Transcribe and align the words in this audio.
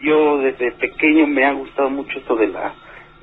yo 0.00 0.38
desde 0.38 0.72
pequeño 0.72 1.26
me 1.26 1.44
ha 1.44 1.52
gustado 1.52 1.90
mucho 1.90 2.18
esto 2.18 2.36
de 2.36 2.48
la 2.48 2.74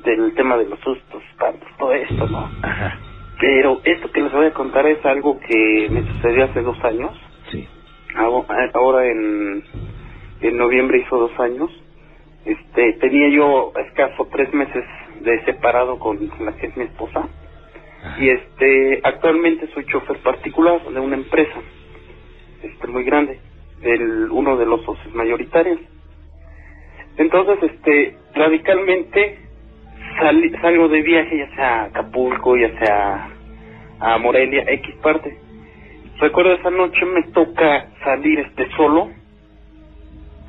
del 0.03 0.33
tema 0.35 0.57
de 0.57 0.65
los 0.65 0.79
sustos, 0.81 1.23
espantos, 1.31 1.67
todo 1.77 1.93
esto, 1.93 2.27
¿no? 2.27 2.49
Ajá. 2.61 2.99
Pero 3.39 3.81
esto 3.83 4.11
que 4.11 4.21
les 4.21 4.31
voy 4.31 4.45
a 4.45 4.53
contar 4.53 4.85
es 4.85 5.03
algo 5.05 5.39
que 5.39 5.87
me 5.89 6.03
sucedió 6.03 6.45
hace 6.45 6.61
dos 6.61 6.81
años. 6.83 7.11
Sí. 7.51 7.67
Ahora 8.15 9.05
en, 9.05 9.63
en 10.41 10.57
noviembre 10.57 10.99
hizo 10.99 11.17
dos 11.17 11.37
años. 11.39 11.69
Este, 12.45 12.93
tenía 12.93 13.29
yo 13.29 13.73
escaso 13.87 14.27
tres 14.31 14.53
meses 14.53 14.83
de 15.21 15.43
separado 15.45 15.97
con 15.97 16.19
la 16.39 16.55
que 16.55 16.67
es 16.67 16.77
mi 16.77 16.83
esposa. 16.85 17.27
Ajá. 18.03 18.23
Y 18.23 18.29
este, 18.29 19.01
actualmente 19.03 19.67
soy 19.73 19.85
chofer 19.85 20.17
particular 20.19 20.81
de 20.87 20.99
una 20.99 21.15
empresa, 21.15 21.59
este, 22.61 22.87
muy 22.87 23.03
grande, 23.03 23.39
del 23.81 24.29
uno 24.31 24.55
de 24.57 24.65
los 24.65 24.83
socios 24.85 25.13
mayoritarios. 25.15 25.79
Entonces, 27.17 27.71
este, 27.71 28.17
radicalmente 28.33 29.39
salgo 30.61 30.87
de 30.87 31.01
viaje, 31.01 31.37
ya 31.37 31.55
sea 31.55 31.81
a 31.81 31.83
Acapulco, 31.85 32.57
ya 32.57 32.77
sea 32.79 33.29
a 33.99 34.17
Morelia, 34.17 34.63
X 34.67 34.95
parte. 35.01 35.37
Recuerdo 36.19 36.53
esa 36.53 36.69
noche 36.69 37.05
me 37.05 37.23
toca 37.33 37.87
salir 38.03 38.39
este 38.39 38.69
solo 38.77 39.09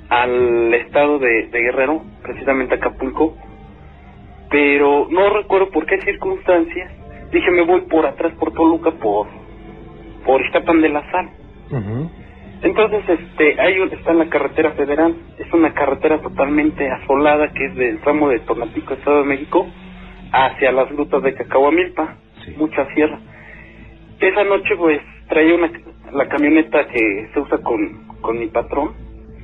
al 0.09 0.73
estado 0.75 1.19
de, 1.19 1.49
Guerrero, 1.51 2.03
precisamente 2.23 2.75
a 2.75 2.79
Acapulco, 2.79 3.37
pero 4.51 5.09
no 5.11 5.31
recuerdo 5.31 5.71
por 5.71 5.87
qué 5.87 6.01
circunstancias. 6.03 6.93
Dije 7.33 7.51
me 7.51 7.63
voy 7.63 7.81
por 7.83 8.07
atrás 8.07 8.33
por 8.39 8.53
Toluca 8.53 8.93
por 8.93 9.27
por 10.25 10.43
de 10.81 10.89
la 10.89 11.11
Sal. 11.11 11.31
Entonces, 12.63 13.03
este, 13.09 13.61
ahí 13.61 13.77
está 13.93 14.13
en 14.13 14.19
la 14.19 14.29
carretera 14.29 14.73
federal. 14.73 15.15
Es 15.39 15.53
una 15.53 15.73
carretera 15.75 16.21
totalmente 16.21 16.89
asolada 16.91 17.53
que 17.53 17.67
es 17.67 17.75
del 17.77 18.01
tramo 18.01 18.29
de 18.29 18.41
Tonapico, 18.41 18.95
Estado 18.95 19.23
de 19.23 19.29
México, 19.29 19.67
hacia 20.33 20.73
las 20.73 20.91
grutas 20.91 21.23
de 21.23 21.35
Cacahuamilpa, 21.35 22.17
Sí. 22.45 22.55
mucha 22.57 22.87
sierra. 22.95 23.19
Esa 24.21 24.45
noche, 24.45 24.75
pues, 24.77 25.01
traía 25.29 25.55
una, 25.55 25.71
la 26.13 26.29
camioneta 26.29 26.87
que 26.89 27.29
se 27.33 27.41
usa 27.41 27.59
con, 27.59 28.07
con 28.21 28.39
mi 28.39 28.47
patrón. 28.47 28.93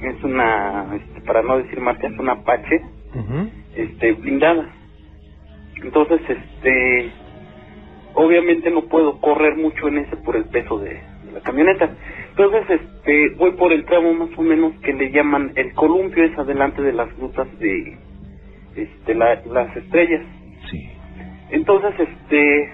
Es 0.03 0.23
una, 0.25 0.87
este, 0.97 1.21
para 1.23 1.43
no 1.43 1.59
decir 1.59 1.81
marca, 1.81 2.07
es 2.09 2.19
una 2.19 2.33
Apache, 2.33 2.81
este, 3.77 4.13
blindada. 4.13 4.69
Entonces, 5.83 6.21
este, 6.29 7.11
obviamente 8.15 8.71
no 8.71 8.83
puedo 8.83 9.21
correr 9.21 9.57
mucho 9.57 9.89
en 9.89 9.99
ese 9.99 10.17
por 10.17 10.37
el 10.37 10.45
peso 10.47 10.79
de 10.79 11.01
la 11.33 11.41
camioneta. 11.41 11.91
Entonces, 12.31 12.81
este, 12.81 13.31
voy 13.37 13.53
por 13.53 13.73
el 13.73 13.85
tramo 13.85 14.13
más 14.15 14.31
o 14.37 14.43
menos 14.43 14.73
que 14.83 14.93
le 14.93 15.11
llaman 15.11 15.53
el 15.57 15.73
columpio, 15.75 16.25
es 16.25 16.37
adelante 16.39 16.83
de 16.83 16.93
las 16.93 17.15
rutas 17.19 17.47
de, 17.59 17.99
este, 18.77 19.15
la- 19.15 19.43
las 19.47 19.77
estrellas. 19.77 20.23
Sí. 20.71 20.89
Entonces, 21.51 21.93
este, 21.99 22.73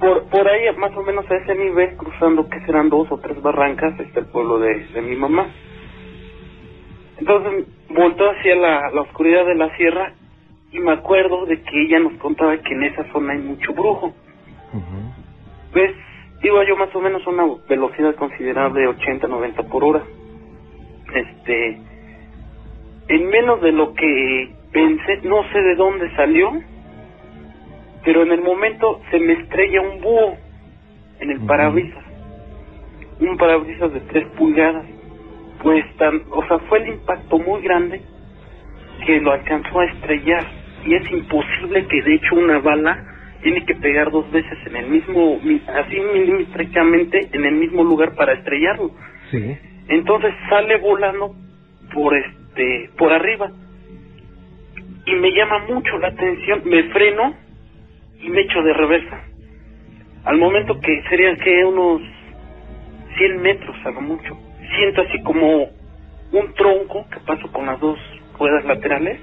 por, 0.00 0.28
por 0.28 0.48
ahí 0.48 0.62
más 0.76 0.96
o 0.96 1.02
menos 1.02 1.28
a 1.30 1.36
ese 1.36 1.54
nivel, 1.56 1.96
cruzando 1.96 2.48
que 2.48 2.60
serán 2.66 2.88
dos 2.88 3.10
o 3.10 3.18
tres 3.18 3.40
barrancas, 3.42 3.98
está 4.00 4.20
el 4.20 4.26
pueblo 4.26 4.58
de, 4.60 4.84
de 4.94 5.02
mi 5.02 5.16
mamá. 5.16 5.46
Entonces, 7.18 7.66
voltó 7.90 8.30
hacia 8.30 8.54
la, 8.54 8.90
la 8.92 9.00
oscuridad 9.00 9.44
de 9.46 9.56
la 9.56 9.74
sierra 9.76 10.12
y 10.70 10.78
me 10.78 10.92
acuerdo 10.92 11.46
de 11.46 11.60
que 11.62 11.82
ella 11.82 11.98
nos 11.98 12.12
contaba 12.14 12.56
que 12.58 12.74
en 12.74 12.84
esa 12.84 13.04
zona 13.12 13.32
hay 13.32 13.40
mucho 13.40 13.72
brujo. 13.72 14.14
Pues 15.72 15.92
iba 16.42 16.64
yo 16.64 16.76
más 16.76 16.94
o 16.94 17.00
menos 17.00 17.26
a 17.26 17.30
una 17.30 17.44
velocidad 17.68 18.14
considerable, 18.14 18.86
80, 18.86 19.26
90 19.26 19.62
por 19.64 19.84
hora. 19.84 20.02
Este, 21.14 21.80
en 23.08 23.28
menos 23.28 23.60
de 23.60 23.72
lo 23.72 23.94
que 23.94 24.54
pensé, 24.72 25.20
no 25.22 25.42
sé 25.50 25.60
de 25.60 25.74
dónde 25.74 26.14
salió, 26.14 26.52
pero 28.04 28.22
en 28.22 28.32
el 28.32 28.42
momento 28.42 29.00
se 29.10 29.18
me 29.18 29.32
estrella 29.34 29.80
un 29.80 30.00
búho 30.00 30.36
en 31.20 31.30
el 31.30 31.40
parabrisas. 31.40 32.04
Un 33.20 33.36
parabrisas 33.36 33.92
de 33.92 34.00
3 34.00 34.26
pulgadas. 34.36 34.86
Pues 35.62 35.84
tan, 35.96 36.22
o 36.30 36.46
sea, 36.46 36.58
fue 36.60 36.78
el 36.78 36.88
impacto 36.88 37.38
muy 37.38 37.60
grande 37.62 38.00
que 39.04 39.20
lo 39.20 39.32
alcanzó 39.32 39.80
a 39.80 39.86
estrellar. 39.86 40.46
Y 40.84 40.94
es 40.94 41.10
imposible 41.10 41.86
que 41.86 42.02
de 42.02 42.14
hecho 42.14 42.36
una 42.36 42.60
bala 42.60 43.04
tiene 43.42 43.64
que 43.64 43.74
pegar 43.76 44.10
dos 44.10 44.30
veces 44.32 44.58
en 44.66 44.76
el 44.76 44.86
mismo, 44.90 45.38
mi- 45.42 45.62
así 45.68 45.96
milimétricamente, 46.00 47.28
en 47.32 47.44
el 47.44 47.54
mismo 47.54 47.84
lugar 47.84 48.14
para 48.14 48.34
estrellarlo. 48.34 48.90
Sí. 49.30 49.56
Entonces 49.88 50.34
sale 50.50 50.76
volando 50.78 51.34
por 51.92 52.16
este, 52.16 52.90
por 52.98 53.12
arriba. 53.12 53.50
Y 55.06 55.14
me 55.14 55.30
llama 55.32 55.60
mucho 55.68 55.98
la 55.98 56.08
atención, 56.08 56.62
me 56.66 56.82
freno 56.84 57.34
y 58.20 58.28
me 58.30 58.42
echo 58.42 58.62
de 58.62 58.72
reversa. 58.74 59.22
Al 60.24 60.38
momento 60.38 60.78
que 60.80 61.02
serían 61.08 61.36
que 61.38 61.64
unos 61.64 62.02
100 63.16 63.42
metros 63.42 63.76
a 63.84 63.90
lo 63.90 64.00
mucho, 64.02 64.38
siento 64.76 65.02
así 65.02 65.22
como 65.22 65.68
un 66.32 66.54
tronco 66.54 67.06
que 67.10 67.20
paso 67.20 67.50
con 67.52 67.66
las 67.66 67.80
dos 67.80 67.98
ruedas 68.38 68.64
laterales 68.66 69.20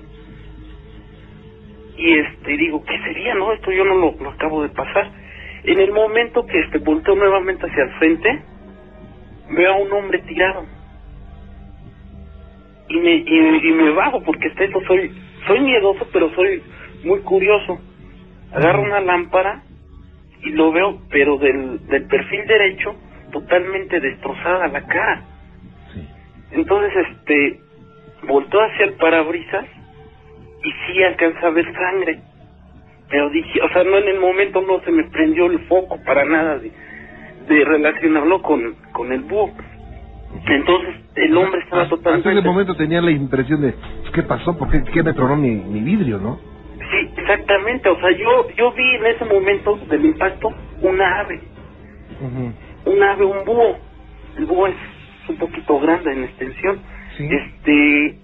y 1.97 2.19
este 2.19 2.57
digo 2.57 2.83
qué 2.83 2.97
sería 2.99 3.35
no 3.35 3.51
esto 3.53 3.71
yo 3.71 3.85
no 3.85 3.95
lo, 3.95 4.11
lo 4.19 4.29
acabo 4.31 4.63
de 4.63 4.69
pasar. 4.69 5.11
En 5.63 5.79
el 5.79 5.91
momento 5.91 6.45
que 6.45 6.59
este 6.59 6.79
volteo 6.79 7.15
nuevamente 7.15 7.65
hacia 7.65 7.83
el 7.83 7.91
frente 7.93 8.41
veo 9.49 9.73
a 9.73 9.77
un 9.77 9.91
hombre 9.93 10.19
tirado. 10.19 10.65
Y 12.89 12.99
me 12.99 13.15
y, 13.15 13.69
y 13.69 13.71
me 13.71 13.91
bajo 13.91 14.21
porque 14.23 14.47
eso 14.47 14.79
soy 14.87 15.11
soy 15.47 15.59
miedoso 15.59 16.07
pero 16.13 16.29
soy 16.35 16.61
muy 17.03 17.19
curioso. 17.21 17.79
Agarro 18.51 18.83
una 18.83 19.01
lámpara 19.01 19.63
y 20.43 20.49
lo 20.51 20.71
veo 20.71 21.01
pero 21.09 21.37
del, 21.37 21.85
del 21.87 22.07
perfil 22.07 22.45
derecho 22.45 22.95
totalmente 23.31 23.99
destrozada 23.99 24.67
la 24.67 24.85
cara. 24.85 25.23
Sí. 25.93 26.07
entonces 26.51 26.93
este 27.09 27.59
voltó 28.27 28.59
hacia 28.61 28.85
el 28.85 28.93
parabrisas 28.93 29.65
y 30.65 30.71
sí 30.93 31.03
alcanza 31.03 31.47
a 31.47 31.51
ver 31.51 31.65
sangre 31.73 32.19
pero 33.09 33.29
dije 33.29 33.59
o 33.61 33.69
sea 33.69 33.83
no 33.83 33.97
en 33.97 34.07
el 34.09 34.19
momento 34.19 34.61
no 34.61 34.81
se 34.81 34.91
me 34.91 35.03
prendió 35.05 35.45
el 35.47 35.59
foco 35.67 35.99
para 36.05 36.25
nada 36.25 36.57
de, 36.59 36.71
de 37.49 37.65
relacionarlo 37.65 38.41
con 38.41 38.75
con 38.91 39.11
el 39.13 39.21
búho 39.21 39.51
entonces 40.47 40.95
el 41.15 41.37
hombre 41.37 41.61
estaba 41.61 41.83
Hasta- 41.83 41.95
totalmente 41.95 42.29
Hasta 42.29 42.39
ese 42.39 42.47
momento 42.49 42.75
tenía 42.75 43.01
la 43.01 43.11
impresión 43.11 43.61
de, 43.61 43.73
¿qué 44.13 44.23
pasó? 44.23 44.57
¿Por 44.57 44.69
qué, 44.69 44.83
qué 44.93 45.01
me 45.01 45.13
tronó 45.13 45.35
mi, 45.37 45.49
mi 45.51 45.79
vidrio, 45.81 46.17
no? 46.19 46.39
Sí, 46.91 47.09
exactamente. 47.17 47.87
O 47.89 47.97
sea, 47.99 48.11
yo 48.11 48.47
yo 48.57 48.71
vi 48.73 48.83
en 48.95 49.05
ese 49.05 49.25
momento 49.25 49.77
del 49.89 50.05
impacto 50.05 50.49
una 50.81 51.21
ave, 51.21 51.39
Ujú. 52.21 52.91
un 52.91 53.03
ave, 53.03 53.25
un 53.25 53.45
búho. 53.45 53.77
El 54.37 54.45
búho 54.45 54.67
es 54.67 54.75
un 55.29 55.37
poquito 55.37 55.79
grande 55.79 56.11
en 56.11 56.23
extensión. 56.25 56.79
Sí. 57.17 57.29
Este 57.31 58.19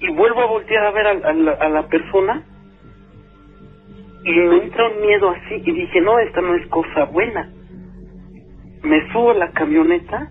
y 0.00 0.12
vuelvo 0.12 0.42
a 0.42 0.46
voltear 0.46 0.86
a 0.86 0.92
ver 0.92 1.06
a, 1.08 1.10
a 1.12 1.34
la, 1.34 1.52
a 1.52 1.70
la 1.70 1.88
persona 1.88 2.44
y 4.24 4.32
me 4.32 4.64
entra 4.64 4.88
un 4.90 5.02
miedo 5.02 5.30
así 5.30 5.54
y 5.64 5.72
dije 5.72 6.00
no 6.02 6.18
esta 6.20 6.40
no 6.42 6.54
es 6.56 6.66
cosa 6.68 7.06
buena. 7.06 7.52
Me 8.82 9.12
subo 9.12 9.32
a 9.32 9.34
la 9.34 9.52
camioneta 9.52 10.30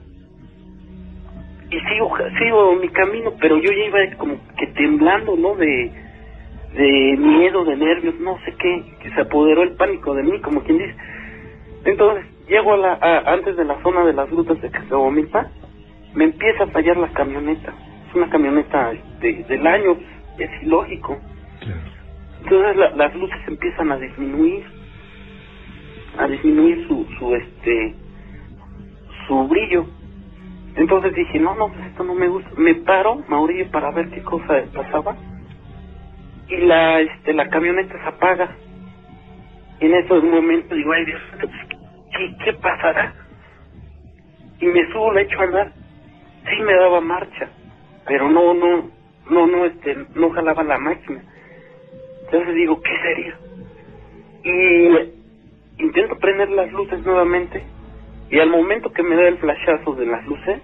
y 1.72 1.80
sigo 1.82 2.18
sigo 2.40 2.76
mi 2.76 2.90
camino, 2.90 3.34
pero 3.42 3.58
yo 3.58 3.72
ya 3.72 3.86
iba 3.86 4.18
como 4.18 4.40
que 4.58 4.68
temblando, 4.70 5.36
¿no? 5.38 5.56
De 5.56 5.94
de 6.74 7.18
miedo, 7.18 7.66
de 7.66 7.78
nervios, 7.78 8.16
no 8.22 8.38
sé 8.46 8.56
qué, 8.58 8.98
que 9.02 9.12
se 9.12 9.22
apoderó 9.22 9.64
el 9.64 9.76
pánico 9.78 10.14
de 10.16 10.24
mí, 10.24 10.42
como 10.42 10.64
quien 10.64 10.80
dice. 10.80 10.96
Entonces, 11.86 12.26
llego 12.48 12.74
a 12.74 12.78
la, 12.78 12.94
a- 12.94 13.34
antes 13.34 13.58
de 13.58 13.66
la 13.66 13.82
zona 13.84 14.06
de 14.06 14.14
las 14.14 14.30
grutas 14.30 14.62
de 14.62 14.72
Cacahuamilpa, 14.72 15.52
me 16.14 16.26
empieza 16.26 16.66
a 16.66 16.72
fallar 16.72 16.98
la 16.98 17.14
camioneta. 17.14 17.74
Es 18.10 18.16
una 18.16 18.30
camioneta 18.30 18.92
este, 18.94 19.44
del 19.46 19.68
año, 19.68 19.98
es 20.40 20.64
ilógico. 20.64 21.20
Claro. 21.62 21.82
Entonces 22.44 22.78
la- 22.78 22.92
las 22.92 23.16
luces 23.16 23.40
empiezan 23.48 23.92
a 23.92 23.98
disminuir, 23.98 24.66
a 26.18 26.28
disminuir 26.28 26.88
su, 26.88 27.06
su 27.20 27.36
este, 27.36 27.96
su 29.28 29.48
brillo. 29.48 29.86
Entonces 30.76 31.14
dije, 31.14 31.40
no, 31.40 31.56
no, 31.56 31.68
pues 31.70 31.86
esto 31.88 32.04
no 32.04 32.16
me 32.16 32.28
gusta. 32.28 32.50
Me 32.58 32.76
paro, 32.76 33.18
me 33.28 33.36
orillo 33.38 33.70
para 33.72 33.92
ver 33.92 34.10
qué 34.12 34.22
cosa 34.24 34.64
pasaba. 34.74 35.18
Y 36.48 36.58
la, 36.58 37.02
este, 37.02 37.34
la 37.34 37.48
camioneta 37.50 37.94
se 38.02 38.10
apaga. 38.10 38.56
Y 39.82 39.86
en 39.86 39.96
ese 39.96 40.14
momento 40.16 40.76
digo, 40.76 40.92
ay 40.94 41.06
Dios, 41.06 41.22
¿qué, 42.18 42.36
qué 42.46 42.54
pasará? 42.54 43.16
Y 44.60 44.66
me 44.68 44.92
subo, 44.92 45.14
la 45.14 45.22
echo 45.22 45.40
a 45.40 45.44
andar. 45.44 45.74
Sí 46.50 46.62
me 46.64 46.74
daba 46.74 47.02
marcha, 47.02 47.50
pero 48.10 48.28
no, 48.28 48.56
no, 48.56 48.90
no, 49.30 49.46
no, 49.46 49.66
este, 49.66 49.96
no 50.16 50.32
jalaba 50.32 50.64
la 50.64 50.80
máquina. 50.80 51.24
Entonces 52.26 52.56
digo, 52.56 52.82
¿qué 52.82 52.92
sería? 53.04 53.38
Y 54.44 55.84
intento 55.84 56.18
prender 56.18 56.50
las 56.50 56.72
luces 56.72 57.06
nuevamente 57.06 57.64
y 58.32 58.40
al 58.40 58.50
momento 58.50 58.92
que 58.92 59.04
me 59.04 59.16
da 59.16 59.28
el 59.28 59.38
flashazo 59.38 59.94
de 59.94 60.08
las 60.08 60.26
luces, 60.26 60.60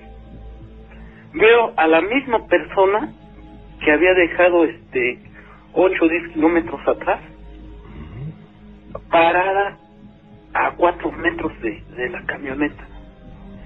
veo 1.34 1.74
a 1.78 1.86
la 1.86 2.02
misma 2.02 2.48
persona 2.48 3.14
que 3.80 3.92
había 3.92 4.16
dejado 4.16 4.66
este 4.66 5.20
8 5.74 6.04
o 6.04 6.08
10 6.08 6.34
kilómetros 6.34 6.82
atrás, 6.88 7.22
parada 9.12 9.78
a 10.56 10.72
4 10.72 11.12
metros 11.12 11.52
de, 11.62 11.84
de 11.96 12.10
la 12.10 12.26
camioneta. 12.26 12.88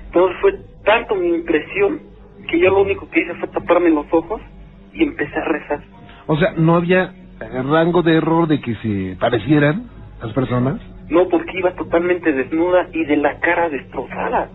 Entonces 0.07 0.37
fue 0.41 0.59
tanto 0.83 1.15
mi 1.15 1.29
impresión 1.29 2.08
que 2.47 2.59
yo 2.59 2.69
lo 2.71 2.81
único 2.81 3.09
que 3.09 3.21
hice 3.21 3.33
fue 3.35 3.47
taparme 3.49 3.89
los 3.89 4.05
ojos 4.11 4.41
y 4.93 5.03
empecé 5.03 5.37
a 5.37 5.45
rezar. 5.45 5.81
O 6.27 6.37
sea, 6.37 6.53
¿no 6.57 6.75
había 6.75 7.13
rango 7.39 8.01
de 8.01 8.15
error 8.15 8.47
de 8.47 8.61
que 8.61 8.75
se 8.75 9.17
parecieran 9.19 9.89
las 10.21 10.33
personas? 10.33 10.81
No, 11.09 11.27
porque 11.27 11.57
iba 11.57 11.73
totalmente 11.75 12.31
desnuda 12.31 12.87
y 12.93 13.03
de 13.05 13.17
la 13.17 13.39
cara 13.39 13.69
destrozada. 13.69 14.49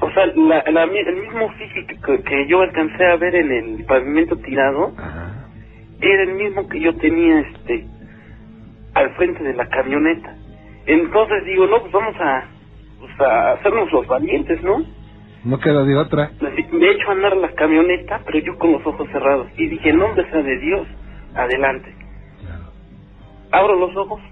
O 0.00 0.10
sea, 0.10 0.26
la, 0.26 0.64
la 0.70 0.84
el 0.84 1.16
mismo 1.16 1.50
físico 1.52 2.00
que, 2.04 2.22
que 2.22 2.46
yo 2.48 2.60
alcancé 2.60 3.04
a 3.06 3.16
ver 3.16 3.34
en 3.34 3.50
el 3.50 3.84
pavimento 3.84 4.36
tirado 4.36 4.92
Ajá. 4.96 5.46
era 6.00 6.22
el 6.22 6.34
mismo 6.34 6.68
que 6.68 6.80
yo 6.80 6.94
tenía 6.96 7.40
este 7.40 7.86
al 8.94 9.10
frente 9.14 9.42
de 9.42 9.54
la 9.54 9.66
camioneta. 9.68 10.36
Entonces 10.86 11.44
digo, 11.44 11.66
no, 11.66 11.80
pues 11.80 11.92
vamos 11.92 12.14
a, 12.20 12.44
pues 13.00 13.20
a 13.20 13.52
hacernos 13.52 13.90
los 13.92 14.06
valientes, 14.06 14.62
¿no? 14.62 14.84
No 15.44 15.60
queda 15.60 15.84
de 15.84 15.96
otra. 15.96 16.30
De 16.40 16.90
hecho, 16.90 17.10
andar 17.10 17.36
la 17.36 17.52
camioneta, 17.54 18.22
pero 18.24 18.38
yo 18.38 18.58
con 18.58 18.72
los 18.72 18.86
ojos 18.86 19.06
cerrados. 19.12 19.48
Y 19.58 19.66
dije, 19.66 19.90
en 19.90 19.98
nombre 19.98 20.28
sea 20.30 20.42
de 20.42 20.58
Dios, 20.58 20.88
adelante. 21.34 21.94
Claro. 22.40 22.64
Abro 23.50 23.76
los 23.76 23.94
ojos, 23.94 24.22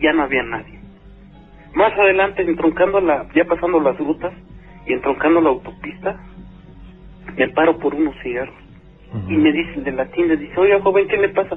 ya 0.00 0.12
no 0.14 0.22
había 0.22 0.42
nadie. 0.42 0.80
Más 1.74 1.92
adelante, 1.92 2.42
entroncando 2.42 3.00
la, 3.00 3.26
ya 3.34 3.44
pasando 3.44 3.80
las 3.80 3.98
rutas 3.98 4.32
y 4.86 4.94
entroncando 4.94 5.42
la 5.42 5.50
autopista, 5.50 6.18
me 7.36 7.48
paro 7.50 7.78
por 7.78 7.94
unos 7.94 8.14
cigarros. 8.22 8.54
Y 9.28 9.36
me 9.36 9.52
dice 9.52 9.74
el 9.76 9.84
de 9.84 9.92
la 9.92 10.06
tienda, 10.06 10.34
dice, 10.34 10.58
oiga 10.58 10.80
joven, 10.80 11.06
¿qué 11.06 11.16
le 11.16 11.28
pasa? 11.28 11.56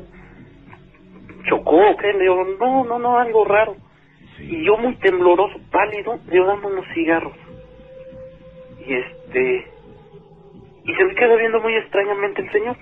¿Chocó 1.50 1.92
o 1.92 1.98
qué? 1.98 2.14
Le 2.14 2.20
digo, 2.20 2.46
no, 2.60 2.84
no, 2.84 3.00
no, 3.00 3.18
algo 3.18 3.46
raro. 3.46 3.76
Y 4.40 4.64
yo 4.64 4.78
muy 4.78 4.96
tembloroso, 4.98 5.58
pálido, 5.72 6.20
le 6.28 6.34
digo, 6.34 6.46
dame 6.46 6.68
unos 6.68 6.86
cigarros. 6.94 7.34
Y 8.88 8.94
este... 8.94 9.68
Y 10.86 10.94
se 10.96 11.04
me 11.06 11.16
queda 11.16 11.36
viendo 11.36 11.60
muy 11.62 11.76
extrañamente 11.76 12.42
el 12.42 12.52
señor. 12.52 12.78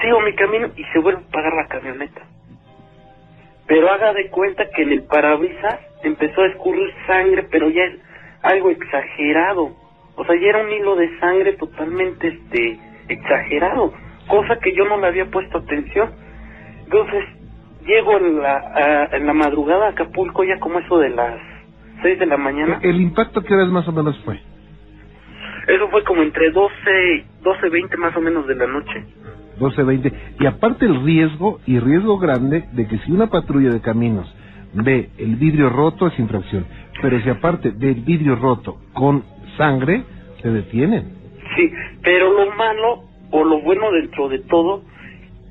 Sigo 0.00 0.20
mi 0.22 0.34
camino 0.34 0.68
y 0.76 0.84
se 0.84 0.98
vuelve 0.98 1.20
a 1.28 1.30
pagar 1.30 1.52
la 1.54 1.66
camioneta. 1.68 2.22
Pero 3.66 3.90
haga 3.90 4.14
de 4.14 4.28
cuenta 4.30 4.64
que 4.74 4.82
en 4.82 4.92
el 4.92 5.02
parabrisas 5.04 5.80
empezó 6.02 6.40
a 6.42 6.46
escurrir 6.46 6.90
sangre, 7.06 7.42
pero 7.50 7.68
ya 7.68 7.82
es 7.84 7.98
algo 8.42 8.70
exagerado. 8.70 9.72
O 10.16 10.24
sea, 10.24 10.34
ya 10.40 10.48
era 10.48 10.62
un 10.62 10.72
hilo 10.72 10.96
de 10.96 11.18
sangre 11.20 11.52
totalmente 11.54 12.28
este 12.28 12.78
exagerado, 13.08 13.92
cosa 14.26 14.58
que 14.58 14.74
yo 14.74 14.84
no 14.86 14.98
le 14.98 15.06
había 15.08 15.26
puesto 15.26 15.58
atención. 15.58 16.10
Entonces, 16.84 17.24
llego 17.84 18.16
en 18.16 18.40
la, 18.40 18.56
a- 18.56 19.16
en 19.16 19.26
la 19.26 19.34
madrugada 19.34 19.86
a 19.86 19.90
Acapulco 19.90 20.44
ya 20.44 20.58
como 20.60 20.78
eso 20.78 20.98
de 20.98 21.10
las 21.10 21.38
6 22.02 22.18
de 22.18 22.26
la 22.26 22.36
mañana. 22.38 22.78
¿El 22.82 23.00
impacto 23.00 23.42
qué 23.42 23.54
horas 23.54 23.68
más 23.68 23.86
o 23.86 23.92
menos 23.92 24.18
fue? 24.24 24.40
Eso 25.68 25.88
fue 25.90 26.02
como 26.02 26.22
entre 26.22 26.50
12, 26.50 27.24
12, 27.42 27.68
20 27.68 27.96
más 27.98 28.16
o 28.16 28.20
menos 28.20 28.46
de 28.46 28.54
la 28.54 28.66
noche. 28.66 29.04
12, 29.58 29.82
20. 29.82 30.12
Y 30.40 30.46
aparte 30.46 30.86
el 30.86 31.02
riesgo, 31.04 31.60
y 31.66 31.78
riesgo 31.78 32.18
grande, 32.18 32.64
de 32.72 32.88
que 32.88 32.98
si 32.98 33.12
una 33.12 33.26
patrulla 33.26 33.70
de 33.70 33.80
caminos 33.80 34.34
ve 34.72 35.10
el 35.18 35.36
vidrio 35.36 35.68
roto 35.68 36.06
es 36.06 36.18
infracción. 36.18 36.66
Pero 37.02 37.20
si 37.20 37.28
aparte 37.28 37.70
ve 37.76 37.90
el 37.90 38.02
vidrio 38.02 38.36
roto 38.36 38.78
con 38.94 39.24
sangre, 39.58 40.04
se 40.40 40.50
detienen. 40.50 41.12
Sí, 41.54 41.70
pero 42.02 42.32
lo 42.32 42.50
malo 42.52 43.02
o 43.30 43.44
lo 43.44 43.60
bueno 43.60 43.90
dentro 43.92 44.28
de 44.28 44.38
todo, 44.40 44.82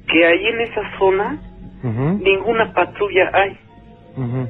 que 0.07 0.25
ahí 0.25 0.47
en 0.47 0.61
esa 0.61 0.97
zona 0.97 1.37
ninguna 1.83 2.73
patrulla 2.73 3.29
hay. 3.33 3.57
ujú, 4.15 4.47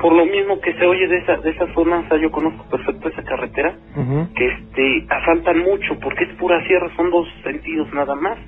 Por 0.00 0.12
lo 0.12 0.26
mismo 0.26 0.60
que 0.60 0.74
se 0.74 0.86
oye 0.86 1.06
de 1.06 1.18
esa, 1.18 1.36
de 1.36 1.50
esa 1.50 1.72
zona, 1.72 2.00
o 2.00 2.08
sea, 2.08 2.18
yo 2.18 2.30
conozco 2.30 2.64
perfecto 2.68 3.08
esa 3.08 3.22
carretera, 3.22 3.76
que 4.34 4.46
este, 4.46 5.06
asaltan 5.08 5.60
mucho, 5.60 5.98
porque 6.00 6.24
es 6.24 6.34
pura 6.34 6.64
sierra, 6.66 6.90
son 6.96 7.10
dos 7.10 7.28
sentidos 7.42 7.92
nada 7.94 8.14
más. 8.14 8.38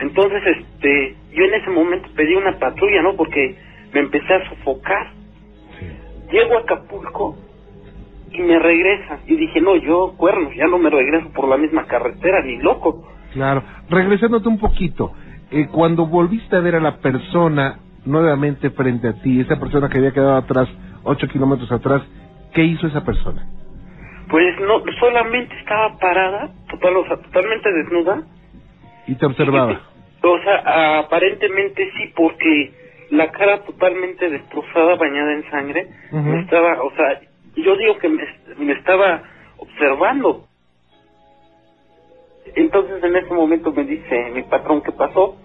Entonces, 0.00 0.42
este, 0.46 1.16
yo 1.32 1.44
en 1.44 1.54
ese 1.54 1.70
momento 1.70 2.08
pedí 2.16 2.34
una 2.34 2.58
patrulla, 2.58 3.02
¿no? 3.02 3.14
Porque 3.14 3.56
me 3.92 4.00
empecé 4.00 4.34
a 4.34 4.48
sofocar. 4.48 5.12
Sí. 5.78 5.86
Llego 6.32 6.56
a 6.56 6.60
Acapulco 6.60 7.36
y 8.32 8.40
me 8.40 8.58
regresa. 8.58 9.20
Y 9.26 9.36
dije, 9.36 9.60
no, 9.60 9.76
yo, 9.76 10.14
cuernos, 10.16 10.54
ya 10.56 10.66
no 10.66 10.78
me 10.78 10.90
regreso 10.90 11.28
por 11.32 11.48
la 11.48 11.56
misma 11.56 11.84
carretera, 11.84 12.42
ni 12.42 12.56
loco. 12.56 13.06
Claro. 13.32 13.62
Regresándote 13.88 14.48
un 14.48 14.58
poquito, 14.58 15.12
eh, 15.50 15.66
cuando 15.70 16.06
volviste 16.06 16.56
a 16.56 16.60
ver 16.60 16.76
a 16.76 16.80
la 16.80 16.98
persona 16.98 17.78
nuevamente 18.04 18.70
frente 18.70 19.08
a 19.08 19.12
ti, 19.14 19.40
esa 19.40 19.58
persona 19.58 19.88
que 19.88 19.98
había 19.98 20.12
quedado 20.12 20.36
atrás, 20.36 20.68
ocho 21.04 21.28
kilómetros 21.28 21.70
atrás, 21.70 22.02
¿qué 22.52 22.64
hizo 22.64 22.86
esa 22.86 23.04
persona? 23.04 23.46
Pues 24.28 24.58
no, 24.60 24.82
solamente 24.98 25.54
estaba 25.58 25.98
parada, 25.98 26.50
total, 26.70 26.96
o 26.96 27.06
sea, 27.06 27.16
totalmente 27.18 27.72
desnuda. 27.72 28.22
Y 29.06 29.14
te 29.16 29.26
observaba. 29.26 29.80
O 30.22 30.38
sea, 30.38 31.00
aparentemente 31.00 31.90
sí, 31.96 32.12
porque 32.14 32.72
la 33.10 33.30
cara 33.30 33.62
totalmente 33.64 34.30
destrozada, 34.30 34.94
bañada 34.96 35.32
en 35.34 35.50
sangre, 35.50 35.88
me 36.12 36.40
estaba, 36.40 36.82
o 36.82 36.90
sea, 36.92 37.20
yo 37.56 37.76
digo 37.76 37.98
que 37.98 38.08
me, 38.08 38.22
me 38.58 38.72
estaba 38.72 39.22
observando. 39.58 40.46
Entonces 42.54 43.02
en 43.02 43.16
ese 43.16 43.34
momento 43.34 43.72
me 43.72 43.84
dice 43.84 44.30
mi 44.34 44.42
patrón, 44.42 44.82
¿qué 44.82 44.92
pasó? 44.92 45.36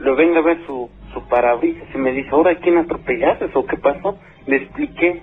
Le 0.00 0.12
venga 0.14 0.40
a 0.40 0.42
ver 0.42 0.64
su, 0.66 0.90
su 1.20 1.28
parabrisas 1.28 1.88
y 1.94 1.98
me 1.98 2.12
dice, 2.12 2.30
¿ahora 2.30 2.54
quién 2.56 2.78
atropellaste 2.78 3.50
o 3.54 3.66
qué 3.66 3.76
pasó? 3.76 4.18
Le 4.46 4.56
expliqué 4.56 5.22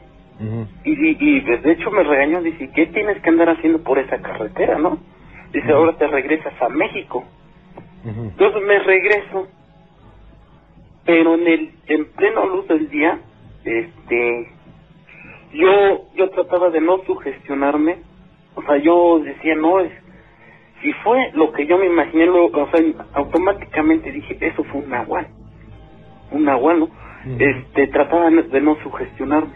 y, 0.84 1.40
de 1.40 1.72
hecho 1.72 1.92
me 1.92 2.04
regañó, 2.04 2.42
dice, 2.42 2.70
¿qué 2.76 2.88
tienes 2.88 3.22
que 3.22 3.30
andar 3.30 3.50
haciendo 3.50 3.82
por 3.84 4.00
esa 4.00 4.22
carretera, 4.22 4.78
no? 4.78 5.00
Dice, 5.54 5.72
ahora 5.72 5.94
te 5.98 6.08
regresas 6.08 6.54
a 6.62 6.70
México. 6.70 7.24
Entonces 8.04 8.62
me 8.68 8.80
regreso, 8.80 9.48
pero 11.06 11.36
en 11.36 11.48
el 11.48 11.72
en 11.88 12.06
pleno 12.12 12.46
luz 12.48 12.68
del 12.68 12.90
día, 12.90 13.20
este, 13.64 14.52
yo 15.54 16.06
yo 16.16 16.30
trataba 16.30 16.70
de 16.70 16.82
no 16.82 17.00
sugestionarme, 17.06 17.98
o 18.54 18.62
sea, 18.62 18.78
yo 18.78 19.20
decía 19.24 19.56
no 19.56 19.80
es, 19.80 19.92
si 20.84 20.94
fue 21.04 21.32
lo 21.34 21.52
que 21.52 21.66
yo 21.66 21.80
me 21.80 21.88
imaginé, 21.88 22.28
lo, 22.28 22.46
o 22.46 22.70
sea, 22.70 22.80
automáticamente 23.14 24.12
dije 24.12 24.38
eso 24.40 24.64
fue 24.66 24.82
un 24.82 24.90
nahual, 24.90 25.28
un 26.36 26.46
nahual, 26.46 26.80
¿no? 26.80 26.86
Ujú. 26.86 27.38
Este, 27.40 27.88
trataba 27.88 28.30
de 28.30 28.62
no 28.62 28.76
sugestionarme. 28.84 29.54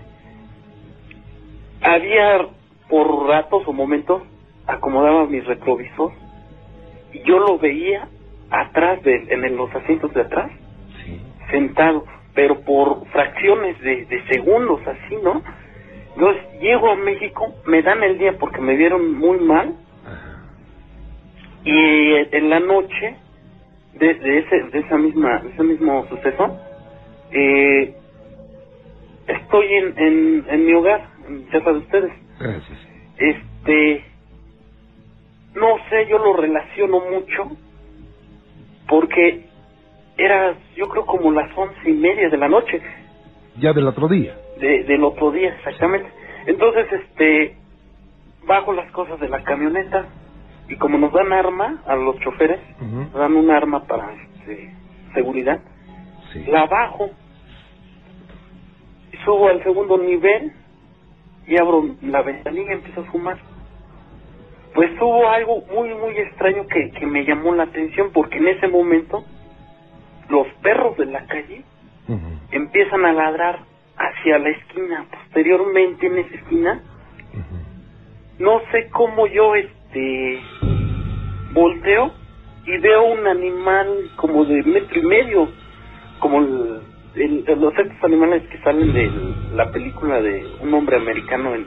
Había 1.81 2.47
por 2.89 3.27
ratos 3.27 3.63
o 3.67 3.73
momentos 3.73 4.23
acomodaba 4.67 5.25
mi 5.25 5.39
retrovisor 5.39 6.11
y 7.13 7.23
yo 7.23 7.39
lo 7.39 7.57
veía 7.57 8.07
atrás 8.49 9.01
de, 9.03 9.15
en 9.29 9.57
los 9.57 9.73
asientos 9.75 10.13
de 10.13 10.21
atrás 10.21 10.51
Sí. 11.03 11.21
sentado 11.51 12.03
pero 12.33 12.61
por 12.61 13.05
fracciones 13.07 13.79
de, 13.81 14.05
de 14.05 14.23
segundos 14.27 14.81
así 14.85 15.15
no 15.23 15.41
entonces 16.15 16.43
llego 16.59 16.89
a 16.91 16.95
México 16.95 17.53
me 17.65 17.81
dan 17.81 18.03
el 18.03 18.17
día 18.17 18.37
porque 18.39 18.59
me 18.59 18.75
vieron 18.75 19.17
muy 19.17 19.39
mal 19.39 19.75
Ajá. 20.05 20.41
y 21.63 22.15
en 22.35 22.49
la 22.49 22.59
noche 22.59 23.15
de, 23.93 24.13
de 24.15 24.37
ese 24.39 24.63
de 24.71 24.79
esa 24.79 24.97
misma 24.97 25.39
de 25.41 25.49
ese 25.49 25.63
mismo 25.63 26.05
suceso 26.09 26.57
eh, 27.31 27.93
estoy 29.27 29.67
en, 29.73 29.97
en, 29.97 30.45
en 30.49 30.65
mi 30.65 30.73
hogar 30.73 31.07
en 31.27 31.43
casa 31.45 31.71
de 31.71 31.77
ustedes 31.79 32.11
Gracias. 32.39 32.87
este 33.17 34.05
no 35.55 35.77
sé 35.89 36.07
yo 36.09 36.17
lo 36.19 36.33
relaciono 36.37 36.99
mucho 37.11 37.51
porque 38.87 39.45
era 40.17 40.55
yo 40.75 40.87
creo 40.89 41.05
como 41.05 41.31
las 41.31 41.55
once 41.57 41.89
y 41.89 41.93
media 41.93 42.29
de 42.29 42.37
la 42.37 42.47
noche 42.49 42.81
Ya 43.57 43.73
del 43.73 43.87
otro 43.87 44.07
día. 44.07 44.35
de, 44.59 44.83
del 44.83 45.03
otro 45.03 45.31
día 45.31 45.49
exactamente 45.55 46.09
entonces 46.47 46.87
este 46.91 47.55
bajo 48.45 48.73
las 48.73 48.91
cosas 48.91 49.19
de 49.19 49.29
la 49.29 49.43
camioneta 49.43 50.07
y 50.67 50.75
como 50.77 50.97
nos 50.97 51.11
dan 51.13 51.31
arma 51.33 51.81
a 51.85 51.95
los 51.95 52.19
choferes 52.19 52.59
nos 52.81 53.13
dan 53.13 53.35
un 53.35 53.51
arma 53.51 53.85
para 53.85 54.13
este, 54.13 54.73
seguridad 55.13 55.59
Sí. 56.33 56.43
la 56.47 56.65
bajo 56.65 57.09
subo 59.25 59.49
al 59.49 59.63
segundo 59.63 59.97
nivel 59.97 60.51
y 61.47 61.57
abro 61.57 61.95
la 62.01 62.21
ventanilla 62.21 62.71
y 62.71 62.73
empiezo 62.75 63.01
a 63.01 63.05
fumar. 63.05 63.37
Pues 64.73 64.91
hubo 65.01 65.27
algo 65.29 65.63
muy, 65.73 65.93
muy 65.95 66.17
extraño 66.17 66.67
que, 66.67 66.91
que 66.91 67.05
me 67.05 67.25
llamó 67.25 67.53
la 67.55 67.63
atención 67.63 68.11
porque 68.13 68.37
en 68.37 68.47
ese 68.49 68.67
momento 68.67 69.25
los 70.29 70.47
perros 70.61 70.95
de 70.97 71.05
la 71.05 71.25
calle 71.25 71.63
empiezan 72.51 73.05
a 73.05 73.13
ladrar 73.13 73.59
hacia 73.97 74.37
la 74.39 74.49
esquina. 74.49 75.05
Posteriormente 75.11 76.07
en 76.07 76.17
esa 76.19 76.35
esquina 76.35 76.83
no 78.39 78.61
sé 78.71 78.89
cómo 78.91 79.27
yo 79.27 79.53
este 79.55 80.39
volteo 81.51 82.13
y 82.65 82.77
veo 82.77 83.03
un 83.03 83.27
animal 83.27 84.11
como 84.15 84.45
de 84.45 84.63
metro 84.63 84.99
y 84.99 85.05
medio, 85.05 85.49
como 86.19 86.39
el, 86.39 86.79
el- 87.15 87.59
los 87.59 87.73
estos 87.77 88.03
animales 88.03 88.43
que 88.51 88.57
salen 88.59 88.93
de 88.93 89.11
la 89.55 89.71
película 89.71 90.21
de 90.21 90.45
un 90.61 90.73
hombre 90.73 90.97
americano 90.97 91.53
en, 91.55 91.65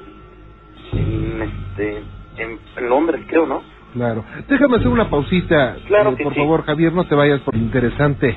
en 0.93 1.43
este 1.43 1.99
en, 2.39 2.59
en 2.77 2.89
Londres 2.89 3.21
creo, 3.29 3.47
¿no? 3.47 3.63
Claro. 3.95 4.25
Déjame 4.49 4.77
hacer 4.77 4.89
una 4.89 5.11
pausita. 5.11 5.77
Claro 5.87 6.13
eh, 6.13 6.15
que 6.17 6.25
por 6.25 6.33
sí. 6.33 6.39
favor, 6.41 6.65
Javier, 6.65 6.93
no 6.95 7.05
te 7.05 7.15
vayas 7.15 7.41
por 7.41 7.55
el 7.55 7.61
interesante 7.63 8.37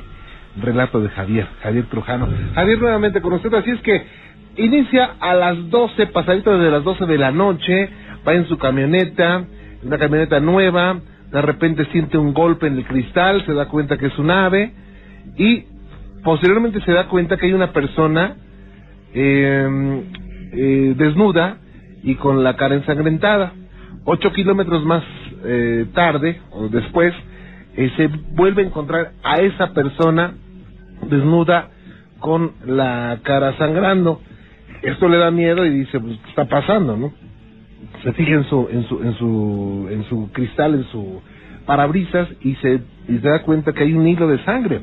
relato 0.62 1.00
de 1.00 1.10
Javier, 1.10 1.48
Javier 1.62 1.86
Trujano. 1.86 2.28
Javier 2.54 2.80
nuevamente 2.80 3.22
con 3.22 3.34
usted, 3.34 3.54
así 3.54 3.70
es 3.72 3.80
que 3.82 4.06
inicia 4.58 5.16
a 5.20 5.34
las 5.34 5.70
12, 5.70 6.08
pasaditas 6.08 6.60
de 6.60 6.70
las 6.72 6.84
12 6.84 7.06
de 7.06 7.18
la 7.18 7.32
noche, 7.32 7.90
va 8.28 8.34
en 8.34 8.46
su 8.48 8.58
camioneta, 8.58 9.46
una 9.84 9.98
camioneta 9.98 10.40
nueva, 10.42 10.98
de 11.32 11.42
repente 11.42 11.86
siente 11.92 12.18
un 12.18 12.34
golpe 12.34 12.68
en 12.68 12.78
el 12.78 12.86
cristal, 12.86 13.46
se 13.46 13.54
da 13.54 13.68
cuenta 13.68 13.98
que 13.98 14.08
es 14.08 14.18
un 14.18 14.32
ave 14.32 14.72
y 15.38 15.66
posteriormente 16.26 16.82
se 16.82 16.92
da 16.92 17.08
cuenta 17.08 17.38
que 17.38 17.46
hay 17.46 17.54
una 17.54 17.72
persona 17.72 18.36
eh, 19.14 20.04
eh, 20.52 20.94
desnuda 20.98 21.60
y 22.04 22.16
con 22.16 22.44
la 22.44 22.56
cara 22.56 22.76
ensangrentada. 22.76 23.54
Ocho 24.04 24.34
kilómetros 24.34 24.84
más 24.84 25.04
eh, 25.46 25.86
tarde 25.94 26.42
o 26.52 26.68
después 26.68 27.14
eh, 27.78 27.92
se 27.96 28.08
vuelve 28.34 28.64
a 28.64 28.66
encontrar 28.66 29.12
a 29.24 29.36
esa 29.38 29.72
persona 29.74 30.34
desnuda 31.08 31.70
con 32.20 32.54
la 32.66 33.20
cara 33.24 33.56
sangrando. 33.58 34.20
Esto 34.82 35.08
le 35.08 35.18
da 35.18 35.30
miedo 35.30 35.64
y 35.64 35.70
dice, 35.70 36.00
pues, 36.00 36.18
¿qué 36.24 36.30
está 36.30 36.46
pasando, 36.46 36.98
no? 36.98 37.14
Se 38.04 38.14
fija 38.14 38.34
en 38.34 38.44
su, 38.46 38.68
en 38.72 38.84
su, 38.88 39.04
en 39.04 39.14
su, 39.14 39.88
en 39.92 40.04
su 40.06 40.32
cristal, 40.32 40.74
en 40.74 40.84
su 40.86 41.22
parabrisas 41.68 42.28
y 42.42 42.56
se, 42.56 42.82
y 43.08 43.18
se 43.20 43.28
da 43.28 43.44
cuenta 43.44 43.74
que 43.74 43.84
hay 43.84 43.94
un 43.94 44.08
hilo 44.08 44.28
de 44.28 44.44
sangre. 44.44 44.82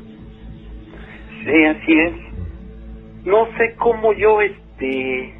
Sí, 1.43 1.65
así 1.65 1.93
es. 1.99 2.13
No 3.25 3.45
sé 3.57 3.75
cómo 3.77 4.13
yo 4.13 4.41
este 4.41 5.33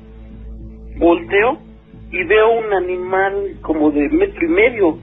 volteo 0.97 1.59
y 2.11 2.23
veo 2.25 2.51
un 2.51 2.73
animal 2.73 3.57
como 3.61 3.91
de 3.91 4.07
metro 4.09 4.45
y 4.45 4.49
medio, 4.49 4.97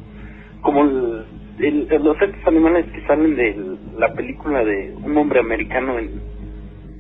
como 0.63 0.83
el, 0.85 1.25
el- 1.59 1.89
los 2.03 2.21
estos 2.23 2.47
animales 2.47 2.87
que 2.93 3.03
salen 3.07 3.35
de 3.37 3.57
la 3.99 4.13
película 4.15 4.65
de 4.65 4.95
un 5.03 5.17
hombre 5.17 5.41
americano 5.41 5.99
en, 5.99 6.21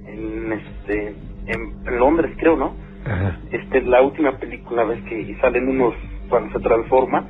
en 0.07 0.52
este 0.52 1.14
en, 1.47 1.99
Londres 1.99 2.33
creo, 2.38 2.57
¿no? 2.57 2.75
Ajá. 3.07 3.38
Este 3.52 3.83
la 3.83 4.02
última 4.02 4.37
película 4.38 4.85
ves 4.85 5.00
que 5.04 5.37
salen 5.40 5.69
unos 5.69 5.95
cuando 6.28 6.52
se 6.59 6.62
transforma, 6.62 7.26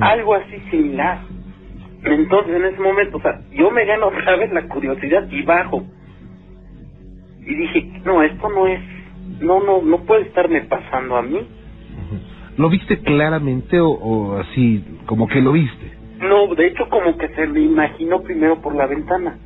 algo 0.00 0.34
así 0.34 0.58
similar. 0.70 1.20
Entonces 2.04 2.54
en 2.54 2.64
ese 2.66 2.80
momento, 2.80 3.16
o 3.16 3.20
sea, 3.20 3.40
yo 3.52 3.70
me 3.70 3.84
gano 3.84 4.08
otra 4.08 4.36
vez 4.36 4.52
la 4.52 4.68
curiosidad 4.68 5.26
y 5.30 5.42
bajo. 5.42 5.84
Y 7.46 7.54
dije, 7.54 8.02
no, 8.04 8.22
esto 8.22 8.48
no 8.50 8.66
es, 8.66 8.80
no, 9.40 9.62
no, 9.62 9.80
no 9.82 9.98
puede 9.98 10.22
estarme 10.22 10.62
pasando 10.62 11.16
a 11.16 11.22
mí. 11.22 11.46
¿Lo 12.56 12.68
viste 12.68 12.98
claramente 12.98 13.80
o, 13.80 13.88
o 13.88 14.38
así, 14.38 14.84
como 15.06 15.28
que 15.28 15.40
lo 15.40 15.52
viste? 15.52 15.92
No, 16.18 16.54
de 16.54 16.66
hecho 16.66 16.88
como 16.88 17.16
que 17.18 17.28
se 17.28 17.46
me 17.46 17.60
imaginó 17.60 18.22
primero 18.22 18.60
por 18.60 18.74
la 18.74 18.86
ventana. 18.86 19.38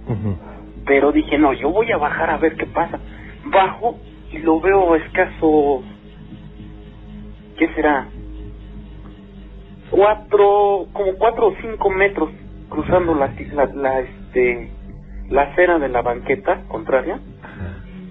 Pero 0.87 1.13
dije, 1.13 1.39
no, 1.39 1.53
yo 1.53 1.71
voy 1.71 1.91
a 1.93 1.99
bajar 1.99 2.31
a 2.31 2.39
ver 2.39 2.55
qué 2.57 2.67
pasa. 2.67 2.99
Bajo 3.47 3.99
y 4.33 4.39
lo 4.39 4.61
veo 4.61 4.95
a 4.95 4.99
escaso, 4.99 5.83
¿qué 7.59 7.69
será? 7.75 8.07
Cuatro, 9.91 10.87
como 10.93 11.15
cuatro 11.19 11.49
o 11.49 11.55
cinco 11.61 11.91
metros 11.91 12.31
cruzando 12.69 13.15
la, 13.15 13.35
la, 13.53 13.67
la, 13.75 14.01
este, 14.01 14.71
la 15.29 15.43
acera 15.43 15.81
de 15.81 15.89
la 15.89 16.03
banqueta 16.03 16.63
contraria. 16.69 17.19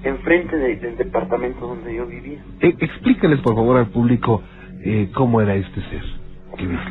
Enfrente 0.03 0.55
de- 0.55 0.75
del 0.77 0.97
departamento 0.97 1.67
donde 1.67 1.95
yo 1.95 2.05
vivía. 2.05 2.39
E- 2.61 2.75
explícales, 2.79 3.39
por 3.41 3.55
favor, 3.55 3.77
al 3.77 3.87
público 3.87 4.41
eh, 4.83 5.09
cómo 5.13 5.41
era 5.41 5.55
este 5.55 5.81
ser. 5.81 6.03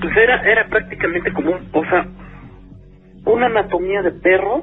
Pues 0.00 0.16
era, 0.16 0.42
era 0.50 0.68
prácticamente 0.68 1.32
como 1.32 1.50
un, 1.52 1.68
o 1.72 1.84
sea, 1.84 2.06
una 3.24 3.46
anatomía 3.46 4.02
de 4.02 4.12
perro, 4.12 4.62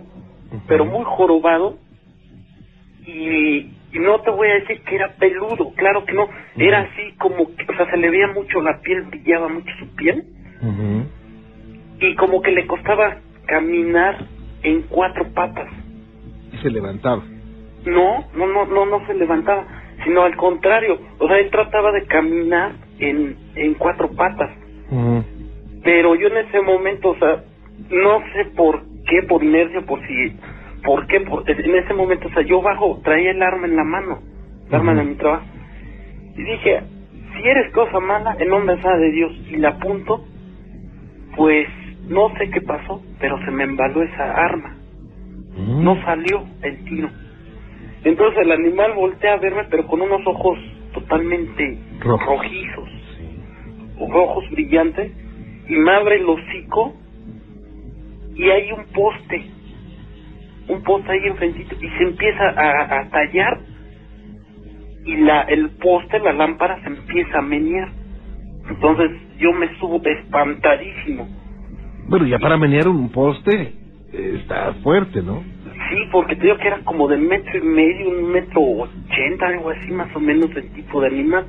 pero 0.67 0.85
muy 0.85 1.03
jorobado 1.05 1.77
y, 3.05 3.71
y 3.91 3.99
no 3.99 4.19
te 4.21 4.31
voy 4.31 4.47
a 4.47 4.53
decir 4.55 4.81
que 4.81 4.95
era 4.95 5.13
peludo, 5.15 5.73
claro 5.75 6.05
que 6.05 6.13
no, 6.13 6.27
era 6.57 6.81
así 6.81 7.13
como 7.19 7.47
que, 7.55 7.65
o 7.71 7.75
sea, 7.75 7.89
se 7.91 7.97
le 7.97 8.09
veía 8.09 8.27
mucho 8.27 8.61
la 8.61 8.79
piel, 8.81 9.03
brillaba 9.03 9.47
mucho 9.49 9.71
su 9.79 9.87
piel 9.95 10.23
y 11.99 12.15
como 12.15 12.41
que 12.41 12.51
le 12.51 12.65
costaba 12.67 13.17
caminar 13.45 14.17
en 14.63 14.83
cuatro 14.83 15.27
patas. 15.33 15.67
Y 16.53 16.57
se 16.57 16.69
levantaba. 16.71 17.23
No, 17.85 18.25
no, 18.35 18.47
no, 18.47 18.65
no, 18.65 18.85
no 18.85 19.05
se 19.07 19.13
levantaba, 19.13 19.65
sino 20.03 20.23
al 20.23 20.35
contrario, 20.35 20.99
o 21.19 21.27
sea, 21.27 21.37
él 21.39 21.49
trataba 21.51 21.91
de 21.91 22.05
caminar 22.05 22.73
en, 22.99 23.37
en 23.55 23.73
cuatro 23.75 24.09
patas. 24.11 24.51
Pero 25.83 26.15
yo 26.15 26.27
en 26.27 26.37
ese 26.37 26.61
momento, 26.61 27.09
o 27.11 27.15
sea, 27.17 27.43
no 27.89 28.19
sé 28.33 28.45
por 28.55 28.81
qué, 29.07 29.23
por 29.23 29.43
inercia, 29.43 29.81
por 29.81 29.99
si, 30.07 30.37
por 30.83 31.05
qué, 31.07 31.21
por, 31.21 31.49
en 31.49 31.75
ese 31.75 31.93
momento, 31.93 32.27
o 32.27 32.31
sea, 32.31 32.43
yo 32.43 32.61
bajo, 32.61 33.01
traía 33.03 33.31
el 33.31 33.41
arma 33.41 33.67
en 33.67 33.75
la 33.75 33.83
mano, 33.83 34.19
el 34.67 34.75
arma 34.75 34.95
de 34.95 35.03
mi 35.03 35.15
trabajo, 35.15 35.45
y 36.35 36.43
dije, 36.43 36.81
si 37.35 37.47
eres 37.47 37.71
cosa 37.73 37.99
mala, 37.99 38.35
en 38.39 38.49
nombre 38.49 38.75
de 38.75 39.11
Dios, 39.11 39.31
y 39.49 39.57
la 39.57 39.69
apunto, 39.69 40.25
pues, 41.35 41.67
no 42.07 42.29
sé 42.37 42.49
qué 42.49 42.61
pasó, 42.61 43.01
pero 43.19 43.37
se 43.45 43.51
me 43.51 43.63
embaló 43.63 44.03
esa 44.03 44.31
arma, 44.31 44.75
no 45.55 46.01
salió 46.03 46.43
el 46.61 46.83
tiro. 46.85 47.09
Entonces 48.05 48.39
el 48.43 48.51
animal 48.51 48.93
voltea 48.93 49.33
a 49.33 49.37
verme, 49.37 49.63
pero 49.69 49.85
con 49.87 50.01
unos 50.01 50.21
ojos 50.25 50.57
totalmente 50.93 51.77
rojizos 51.99 52.89
Sí. 53.17 54.07
rojos 54.09 54.49
brillantes 54.51 55.11
y 55.67 55.73
me 55.75 55.91
abre 55.91 56.15
el 56.17 56.29
hocico 56.29 56.93
y 58.35 58.43
hay 58.49 58.71
un 58.71 58.85
poste, 58.93 59.45
un 60.67 60.83
poste 60.83 61.11
ahí 61.11 61.25
enfrentito 61.25 61.75
y 61.81 61.89
se 61.97 62.03
empieza 62.03 62.43
a, 62.49 62.99
a 62.99 63.09
tallar 63.09 63.59
y 65.05 65.17
la 65.17 65.41
el 65.41 65.69
poste, 65.71 66.19
la 66.19 66.33
lámpara 66.33 66.81
se 66.81 66.87
empieza 66.87 67.39
a 67.39 67.41
menear. 67.41 67.89
Entonces 68.69 69.11
yo 69.37 69.51
me 69.53 69.67
subo 69.79 70.01
espantadísimo. 70.03 71.27
Bueno, 72.07 72.27
ya 72.27 72.37
para 72.39 72.57
menear 72.57 72.87
un 72.87 73.09
poste 73.09 73.73
eh, 74.13 74.37
está 74.41 74.73
fuerte, 74.83 75.21
¿no? 75.21 75.43
Sí, 75.89 76.07
porque 76.11 76.35
te 76.35 76.43
digo 76.43 76.57
que 76.57 76.67
era 76.67 76.79
como 76.83 77.07
de 77.07 77.17
metro 77.17 77.57
y 77.57 77.61
medio, 77.61 78.09
un 78.09 78.31
metro 78.31 78.61
ochenta, 78.61 79.47
algo 79.47 79.69
así 79.69 79.91
más 79.91 80.13
o 80.15 80.19
menos 80.19 80.49
el 80.55 80.71
tipo 80.73 81.01
de 81.01 81.07
animal. 81.07 81.45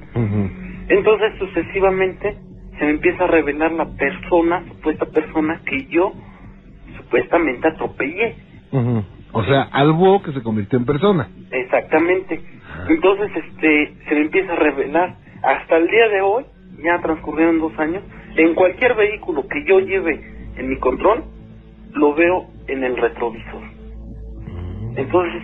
Entonces 0.88 1.32
sucesivamente 1.38 2.36
se 2.78 2.84
me 2.84 2.90
empieza 2.92 3.24
a 3.24 3.28
revelar 3.28 3.72
la 3.72 3.86
persona, 3.86 4.64
supuesta 4.68 5.06
persona 5.06 5.60
que 5.64 5.86
yo 5.86 6.12
supuestamente 6.96 7.68
atropellé. 7.68 8.36
O 9.32 9.44
sea, 9.44 9.62
algo 9.72 10.22
que 10.22 10.32
se 10.32 10.42
convirtió 10.42 10.78
en 10.78 10.86
persona. 10.86 11.28
Exactamente. 11.50 12.40
Entonces 12.88 13.30
este 13.34 13.94
se 14.08 14.14
me 14.14 14.20
empieza 14.22 14.52
a 14.52 14.56
revelar 14.56 15.16
hasta 15.42 15.76
el 15.76 15.88
día 15.88 16.08
de 16.08 16.20
hoy, 16.20 16.44
ya 16.82 17.00
transcurrieron 17.00 17.58
dos 17.58 17.78
años, 17.78 18.02
en 18.36 18.54
cualquier 18.54 18.94
vehículo 18.94 19.46
que 19.48 19.64
yo 19.64 19.80
lleve 19.80 20.20
en 20.56 20.68
mi 20.68 20.76
control, 20.78 21.24
lo 21.92 22.14
veo 22.14 22.46
en 22.68 22.84
el 22.84 22.96
retrovisor. 22.96 23.75
Entonces, 24.96 25.42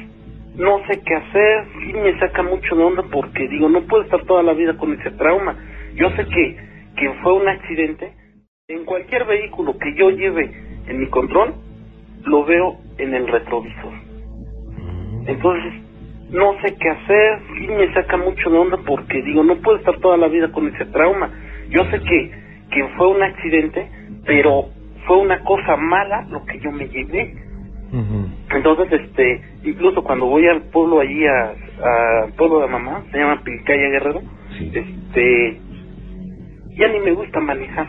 no 0.57 0.79
sé 0.87 1.01
qué 1.05 1.15
hacer, 1.15 1.67
sí 1.81 1.93
me 1.93 2.19
saca 2.19 2.43
mucho 2.43 2.75
de 2.75 2.83
onda 2.83 3.05
porque 3.11 3.49
digo, 3.49 3.69
no 3.69 3.83
puedo 3.83 4.03
estar 4.03 4.25
toda 4.25 4.43
la 4.43 4.53
vida 4.53 4.77
con 4.77 4.93
ese 4.93 5.11
trauma. 5.13 5.57
Yo 5.95 6.11
sé 6.11 6.27
que, 6.27 6.57
que 6.97 7.11
fue 7.23 7.35
un 7.35 7.49
accidente. 7.49 8.13
En 8.69 8.85
cualquier 8.85 9.25
vehículo 9.27 9.77
que 9.79 9.95
yo 9.95 10.11
lleve 10.11 10.51
en 10.87 10.99
mi 10.99 11.07
control, 11.09 11.55
lo 12.25 12.45
veo 12.45 12.79
en 12.99 13.15
el 13.15 13.27
retrovisor. 13.29 13.93
Entonces, 15.27 15.73
no 16.31 16.59
sé 16.63 16.75
qué 16.81 16.89
hacer, 16.89 17.41
sí 17.55 17.67
me 17.69 17.93
saca 17.93 18.17
mucho 18.17 18.51
de 18.51 18.59
onda 18.59 18.79
porque 18.87 19.23
digo, 19.23 19.45
no 19.45 19.57
puedo 19.57 19.79
estar 19.79 19.99
toda 20.01 20.17
la 20.17 20.29
vida 20.29 20.51
con 20.51 20.67
ese 20.69 20.87
trauma. 20.87 21.31
Yo 21.69 21.85
sé 21.91 22.01
que, 22.01 22.31
que 22.71 22.89
fue 22.97 23.09
un 23.09 23.23
accidente, 23.23 23.91
pero 24.25 24.69
fue 25.07 25.19
una 25.19 25.41
cosa 25.45 25.77
mala 25.77 26.27
lo 26.31 26.45
que 26.47 26.59
yo 26.61 26.73
me 26.73 26.89
llevé. 26.89 27.35
Entonces, 28.51 29.01
este, 29.03 29.43
incluso 29.65 30.03
cuando 30.03 30.27
voy 30.27 30.47
al 30.47 30.63
pueblo 30.71 31.01
allí, 31.01 31.27
a, 31.27 31.55
a- 31.85 32.25
al 32.27 32.33
pueblo 32.35 32.61
de 32.61 32.69
mamá, 32.69 33.05
se 33.13 33.19
llama 33.19 33.43
Pilcaya 33.45 33.89
Guerrero, 33.91 34.21
Sí. 34.59 34.73
este, 34.75 35.61
ya 36.79 36.89
ni 36.89 37.01
me 37.01 37.13
gusta 37.13 37.41
manejar. 37.41 37.89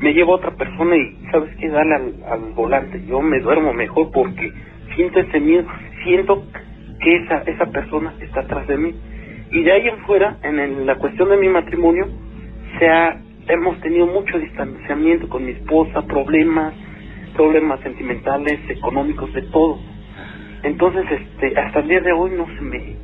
Me 0.00 0.12
lleva 0.14 0.34
otra 0.34 0.52
persona 0.56 0.96
y, 0.96 1.16
¿sabes 1.32 1.50
qué? 1.58 1.68
Dale 1.68 1.94
al, 1.94 2.14
al 2.30 2.52
volante. 2.54 3.02
Yo 3.06 3.20
me 3.22 3.40
duermo 3.40 3.72
mejor 3.74 4.10
porque 4.12 4.52
siento 4.94 5.20
ese 5.20 5.40
miedo, 5.40 5.66
siento 6.04 6.44
que 7.00 7.16
esa, 7.16 7.38
esa 7.46 7.66
persona 7.66 8.14
está 8.20 8.40
atrás 8.40 8.66
de 8.68 8.76
mí. 8.78 8.94
Y 9.52 9.62
de 9.62 9.72
ahí 9.72 9.88
en 9.88 9.98
fuera, 10.06 10.38
en 10.42 10.58
el- 10.58 10.86
la 10.86 10.96
cuestión 10.96 11.30
de 11.30 11.38
mi 11.38 11.48
matrimonio, 11.48 12.06
se 12.78 12.88
ha, 12.88 13.20
hemos 13.48 13.80
tenido 13.80 14.06
mucho 14.06 14.38
distanciamiento 14.38 15.28
con 15.28 15.44
mi 15.46 15.52
esposa, 15.52 16.02
problemas, 16.02 16.74
problemas 17.36 17.80
sentimentales, 17.80 18.58
económicos, 18.68 19.32
de 19.32 19.42
todo. 19.42 19.78
Entonces, 20.62 21.04
este, 21.10 21.58
hasta 21.58 21.80
el 21.80 21.88
día 21.88 22.00
de 22.00 22.12
hoy 22.12 22.32
no 22.32 22.46
se 22.46 22.62
me, 22.62 22.96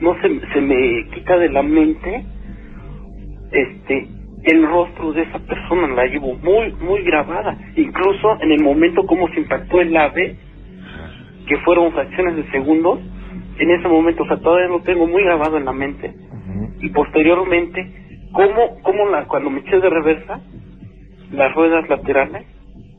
no 0.00 0.14
se, 0.20 0.52
se 0.52 0.60
me 0.60 1.08
quita 1.14 1.38
de 1.38 1.48
la 1.48 1.62
mente, 1.62 2.24
este, 3.50 4.08
el 4.44 4.66
rostro 4.66 5.12
de 5.12 5.22
esa 5.22 5.38
persona 5.40 5.88
la 5.88 6.06
llevo 6.06 6.34
muy, 6.36 6.72
muy 6.80 7.02
grabada. 7.02 7.56
Incluso 7.76 8.40
en 8.40 8.52
el 8.52 8.62
momento 8.62 9.04
como 9.06 9.28
se 9.28 9.40
impactó 9.40 9.80
el 9.80 9.96
ave, 9.96 10.36
que 11.46 11.56
fueron 11.58 11.92
fracciones 11.92 12.36
de 12.36 12.50
segundos, 12.50 13.00
en 13.58 13.70
ese 13.70 13.88
momento, 13.88 14.22
o 14.22 14.26
sea, 14.26 14.38
todavía 14.38 14.68
lo 14.68 14.80
tengo 14.82 15.06
muy 15.06 15.22
grabado 15.24 15.58
en 15.58 15.64
la 15.64 15.72
mente. 15.72 16.14
Y 16.80 16.88
posteriormente, 16.90 17.84
como, 18.32 18.80
como 18.82 19.08
la, 19.08 19.24
cuando 19.26 19.50
me 19.50 19.60
eché 19.60 19.78
de 19.78 19.90
reversa, 19.90 20.40
las 21.32 21.54
ruedas 21.54 21.88
laterales 21.88 22.46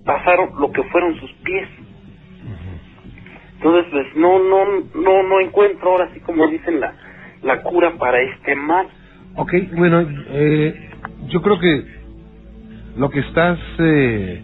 pasaron 0.06 0.50
lo 0.60 0.72
que 0.72 0.84
fueron 0.84 1.20
sus 1.20 1.32
pies. 1.44 1.68
Entonces, 3.56 3.86
pues 3.92 4.08
no, 4.16 4.40
no, 4.40 4.66
no, 4.96 5.24
no 5.24 5.40
encuentro 5.40 5.92
ahora, 5.92 6.06
así 6.06 6.20
como 6.22 6.48
dicen, 6.48 6.80
la, 6.80 6.96
la 7.44 7.62
cura 7.62 7.94
para 7.98 8.20
este 8.20 8.56
mal. 8.56 8.88
Ok, 9.36 9.54
bueno, 9.78 10.04
eh, 10.30 10.90
yo 11.28 11.42
creo 11.42 11.60
que 11.60 11.86
lo 12.98 13.10
que 13.10 13.20
estás 13.20 13.60
eh, 13.78 14.42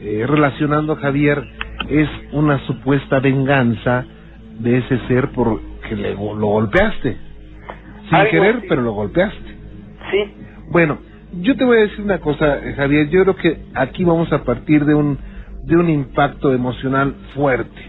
eh, 0.00 0.24
relacionando, 0.28 0.96
Javier, 0.96 1.42
es 1.88 2.08
una 2.32 2.58
supuesta 2.66 3.18
venganza 3.18 4.04
de 4.60 4.78
ese 4.78 4.98
ser 5.08 5.30
porque 5.34 5.96
le, 5.96 6.14
lo 6.14 6.46
golpeaste. 6.46 7.16
Sin 8.08 8.30
querer, 8.30 8.62
pero 8.68 8.82
lo 8.82 8.92
golpeaste. 8.92 9.56
Sí. 10.10 10.34
Bueno, 10.70 10.98
yo 11.40 11.56
te 11.56 11.64
voy 11.64 11.78
a 11.78 11.80
decir 11.82 12.04
una 12.04 12.18
cosa, 12.18 12.60
Javier. 12.76 13.08
Yo 13.08 13.22
creo 13.22 13.36
que 13.36 13.58
aquí 13.74 14.04
vamos 14.04 14.32
a 14.32 14.44
partir 14.44 14.84
de 14.84 14.94
un 14.94 15.18
de 15.64 15.76
un 15.76 15.90
impacto 15.90 16.52
emocional 16.52 17.14
fuerte. 17.34 17.80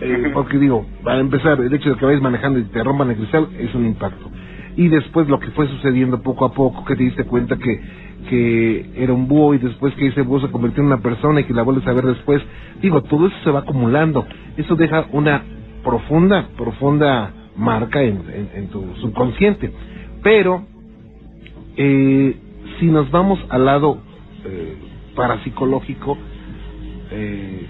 Eh, 0.00 0.30
porque 0.34 0.58
digo, 0.58 0.86
para 1.02 1.20
empezar, 1.20 1.60
el 1.60 1.72
hecho 1.72 1.90
de 1.90 1.96
que 1.96 2.04
vayas 2.04 2.20
manejando 2.20 2.58
y 2.58 2.64
te 2.64 2.82
rompan 2.82 3.10
el 3.10 3.16
cristal 3.16 3.48
es 3.58 3.74
un 3.74 3.86
impacto 3.86 4.30
y 4.76 4.88
después 4.88 5.28
lo 5.28 5.38
que 5.38 5.50
fue 5.52 5.68
sucediendo 5.68 6.22
poco 6.22 6.44
a 6.44 6.52
poco, 6.52 6.84
que 6.84 6.96
te 6.96 7.04
diste 7.04 7.24
cuenta 7.24 7.56
que, 7.56 7.80
que 8.28 8.90
era 8.96 9.12
un 9.12 9.28
búho 9.28 9.54
y 9.54 9.58
después 9.58 9.94
que 9.94 10.08
ese 10.08 10.22
búho 10.22 10.40
se 10.40 10.50
convirtió 10.50 10.82
en 10.82 10.88
una 10.88 11.00
persona 11.00 11.40
y 11.40 11.44
que 11.44 11.54
la 11.54 11.62
vuelves 11.62 11.86
a 11.86 11.92
ver 11.92 12.04
después, 12.04 12.42
digo, 12.80 13.02
todo 13.02 13.28
eso 13.28 13.36
se 13.44 13.50
va 13.50 13.60
acumulando, 13.60 14.26
eso 14.56 14.74
deja 14.74 15.06
una 15.12 15.42
profunda, 15.82 16.48
profunda 16.56 17.32
marca 17.56 18.02
en, 18.02 18.22
en, 18.54 18.68
tu 18.68 18.84
subconsciente, 18.96 19.72
pero 20.22 20.64
eh, 21.76 22.36
si 22.78 22.86
nos 22.86 23.10
vamos 23.10 23.38
al 23.48 23.64
lado 23.64 23.98
eh, 24.44 24.76
parapsicológico, 25.14 26.18
eh, 27.10 27.66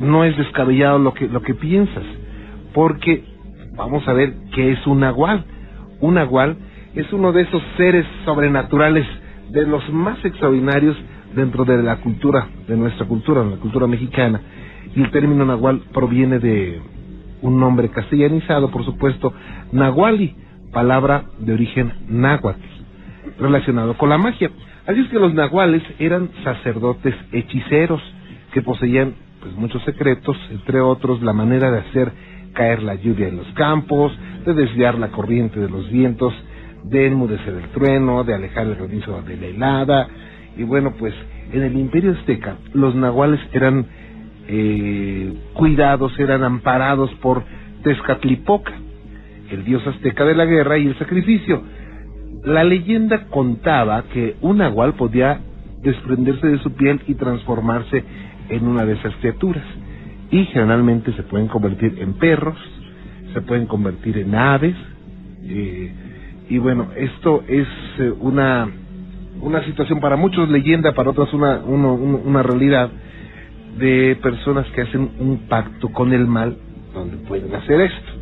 no 0.00 0.24
es 0.24 0.36
descabellado 0.36 0.98
lo 0.98 1.14
que, 1.14 1.28
lo 1.28 1.42
que 1.42 1.54
piensas, 1.54 2.04
porque 2.72 3.24
vamos 3.76 4.06
a 4.08 4.12
ver 4.12 4.34
qué 4.54 4.72
es 4.72 4.86
un 4.86 5.00
nahual 5.00 5.44
un 6.00 6.14
nahual 6.14 6.56
es 6.94 7.10
uno 7.12 7.32
de 7.32 7.42
esos 7.42 7.62
seres 7.76 8.06
sobrenaturales 8.24 9.06
de 9.50 9.66
los 9.66 9.88
más 9.92 10.22
extraordinarios 10.24 10.96
dentro 11.34 11.64
de 11.64 11.82
la 11.82 11.96
cultura, 11.96 12.48
de 12.66 12.76
nuestra 12.76 13.06
cultura, 13.06 13.44
la 13.44 13.56
cultura 13.56 13.86
mexicana. 13.86 14.40
Y 14.94 15.02
el 15.02 15.10
término 15.10 15.44
nahual 15.44 15.82
proviene 15.92 16.38
de 16.38 16.80
un 17.42 17.60
nombre 17.60 17.90
castellanizado, 17.90 18.70
por 18.70 18.84
supuesto, 18.84 19.32
nahuali, 19.72 20.34
palabra 20.72 21.24
de 21.38 21.52
origen 21.52 21.92
náhuatl, 22.08 22.60
relacionado 23.38 23.96
con 23.96 24.08
la 24.08 24.18
magia. 24.18 24.50
Así 24.86 25.00
es 25.00 25.08
que 25.08 25.18
los 25.18 25.34
nahuales 25.34 25.82
eran 25.98 26.30
sacerdotes 26.44 27.14
hechiceros 27.32 28.00
que 28.52 28.62
poseían 28.62 29.14
pues 29.40 29.54
muchos 29.54 29.82
secretos, 29.84 30.36
entre 30.50 30.80
otros 30.80 31.22
la 31.22 31.32
manera 31.32 31.70
de 31.70 31.78
hacer 31.78 32.12
caer 32.54 32.82
la 32.82 32.94
lluvia 32.94 33.28
en 33.28 33.36
los 33.36 33.46
campos, 33.48 34.12
de 34.44 34.54
desviar 34.54 34.98
la 34.98 35.08
corriente 35.08 35.60
de 35.60 35.68
los 35.68 35.90
vientos, 35.90 36.32
de 36.84 37.06
enmudecer 37.06 37.54
el 37.54 37.68
trueno, 37.68 38.24
de 38.24 38.34
alejar 38.34 38.66
el 38.66 38.76
granizo 38.76 39.22
de 39.22 39.36
la 39.36 39.46
helada. 39.46 40.08
Y 40.56 40.62
bueno, 40.62 40.94
pues 40.98 41.14
en 41.52 41.62
el 41.62 41.76
imperio 41.76 42.12
azteca 42.12 42.56
los 42.72 42.94
nahuales 42.94 43.40
eran 43.52 43.86
eh, 44.48 45.34
cuidados, 45.52 46.18
eran 46.18 46.42
amparados 46.44 47.10
por 47.16 47.44
Tezcatlipoca, 47.82 48.72
el 49.50 49.64
dios 49.64 49.86
azteca 49.86 50.24
de 50.24 50.34
la 50.34 50.44
guerra 50.44 50.78
y 50.78 50.86
el 50.86 50.98
sacrificio. 50.98 51.62
La 52.44 52.64
leyenda 52.64 53.26
contaba 53.26 54.02
que 54.12 54.36
un 54.40 54.58
nahual 54.58 54.94
podía 54.94 55.40
desprenderse 55.82 56.46
de 56.46 56.58
su 56.58 56.72
piel 56.72 57.00
y 57.06 57.14
transformarse 57.14 58.04
en 58.48 58.66
una 58.66 58.84
de 58.84 58.94
esas 58.94 59.14
criaturas 59.16 59.64
y 60.30 60.44
generalmente 60.46 61.12
se 61.12 61.22
pueden 61.22 61.48
convertir 61.48 61.98
en 62.00 62.14
perros, 62.14 62.58
se 63.32 63.40
pueden 63.42 63.66
convertir 63.66 64.18
en 64.18 64.34
aves, 64.34 64.74
eh, 65.44 65.92
y 66.48 66.58
bueno, 66.58 66.88
esto 66.96 67.44
es 67.48 67.66
eh, 67.98 68.12
una, 68.20 68.68
una 69.40 69.64
situación 69.64 70.00
para 70.00 70.16
muchos 70.16 70.48
leyenda, 70.48 70.92
para 70.92 71.10
otros 71.10 71.32
una, 71.32 71.58
una 71.58 72.42
realidad 72.42 72.90
de 73.78 74.16
personas 74.22 74.66
que 74.68 74.82
hacen 74.82 75.10
un 75.18 75.46
pacto 75.48 75.90
con 75.90 76.12
el 76.12 76.26
mal 76.26 76.56
donde 76.94 77.16
pueden 77.18 77.54
hacer 77.54 77.80
esto. 77.80 78.15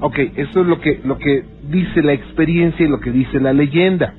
Ok, 0.00 0.18
eso 0.36 0.60
es 0.60 0.66
lo 0.66 0.80
que, 0.80 1.00
lo 1.04 1.18
que 1.18 1.44
dice 1.70 2.02
la 2.02 2.12
experiencia 2.12 2.84
y 2.84 2.88
lo 2.88 3.00
que 3.00 3.12
dice 3.12 3.40
la 3.40 3.52
leyenda. 3.52 4.14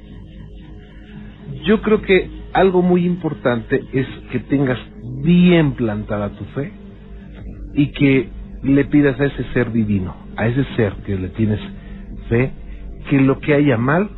Yo 1.65 1.81
creo 1.81 2.01
que 2.01 2.29
algo 2.53 2.81
muy 2.81 3.05
importante 3.05 3.83
es 3.93 4.07
que 4.31 4.39
tengas 4.39 4.79
bien 5.23 5.73
plantada 5.73 6.29
tu 6.29 6.45
fe, 6.45 6.71
y 7.77 7.87
que 7.91 8.29
le 8.63 8.85
pidas 8.85 9.19
a 9.19 9.25
ese 9.25 9.43
ser 9.53 9.71
divino, 9.71 10.15
a 10.35 10.47
ese 10.47 10.63
ser 10.75 10.93
que 11.05 11.15
le 11.15 11.29
tienes 11.29 11.59
fe, 12.27 12.51
que 13.09 13.21
lo 13.21 13.39
que 13.39 13.53
haya 13.53 13.77
mal 13.77 14.09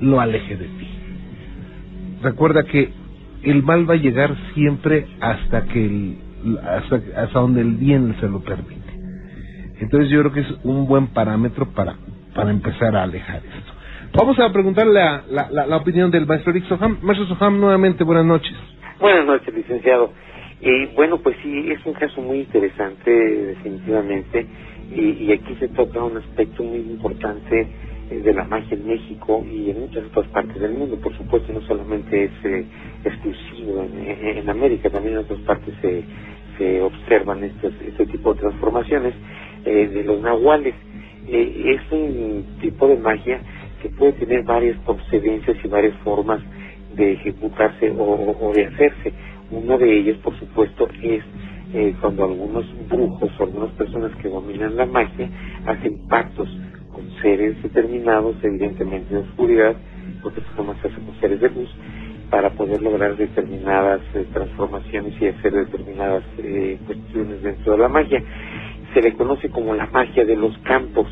lo 0.00 0.20
aleje 0.20 0.56
de 0.56 0.66
ti. 0.66 0.88
Recuerda 2.22 2.62
que 2.62 2.90
el 3.42 3.64
mal 3.64 3.90
va 3.90 3.94
a 3.94 3.98
llegar 3.98 4.36
siempre 4.54 5.06
hasta 5.20 5.64
que 5.64 5.84
el, 5.84 6.18
hasta, 6.58 7.00
donde 7.32 7.60
el 7.60 7.74
bien 7.74 8.14
se 8.20 8.28
lo 8.28 8.40
permite. 8.40 8.81
Entonces 9.82 10.10
yo 10.10 10.20
creo 10.20 10.32
que 10.32 10.40
es 10.40 10.54
un 10.62 10.86
buen 10.86 11.08
parámetro 11.08 11.66
para, 11.66 11.96
para 12.36 12.50
empezar 12.50 12.94
a 12.94 13.02
alejar 13.02 13.42
esto. 13.44 13.72
Vamos 14.14 14.38
a 14.38 14.52
preguntarle 14.52 15.00
la, 15.28 15.48
la, 15.50 15.76
opinión 15.76 16.08
del 16.12 16.24
maestro 16.24 16.52
Eric 16.52 16.66
Soham. 16.66 16.98
Maestro 17.02 17.26
Soham, 17.26 17.58
nuevamente 17.58 18.04
buenas 18.04 18.24
noches. 18.24 18.52
Buenas 19.00 19.26
noches, 19.26 19.52
licenciado. 19.52 20.12
Y 20.60 20.86
bueno, 20.94 21.18
pues 21.18 21.36
sí, 21.42 21.72
es 21.72 21.84
un 21.84 21.94
caso 21.94 22.20
muy 22.20 22.40
interesante, 22.40 23.10
definitivamente, 23.10 24.46
y, 24.94 25.32
aquí 25.32 25.56
se 25.58 25.66
toca 25.68 26.04
un 26.04 26.16
aspecto 26.18 26.62
muy 26.62 26.78
importante 26.78 27.66
eh, 28.10 28.20
de 28.20 28.34
la 28.34 28.44
magia 28.44 28.76
en 28.76 28.86
México 28.86 29.44
y 29.50 29.70
en 29.70 29.80
muchas 29.80 30.04
otras 30.04 30.28
partes 30.28 30.60
del 30.60 30.74
mundo. 30.74 30.96
Por 31.00 31.16
supuesto, 31.16 31.52
no 31.52 31.60
solamente 31.62 32.24
es 32.24 32.44
eh, 32.44 32.66
exclusivo 33.04 33.84
en, 33.96 34.48
América, 34.48 34.90
también 34.90 35.14
en 35.14 35.20
otras 35.24 35.40
partes 35.40 35.74
se, 35.80 36.04
se 36.56 36.82
observan 36.82 37.42
estos, 37.42 37.72
este 37.84 38.06
tipo 38.06 38.34
de 38.34 38.40
transformaciones 38.42 39.14
eh, 39.64 39.88
de 39.88 40.04
los 40.04 40.20
nahuales. 40.20 40.74
es 41.26 41.80
un 41.90 42.44
tipo 42.60 42.88
de 42.88 42.96
magia 42.96 43.40
que 43.80 43.88
puede 43.90 44.12
tener 44.12 44.42
varias 44.44 44.78
procedencias 44.80 45.56
y 45.64 45.68
varias 45.68 45.96
formas 45.98 46.40
de 46.94 47.12
ejecutarse 47.12 47.90
o 47.96 48.52
de 48.54 48.66
hacerse 48.66 49.12
uno 49.52 49.76
de 49.76 49.98
ellos, 49.98 50.16
por 50.18 50.38
supuesto, 50.38 50.88
es 51.02 51.22
eh, 51.74 51.94
cuando 52.00 52.24
algunos 52.24 52.64
brujos 52.88 53.30
o 53.38 53.42
algunas 53.44 53.70
personas 53.72 54.10
que 54.16 54.28
dominan 54.28 54.76
la 54.76 54.86
magia 54.86 55.28
hacen 55.66 56.08
pactos 56.08 56.48
con 56.90 57.08
seres 57.20 57.62
determinados, 57.62 58.34
evidentemente 58.42 59.14
de 59.14 59.20
oscuridad, 59.20 59.76
porque 60.22 60.40
esto 60.40 60.64
más 60.64 60.78
se 60.80 60.88
hace 60.88 60.96
con 60.96 61.20
seres 61.20 61.40
de 61.40 61.50
luz, 61.50 61.68
para 62.30 62.48
poder 62.50 62.80
lograr 62.80 63.14
determinadas 63.16 64.00
eh, 64.14 64.26
transformaciones 64.32 65.20
y 65.20 65.26
hacer 65.26 65.52
determinadas 65.52 66.24
eh, 66.38 66.78
cuestiones 66.86 67.42
dentro 67.42 67.72
de 67.72 67.78
la 67.78 67.88
magia. 67.88 68.22
Se 68.94 69.02
le 69.02 69.14
conoce 69.14 69.50
como 69.50 69.74
la 69.74 69.86
magia 69.86 70.24
de 70.24 70.36
los 70.36 70.56
campos 70.58 71.06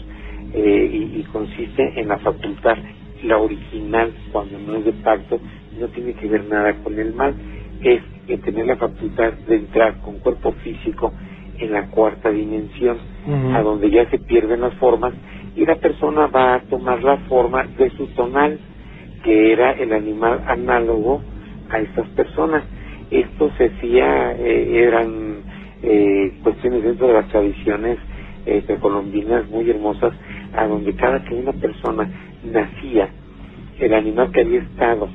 y, 0.54 0.58
y 0.58 1.26
consiste 1.32 2.00
en 2.00 2.08
la 2.08 2.18
facultad, 2.18 2.76
la 3.22 3.38
original, 3.38 4.12
cuando 4.32 4.58
no 4.58 4.76
es 4.76 4.84
de 4.84 4.92
pacto, 4.92 5.38
no 5.78 5.88
tiene 5.88 6.14
que 6.14 6.28
ver 6.28 6.44
nada 6.44 6.74
con 6.82 6.98
el 6.98 7.14
mal, 7.14 7.34
es 7.82 8.02
tener 8.42 8.66
la 8.66 8.76
facultad 8.76 9.32
de 9.48 9.56
entrar 9.56 10.00
con 10.02 10.18
cuerpo 10.18 10.52
físico 10.52 11.12
en 11.58 11.72
la 11.72 11.86
cuarta 11.88 12.30
dimensión, 12.30 12.98
a 13.54 13.60
donde 13.62 13.90
ya 13.90 14.08
se 14.10 14.18
pierden 14.18 14.62
las 14.62 14.74
formas 14.74 15.12
y 15.56 15.66
la 15.66 15.76
persona 15.76 16.26
va 16.26 16.54
a 16.54 16.60
tomar 16.60 17.02
la 17.02 17.18
forma 17.28 17.64
de 17.64 17.90
su 17.90 18.06
tonal, 18.08 18.58
que 19.24 19.52
era 19.52 19.72
el 19.72 19.92
animal 19.92 20.42
análogo 20.46 21.22
a 21.68 21.80
estas 21.80 22.08
personas. 22.10 22.64
Esto 23.10 23.50
se 23.58 23.66
hacía, 23.66 24.32
eh, 24.32 24.84
eran 24.86 25.29
eh, 25.82 26.32
cuestiones 26.42 26.82
dentro 26.82 27.08
de 27.08 27.14
las 27.14 27.28
tradiciones 27.28 27.98
eh, 28.46 28.62
precolombinas 28.66 29.48
muy 29.48 29.68
hermosas, 29.68 30.12
a 30.54 30.66
donde 30.66 30.94
cada 30.94 31.22
que 31.24 31.34
una 31.34 31.52
persona 31.52 32.10
nacía 32.44 33.08
el 33.78 33.94
animal 33.94 34.30
que 34.32 34.40
había 34.40 34.60
estado 34.60 35.08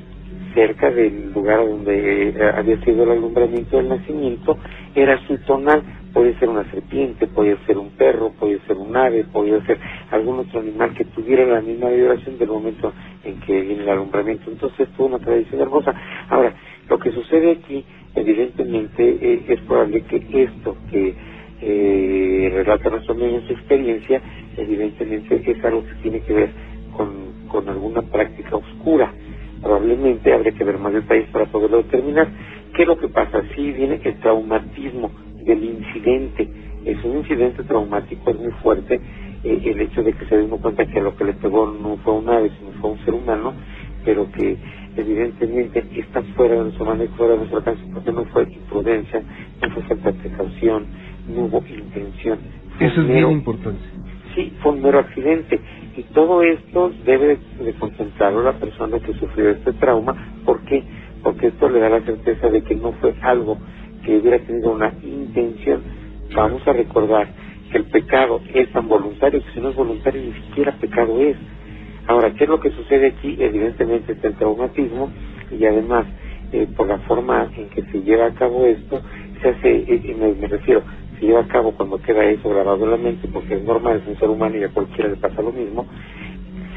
cerca 0.54 0.90
del 0.90 1.32
lugar 1.32 1.58
donde 1.58 2.30
eh, 2.30 2.34
había 2.56 2.80
sido 2.82 3.04
el 3.04 3.10
alumbramiento 3.10 3.76
del 3.76 3.90
nacimiento 3.90 4.56
era 4.94 5.18
su 5.26 5.36
tonal. 5.38 5.82
Puede 6.14 6.38
ser 6.38 6.48
una 6.48 6.64
serpiente, 6.70 7.26
puede 7.26 7.58
ser 7.66 7.76
un 7.76 7.90
perro, 7.90 8.32
puede 8.40 8.58
ser 8.60 8.78
un 8.78 8.96
ave, 8.96 9.24
puede 9.24 9.60
ser 9.66 9.78
algún 10.10 10.38
otro 10.38 10.60
animal 10.60 10.94
que 10.94 11.04
tuviera 11.04 11.44
la 11.44 11.60
misma 11.60 11.90
vibración 11.90 12.38
del 12.38 12.48
momento 12.48 12.90
en 13.22 13.38
que 13.40 13.60
viene 13.60 13.82
el 13.82 13.88
alumbramiento. 13.90 14.50
Entonces, 14.50 14.88
fue 14.96 15.06
una 15.06 15.18
tradición 15.18 15.60
hermosa. 15.60 15.94
Ahora, 16.30 16.54
lo 16.88 16.98
que 16.98 17.12
sucede 17.12 17.52
aquí, 17.52 17.84
evidentemente, 18.16 19.18
eh, 19.22 19.44
es 19.48 19.60
probable 19.62 20.02
que 20.04 20.44
esto 20.44 20.76
que 20.90 21.14
eh, 21.62 22.50
relata 22.54 22.90
nuestro 22.90 23.14
amigo 23.14 23.38
en 23.38 23.46
su 23.48 23.54
experiencia, 23.54 24.22
evidentemente 24.58 25.42
es 25.52 25.64
algo 25.64 25.84
que 25.84 25.94
tiene 26.02 26.20
que 26.22 26.34
ver 26.34 26.50
con, 26.96 27.48
con 27.48 27.68
alguna 27.70 28.02
práctica 28.02 28.56
oscura 28.56 29.12
probablemente 29.62 30.32
habría 30.32 30.52
que 30.52 30.64
ver 30.64 30.78
más 30.78 30.92
detalles 30.94 31.28
para 31.30 31.46
poderlo 31.46 31.78
determinar. 31.78 32.28
¿Qué 32.74 32.82
es 32.82 32.88
lo 32.88 32.98
que 32.98 33.08
pasa? 33.08 33.42
Sí 33.56 33.72
viene 33.72 34.00
el 34.04 34.20
traumatismo 34.20 35.10
del 35.44 35.64
incidente. 35.64 36.48
Es 36.84 37.02
un 37.04 37.18
incidente 37.18 37.64
traumático, 37.64 38.30
es 38.30 38.38
muy 38.38 38.52
fuerte 38.62 39.00
eh, 39.44 39.62
el 39.64 39.80
hecho 39.80 40.02
de 40.02 40.12
que 40.14 40.26
se 40.26 40.36
den 40.36 40.48
cuenta 40.50 40.86
que 40.86 41.00
lo 41.00 41.16
que 41.16 41.24
le 41.24 41.34
pegó 41.34 41.66
no 41.66 41.96
fue 41.98 42.14
un 42.14 42.28
ave, 42.28 42.50
sino 42.58 42.72
fue 42.80 42.90
un 42.92 42.98
ser 43.04 43.14
humano, 43.14 43.54
pero 44.04 44.30
que 44.32 44.58
evidentemente 44.96 45.84
está 45.96 46.22
fuera 46.34 46.54
de 46.56 46.64
nuestro 46.64 46.84
manejo, 46.84 47.14
fuera 47.16 47.32
de 47.32 47.38
nuestro 47.38 47.58
alcance, 47.58 47.82
porque 47.92 48.12
no 48.12 48.24
fue 48.26 48.44
imprudencia, 48.44 49.22
no 49.62 49.70
fue 49.70 49.82
falta 49.84 50.12
de 50.12 50.18
precaución, 50.20 50.86
no 51.28 51.44
hubo 51.44 51.64
intención. 51.66 52.38
Eso 52.80 53.00
es 53.00 53.08
bien 53.08 53.30
importante. 53.30 53.80
Sí, 54.34 54.52
fue 54.62 54.72
un 54.72 54.82
mero 54.82 54.98
accidente 54.98 55.58
y 55.96 56.02
todo 56.14 56.42
esto 56.42 56.92
debe 57.04 57.38
de 57.58 57.72
contemplarlo 57.74 58.42
la 58.42 58.52
persona 58.52 58.98
que 59.00 59.14
sufrió 59.14 59.50
este 59.50 59.72
trauma. 59.74 60.14
¿Por 60.44 60.60
qué? 60.66 60.84
Porque 61.22 61.48
esto 61.48 61.68
le 61.68 61.80
da 61.80 61.88
la 61.88 62.00
certeza 62.02 62.48
de 62.48 62.62
que 62.62 62.74
no 62.74 62.92
fue 62.92 63.14
algo 63.22 63.56
que 64.04 64.18
hubiera 64.18 64.38
tenido 64.40 64.72
una 64.72 64.92
intención. 65.02 65.82
Vamos 66.34 66.66
a 66.68 66.72
recordar 66.72 67.28
que 67.70 67.78
el 67.78 67.84
pecado 67.84 68.40
es 68.52 68.70
tan 68.72 68.88
voluntario 68.88 69.42
que 69.42 69.52
si 69.52 69.60
no 69.60 69.70
es 69.70 69.76
voluntario 69.76 70.20
ni 70.22 70.32
siquiera 70.32 70.72
pecado 70.72 71.18
es. 71.20 71.36
Ahora, 72.06 72.32
¿qué 72.34 72.44
es 72.44 72.50
lo 72.50 72.60
que 72.60 72.70
sucede 72.70 73.08
aquí? 73.08 73.36
Evidentemente 73.38 74.12
es 74.12 74.24
el 74.24 74.34
traumatismo 74.34 75.10
y 75.50 75.64
además 75.64 76.06
eh, 76.52 76.68
por 76.76 76.86
la 76.86 76.98
forma 77.00 77.50
en 77.56 77.68
que 77.70 77.82
se 77.82 78.02
lleva 78.02 78.26
a 78.26 78.34
cabo 78.34 78.64
esto, 78.66 79.00
se 79.42 79.48
hace, 79.48 79.84
eh, 79.88 80.16
me, 80.18 80.32
me 80.34 80.46
refiero, 80.46 80.82
se 81.18 81.26
lleva 81.26 81.40
a 81.40 81.48
cabo 81.48 81.72
cuando 81.72 81.98
queda 81.98 82.24
eso 82.24 82.48
grabado 82.48 82.84
en 82.84 82.90
la 82.92 82.96
mente, 82.96 83.28
porque 83.32 83.54
es 83.54 83.64
normal, 83.64 84.00
es 84.02 84.08
un 84.08 84.18
ser 84.18 84.28
humano 84.28 84.56
y 84.56 84.62
a 84.62 84.68
cualquiera 84.68 85.10
le 85.10 85.16
pasa 85.16 85.42
lo 85.42 85.50
mismo, 85.50 85.86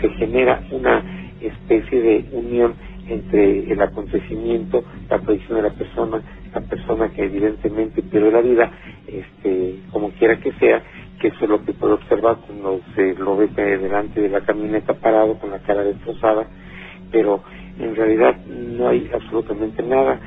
se 0.02 0.10
genera 0.10 0.64
una 0.72 1.04
especie 1.42 2.02
de 2.02 2.26
unión 2.32 2.74
entre 3.08 3.72
el 3.72 3.82
acontecimiento, 3.82 4.84
la 5.10 5.20
predicción 5.20 5.58
de 5.58 5.64
la 5.64 5.74
persona, 5.74 6.22
la 6.54 6.62
persona 6.62 7.10
que 7.10 7.24
evidentemente 7.24 8.02
pierde 8.02 8.32
la 8.32 8.42
vida, 8.42 8.72
este, 9.08 9.76
como 9.92 10.10
quiera 10.12 10.40
que 10.40 10.52
sea, 10.54 10.82
que 11.20 11.28
eso 11.30 11.38
es 11.42 11.50
lo 11.50 11.64
que 11.64 11.74
puede 11.74 11.94
observar 11.94 12.38
cuando 12.46 12.82
se 12.96 13.14
lo 13.16 13.38
ve 13.38 13.48
delante 13.48 14.22
de 14.22 14.30
la 14.30 14.42
camioneta 14.42 14.94
parado 14.94 15.36
con 15.40 15.52
la 15.52 15.60
cara 15.60 15.84
destrozada, 15.84 16.48
pero 17.12 17.42
en 17.80 17.96
realidad 17.96 18.36
no 18.46 18.88
hay 18.88 19.10
absolutamente 19.14 19.84
nada. 19.84 20.20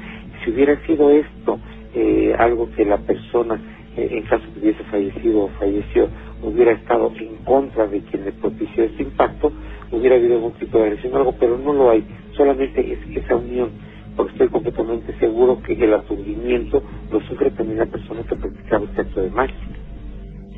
Si 0.44 0.50
hubiera 0.50 0.76
sido 0.86 1.10
esto 1.10 1.58
eh, 1.94 2.34
algo 2.38 2.70
que 2.72 2.84
la 2.84 2.98
persona 2.98 3.60
eh, 3.96 4.08
en 4.10 4.22
caso 4.22 4.44
que 4.54 4.60
hubiese 4.60 4.82
fallecido 4.84 5.44
o 5.44 5.48
falleció, 5.58 6.08
hubiera 6.42 6.72
estado 6.72 7.12
en 7.18 7.36
contra 7.44 7.86
de 7.86 8.00
quien 8.00 8.24
le 8.24 8.32
propició 8.32 8.84
este 8.84 9.02
impacto, 9.02 9.52
hubiera 9.90 10.16
habido 10.16 10.36
algún 10.36 10.52
tipo 10.52 10.78
de 10.78 10.84
agresión 10.84 11.12
o 11.12 11.16
algo, 11.18 11.34
pero 11.38 11.58
no 11.58 11.74
lo 11.74 11.90
hay, 11.90 12.02
solamente 12.34 12.80
es 12.80 12.98
esa 13.16 13.36
unión, 13.36 13.70
porque 14.16 14.32
estoy 14.32 14.48
completamente 14.48 15.14
seguro 15.18 15.62
que 15.62 15.74
el 15.74 15.92
aturdimiento 15.92 16.82
lo 17.10 17.20
sufre 17.20 17.50
también 17.50 17.80
la 17.80 17.86
persona 17.86 18.22
que 18.22 18.34
practicaba 18.34 18.84
este 18.84 19.02
acto 19.02 19.20
de 19.20 19.30
magia. 19.30 19.81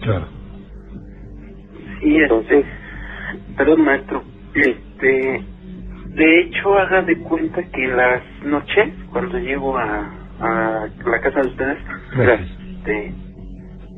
Claro. 0.05 0.29
Sí, 2.01 2.17
entonces, 2.17 2.67
perdón 3.57 3.83
maestro, 3.85 4.25
este, 4.55 5.45
de 6.09 6.41
hecho 6.41 6.79
haga 6.79 7.03
de 7.03 7.19
cuenta 7.21 7.63
que 7.71 7.89
las 7.89 8.23
noches, 8.45 8.95
cuando 9.13 9.39
llego 9.39 9.79
a, 9.79 9.87
a 10.41 10.89
la 11.07 11.21
casa 11.23 11.43
de 11.43 11.49
ustedes, 11.49 11.79
Gracias. 12.17 12.51
este, 12.79 13.15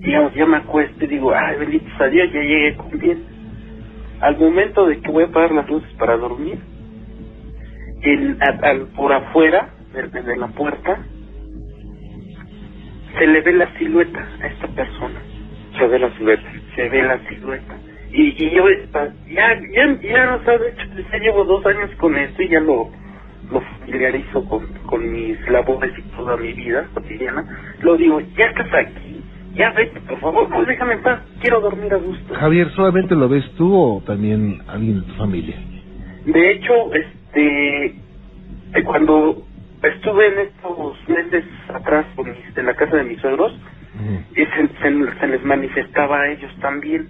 ya, 0.08 0.32
ya 0.34 0.46
me 0.46 0.58
acuesto 0.58 1.04
y 1.04 1.08
digo, 1.08 1.32
ay, 1.34 1.58
bendito 1.58 1.86
sea 1.98 2.08
Dios, 2.08 2.32
ya 2.32 2.40
llegué 2.42 2.76
con 2.76 2.98
bien. 2.98 3.24
Al 4.20 4.38
momento 4.38 4.86
de 4.86 5.00
que 5.00 5.10
voy 5.12 5.24
a 5.24 5.26
apagar 5.28 5.52
las 5.52 5.68
luces 5.70 5.92
para 5.98 6.16
dormir, 6.16 6.60
el, 8.02 8.38
al, 8.42 8.64
al- 8.64 8.88
por 8.88 9.12
afuera 9.12 9.74
de, 9.94 10.22
de 10.22 10.36
la 10.36 10.48
puerta, 10.48 11.06
se 13.18 13.26
le 13.26 13.40
ve 13.42 13.52
la 13.54 13.78
silueta 13.78 14.20
a 14.42 14.46
esta 14.48 14.68
persona. 14.68 15.20
Se 15.78 15.86
ve 15.86 15.98
la 15.98 16.10
silueta. 16.16 16.52
Se 16.74 16.88
ve 16.88 17.02
la 17.02 17.18
silueta. 17.28 17.74
Y, 18.12 18.44
y 18.44 18.50
yo, 18.54 18.68
esta- 18.68 19.12
ya, 19.28 19.60
ya, 19.74 20.00
ya, 20.00 20.34
o 20.40 20.44
sea, 20.44 20.58
de 20.58 20.68
hecho, 20.70 20.86
ya 21.12 21.18
llevo 21.18 21.44
dos 21.44 21.64
años 21.66 21.90
con 21.98 22.16
esto 22.16 22.42
y 22.42 22.48
ya 22.48 22.60
lo, 22.60 22.90
lo 23.50 23.60
familiarizo 23.60 24.44
con, 24.48 24.66
con 24.86 25.12
mis 25.12 25.38
labores 25.50 25.92
y 25.98 26.02
toda 26.16 26.36
mi 26.36 26.52
vida 26.52 26.86
cotidiana. 26.94 27.44
Lo 27.82 27.96
digo, 27.96 28.20
ya 28.36 28.46
estás 28.46 28.72
aquí, 28.72 29.20
ya 29.54 29.70
vete, 29.72 30.00
por 30.00 30.18
favor, 30.20 30.48
pues 30.48 30.66
déjame 30.68 30.94
en 30.94 31.02
paz, 31.02 31.20
quiero 31.40 31.60
dormir 31.60 31.92
a 31.92 31.96
gusto. 31.96 32.34
Javier, 32.34 32.70
¿solamente 32.70 33.14
lo 33.14 33.28
ves 33.28 33.50
tú 33.56 33.74
o 33.74 34.00
también 34.06 34.62
alguien 34.68 35.00
de 35.00 35.06
tu 35.06 35.14
familia? 35.14 35.56
De 36.24 36.50
hecho, 36.52 36.94
este, 36.94 37.86
eh, 37.86 38.82
cuando 38.84 39.42
estuve 39.82 40.26
en 40.28 40.38
estos 40.48 40.96
meses 41.08 41.44
atrás 41.74 42.06
con 42.14 42.30
mis- 42.30 42.56
en 42.56 42.66
la 42.66 42.74
casa 42.74 42.96
de 42.96 43.04
mis 43.04 43.20
suegros, 43.20 43.52
y 44.32 44.44
se, 44.44 44.68
se- 44.82 45.20
se 45.20 45.26
les 45.28 45.44
manifestaba 45.44 46.20
a 46.22 46.28
ellos 46.32 46.52
también. 46.60 47.08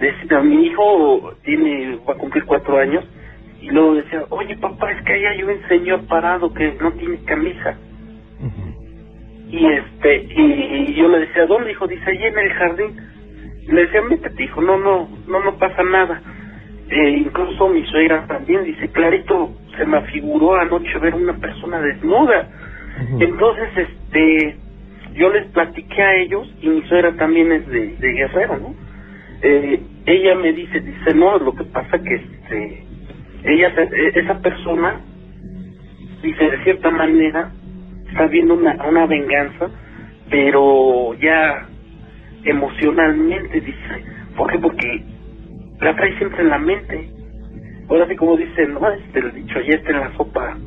Decía, 0.00 0.40
mi 0.40 0.66
hijo 0.66 1.32
tiene, 1.44 1.98
va 2.08 2.14
a 2.14 2.16
cumplir 2.16 2.44
cuatro 2.44 2.78
años, 2.78 3.04
y 3.60 3.68
luego 3.70 3.94
decía, 3.96 4.22
oye 4.30 4.56
papá, 4.56 4.92
es 4.92 5.02
que 5.02 5.12
ahí 5.12 5.24
hay 5.24 5.42
un 5.42 5.60
señor 5.68 6.06
parado 6.06 6.52
que 6.54 6.72
no 6.80 6.92
tiene 6.92 7.18
camisa. 7.24 7.76
Y 9.50 9.66
este, 9.66 10.26
y, 10.36 10.94
yo 10.94 11.08
le 11.08 11.20
decía, 11.20 11.46
¿dónde 11.46 11.72
hijo? 11.72 11.86
Dice, 11.86 12.04
allí 12.10 12.24
en 12.24 12.38
el 12.38 12.52
jardín. 12.52 13.00
Le 13.66 13.82
decía, 13.82 14.02
métete 14.02 14.42
hijo, 14.44 14.60
no, 14.62 14.78
no, 14.78 15.08
no, 15.26 15.44
no 15.44 15.56
pasa 15.58 15.82
nada. 15.82 16.22
Eh, 16.90 17.10
incluso 17.18 17.68
mi 17.68 17.84
suegra 17.86 18.26
también 18.26 18.64
dice, 18.64 18.88
clarito, 18.90 19.50
se 19.76 19.84
me 19.84 19.98
afiguró 19.98 20.54
anoche 20.56 20.98
ver 20.98 21.14
una 21.14 21.34
persona 21.34 21.80
desnuda. 21.80 22.48
Entonces, 23.20 23.68
este, 23.76 24.56
yo 25.18 25.30
les 25.32 25.50
platiqué 25.52 26.02
a 26.02 26.16
ellos, 26.16 26.48
y 26.62 26.70
mi 26.70 26.82
suegra 26.84 27.16
también 27.16 27.52
es 27.52 27.66
de, 27.68 27.96
de 27.98 28.12
Guerrero, 28.14 28.58
¿no? 28.60 28.76
Eh, 29.42 29.86
ella 30.06 30.36
me 30.36 30.52
dice, 30.54 30.80
dice, 30.80 31.14
no, 31.14 31.38
lo 31.38 31.54
que 31.54 31.64
pasa 31.66 31.98
que, 31.98 32.14
este, 32.16 32.88
ella, 33.44 33.68
e- 33.76 34.20
esa 34.20 34.40
persona, 34.40 35.02
dice, 36.22 36.50
de 36.50 36.64
cierta 36.64 36.90
manera, 36.90 37.52
está 38.10 38.26
viendo 38.28 38.54
una, 38.54 38.76
una 38.88 39.06
venganza, 39.06 39.70
pero 40.30 41.14
ya 41.14 41.68
emocionalmente, 42.44 43.60
dice, 43.60 44.04
¿por 44.36 44.52
qué? 44.52 44.58
Porque 44.60 45.06
la 45.80 45.96
trae 45.96 46.16
siempre 46.18 46.42
en 46.42 46.50
la 46.50 46.58
mente. 46.58 47.10
Ahora 47.88 48.08
sí 48.08 48.16
como 48.16 48.36
dicen, 48.36 48.74
no, 48.74 48.90
este, 48.92 49.20
el 49.20 49.34
dicho, 49.34 49.60
ya 49.62 49.74
está 49.76 49.90
en 49.92 50.00
la 50.00 50.16
sopa, 50.16 50.58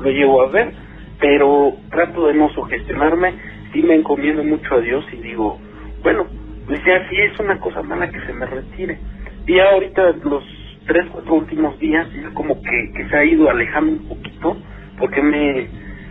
lo 0.00 0.10
llevo 0.10 0.42
a 0.42 0.50
ver, 0.50 0.74
pero 1.20 1.74
trato 1.90 2.28
de 2.28 2.34
no 2.34 2.50
sugestionarme, 2.50 3.34
sí 3.72 3.82
me 3.82 3.94
encomiendo 3.94 4.44
mucho 4.44 4.74
a 4.74 4.80
Dios 4.80 5.04
y 5.12 5.16
digo, 5.16 5.58
bueno, 6.02 6.26
pues 6.66 6.80
ya 6.84 7.08
si 7.08 7.16
es 7.16 7.38
una 7.40 7.58
cosa 7.58 7.82
mala 7.82 8.10
que 8.10 8.20
se 8.20 8.32
me 8.32 8.46
retire. 8.46 8.98
Y 9.46 9.54
ya 9.54 9.70
ahorita 9.70 10.12
los 10.24 10.44
tres, 10.86 11.06
cuatro 11.12 11.34
últimos 11.34 11.78
días, 11.78 12.06
ya 12.14 12.30
como 12.34 12.60
que, 12.62 12.92
que 12.96 13.08
se 13.08 13.16
ha 13.16 13.24
ido 13.24 13.50
alejando 13.50 13.92
un 13.92 14.08
poquito, 14.08 14.56
porque 14.98 15.22
me 15.22 15.68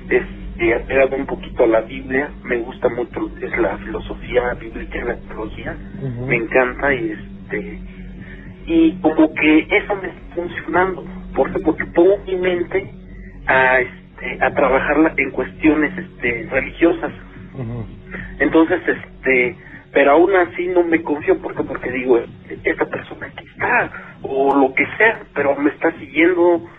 este, 0.09 0.73
ha 0.73 0.85
pegado 0.85 1.15
un 1.15 1.25
poquito 1.25 1.63
a 1.63 1.67
la 1.67 1.81
Biblia, 1.81 2.31
me 2.43 2.57
gusta 2.57 2.89
mucho 2.89 3.31
es 3.41 3.57
la 3.57 3.77
filosofía 3.77 4.53
bíblica 4.59 4.97
y 4.97 5.01
la 5.01 5.15
teología, 5.15 5.77
me 6.27 6.35
encanta 6.35 6.93
y 6.93 7.11
este 7.11 7.79
y 8.65 8.91
como 9.01 9.33
que 9.33 9.67
eso 9.71 9.95
me 9.95 10.09
está 10.09 10.35
funcionando 10.35 11.03
¿por 11.35 11.51
qué? 11.51 11.59
porque 11.59 11.85
pongo 11.87 12.17
mi 12.27 12.35
mente 12.35 12.91
a 13.47 13.79
este 13.79 14.37
a 14.41 14.51
trabajarla 14.51 15.13
en 15.17 15.31
cuestiones 15.31 15.91
este 15.97 16.47
religiosas 16.51 17.11
Entonces 18.39 18.81
este 18.87 19.55
pero 19.91 20.11
aún 20.11 20.35
así 20.35 20.67
no 20.67 20.83
me 20.83 21.01
confío 21.01 21.39
porque 21.41 21.63
porque 21.63 21.91
digo 21.91 22.19
esta 22.63 22.85
persona 22.85 23.27
aquí 23.27 23.43
está 23.47 23.91
o 24.21 24.55
lo 24.55 24.73
que 24.73 24.85
sea 24.97 25.23
pero 25.33 25.55
me 25.55 25.71
está 25.71 25.91
siguiendo 25.93 26.69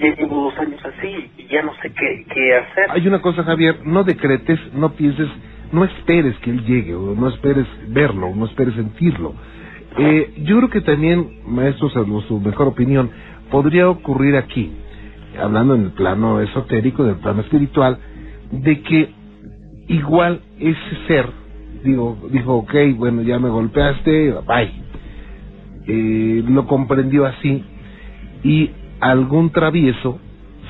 ya 0.00 0.14
llevo 0.14 0.44
dos 0.44 0.58
años 0.58 0.80
así 0.84 1.30
y 1.38 1.46
ya 1.46 1.62
no 1.62 1.72
sé 1.82 1.90
qué, 1.90 2.54
hacer. 2.54 2.84
Hay 2.90 3.06
una 3.06 3.20
cosa, 3.20 3.44
Javier, 3.44 3.80
no 3.84 4.04
decretes, 4.04 4.58
no 4.74 4.92
pienses, 4.92 5.28
no 5.72 5.84
esperes 5.84 6.36
que 6.38 6.50
él 6.50 6.64
llegue, 6.64 6.94
o 6.94 7.14
no 7.14 7.28
esperes 7.28 7.66
verlo, 7.88 8.34
no 8.34 8.46
esperes 8.46 8.74
sentirlo. 8.74 9.34
Eh, 9.98 10.34
yo 10.44 10.58
creo 10.58 10.70
que 10.70 10.80
también, 10.82 11.40
maestros, 11.46 11.96
a 11.96 12.04
su 12.28 12.40
mejor 12.40 12.68
opinión, 12.68 13.10
podría 13.50 13.88
ocurrir 13.88 14.36
aquí, 14.36 14.72
hablando 15.40 15.74
en 15.74 15.84
el 15.84 15.90
plano 15.92 16.40
esotérico, 16.40 17.04
en 17.04 17.10
el 17.10 17.16
plano 17.16 17.40
espiritual, 17.40 17.98
de 18.50 18.82
que 18.82 19.10
igual 19.88 20.40
ese 20.58 21.06
ser, 21.06 21.26
digo, 21.84 22.18
dijo, 22.30 22.56
ok, 22.56 22.74
bueno, 22.96 23.22
ya 23.22 23.38
me 23.38 23.48
golpeaste, 23.48 24.32
bye. 24.46 24.72
Eh, 25.88 26.42
lo 26.48 26.66
comprendió 26.66 27.26
así 27.26 27.62
y 28.42 28.70
algún 29.00 29.50
travieso 29.50 30.18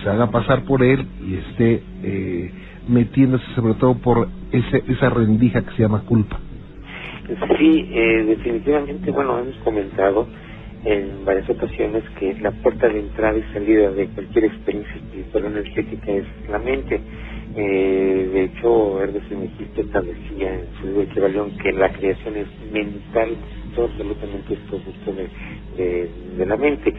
se 0.03 0.11
haga 0.11 0.31
pasar 0.31 0.65
por 0.65 0.83
él 0.83 1.07
y 1.27 1.37
esté 1.37 1.83
eh, 2.03 2.51
metiéndose 2.89 3.45
sobre 3.55 3.75
todo 3.75 3.95
por 3.95 4.29
ese, 4.53 4.83
esa 4.89 5.11
rendija 5.11 5.63
que 5.63 5.71
se 5.73 5.83
llama 5.83 6.03
culpa. 6.03 6.39
Sí, 7.59 7.89
eh, 7.91 8.25
definitivamente, 8.27 9.11
bueno, 9.11 9.39
hemos 9.39 9.57
comentado 9.57 10.29
en 10.85 11.25
varias 11.25 11.49
ocasiones 11.51 12.05
que 12.21 12.35
la 12.41 12.53
puerta 12.53 12.89
de 12.89 13.01
entrada 13.01 13.37
y 13.37 13.43
salida 13.53 13.91
de 13.91 14.07
cualquier 14.09 14.45
experiencia 14.45 14.95
espiritual 14.95 15.47
energética 15.47 16.13
es 16.13 16.25
la 16.49 16.59
mente. 16.61 17.01
Eh, 17.57 18.31
de 18.33 18.45
hecho, 18.45 19.03
Hermes 19.03 19.31
Megisto 19.31 19.81
establecía 19.81 20.55
en 20.55 20.66
su 20.79 20.87
libro 20.88 21.03
Equivalión 21.03 21.57
que 21.59 21.73
la 21.73 21.90
creación 21.90 22.37
es 22.37 22.49
mental, 22.71 23.31
todo 23.75 23.87
absolutamente 23.87 24.55
es 24.55 24.61
producto 24.61 25.12
de, 25.12 26.11
de, 26.37 26.47
la 26.47 26.57
mente. 26.57 26.95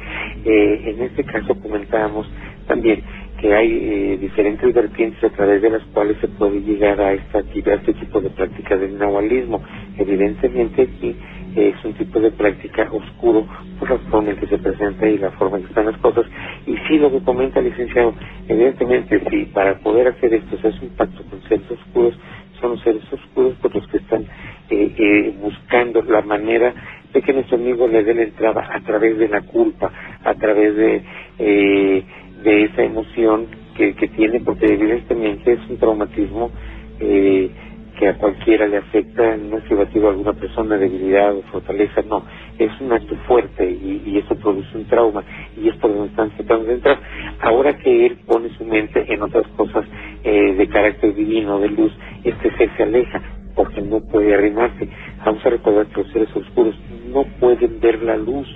Eh, 0.46 0.82
en 0.86 1.04
este 1.04 1.24
caso 1.26 1.56
comentábamos 1.62 2.28
también 2.68 3.04
que 3.38 3.54
hay 3.54 3.72
eh, 3.72 4.18
diferentes 4.20 4.74
vertientes 4.74 5.24
a 5.24 5.30
través 5.30 5.62
de 5.62 5.70
las 5.70 5.84
cuales 5.94 6.18
se 6.20 6.28
puede 6.28 6.62
llegar 6.62 7.00
a 7.00 7.14
esta 7.14 7.40
a 7.40 7.74
este 7.76 7.94
tipo 7.94 8.20
de 8.22 8.30
práctica 8.32 8.76
del 8.78 8.98
nahualismo. 8.98 9.62
Evidentemente 9.98 10.88
sí 11.00 11.16
es 11.56 11.84
un 11.84 11.94
tipo 11.94 12.20
de 12.20 12.32
práctica 12.32 12.88
oscuro 12.92 13.48
por 13.80 13.90
la 13.90 13.98
forma 14.10 14.32
en 14.32 14.38
que 14.38 14.48
se 14.48 14.58
presenta 14.58 15.08
y 15.08 15.18
la 15.18 15.32
forma 15.32 15.58
en 15.58 15.64
que 15.64 15.70
están 15.70 15.86
las 15.88 15.98
cosas. 15.98 16.26
Y 16.66 16.76
sí 16.88 16.98
lo 16.98 17.12
que 17.12 17.20
comenta 17.22 17.60
el 17.60 17.66
licenciado, 17.66 18.14
evidentemente 18.48 19.22
sí, 19.30 19.46
para 19.54 19.80
poder 19.80 20.08
hacer 20.10 20.34
esto 20.34 20.58
se 20.58 20.68
hace 20.68 20.86
un 20.86 20.92
pacto 20.96 21.24
con 21.30 21.42
seres 21.44 21.70
oscuros, 21.72 22.18
son 22.60 22.72
los 22.72 22.82
seres 22.82 23.02
oscuros 23.12 23.56
por 23.56 23.74
los 23.74 23.88
que 23.88 23.98
están 23.98 24.24
eh, 24.70 24.94
eh, 24.98 25.34
buscando 25.42 26.02
la 26.04 26.22
manera 26.22 26.74
de 27.14 27.22
que 27.22 27.34
nuestro 27.34 27.58
amigo 27.58 27.88
le 27.88 28.04
dé 28.04 28.14
la 28.14 28.24
entrada 28.24 28.68
a 28.72 28.82
través 28.82 29.18
de 29.18 29.28
la 29.28 29.42
culpa, 29.42 29.92
a 30.24 30.34
través 30.36 30.76
de 30.76 31.04
eh, 31.40 32.04
de 32.44 32.66
esa 32.66 32.84
emoción 32.84 33.48
que, 33.76 33.96
que 33.96 34.08
tiene, 34.10 34.42
porque 34.42 34.66
evidentemente 34.68 35.54
es 35.54 35.60
un 35.70 35.78
traumatismo 35.78 36.52
eh, 37.00 37.52
que 38.00 38.08
a 38.08 38.18
cualquiera 38.18 38.68
le 38.68 38.78
afecta, 38.78 39.38
no 39.38 39.58
es 39.58 39.64
privativo 39.66 40.08
a 40.08 40.12
alguna 40.12 40.34
persona, 40.34 40.78
debilidad 40.78 41.36
o 41.36 41.42
fortaleza, 41.52 42.02
no, 42.08 42.24
es 42.60 42.72
un 42.82 42.94
acto 42.94 43.16
fuerte 43.28 43.70
y, 43.70 44.04
y 44.06 44.18
eso 44.20 44.36
produce 44.36 44.78
un 44.78 44.86
trauma 44.86 45.24
y 45.58 45.70
es 45.70 45.76
por 45.78 45.92
donde 45.94 46.10
están 46.10 46.32
tratando 46.32 46.66
de 46.66 46.74
entrar. 46.76 47.00
Ahora 47.42 47.78
que 47.78 48.06
él 48.08 48.18
pone 48.28 48.50
su 48.58 48.66
mente 48.66 49.06
en 49.12 49.22
otras 49.24 49.48
cosas 49.58 49.86
eh, 50.24 50.54
de 50.56 50.68
carácter 50.70 51.16
divino, 51.16 51.60
de 51.60 51.70
luz, 51.70 51.92
este 52.24 52.56
ser 52.58 52.70
se 52.78 52.84
aleja 52.84 53.22
porque 53.56 53.82
no 53.82 54.02
puede 54.02 54.36
arrimarse. 54.36 54.90
Vamos 55.26 55.46
a 55.46 55.50
recordar 55.52 55.88
que 55.88 56.04
los 56.04 56.12
seres 56.14 56.30
oscuros 56.36 56.76
no 57.14 57.24
pueden 57.40 57.80
ver 57.82 58.04
la 58.04 58.18
luz, 58.18 58.48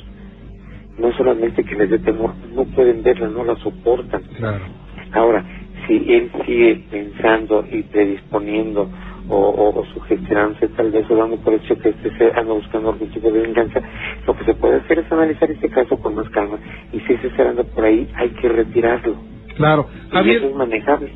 no 1.01 1.11
solamente 1.13 1.63
que 1.63 1.75
les 1.75 1.89
dé 1.89 1.99
temor, 1.99 2.33
no 2.53 2.63
pueden 2.65 3.03
verla, 3.03 3.27
no 3.27 3.43
la 3.43 3.55
soportan. 3.57 4.21
Claro. 4.37 4.65
Ahora, 5.13 5.43
si 5.87 6.13
él 6.13 6.31
sigue 6.45 6.83
pensando 6.89 7.65
y 7.69 7.81
predisponiendo 7.83 8.89
o, 9.27 9.35
o, 9.35 9.79
o 9.79 9.85
sugestionándose 9.93 10.67
tal 10.69 10.91
vez 10.91 11.09
o 11.09 11.15
dando 11.15 11.37
por 11.37 11.53
hecho 11.53 11.75
que 11.77 11.89
este 11.89 12.15
se 12.17 12.25
anda 12.37 12.53
buscando 12.53 12.91
algún 12.91 13.09
tipo 13.09 13.31
de 13.31 13.41
venganza, 13.41 13.81
lo 14.27 14.37
que 14.37 14.45
se 14.45 14.53
puede 14.53 14.77
hacer 14.77 14.99
es 14.99 15.11
analizar 15.11 15.49
este 15.49 15.69
caso 15.69 15.97
con 15.97 16.15
más 16.15 16.29
calma 16.29 16.57
y 16.93 16.99
si 17.01 17.13
ese 17.13 17.29
ser 17.31 17.47
anda 17.47 17.63
por 17.63 17.83
ahí 17.83 18.07
hay 18.15 18.29
que 18.29 18.49
retirarlo. 18.49 19.15
Claro. 19.55 19.87
Y 20.09 20.13
Javier, 20.13 20.37
eso 20.37 20.49
es 20.49 20.55
manejable. 20.55 21.11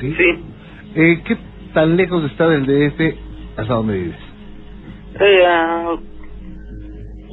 ¿sí? 0.00 0.14
Sí. 0.14 0.44
Eh, 0.94 1.22
¿Qué 1.24 1.36
tan 1.74 1.96
lejos 1.96 2.24
está 2.30 2.48
del 2.48 2.66
DF 2.66 3.00
hasta 3.56 3.74
donde 3.74 3.94
vives? 3.94 4.16
Eh, 5.20 5.42
ah, 5.46 5.96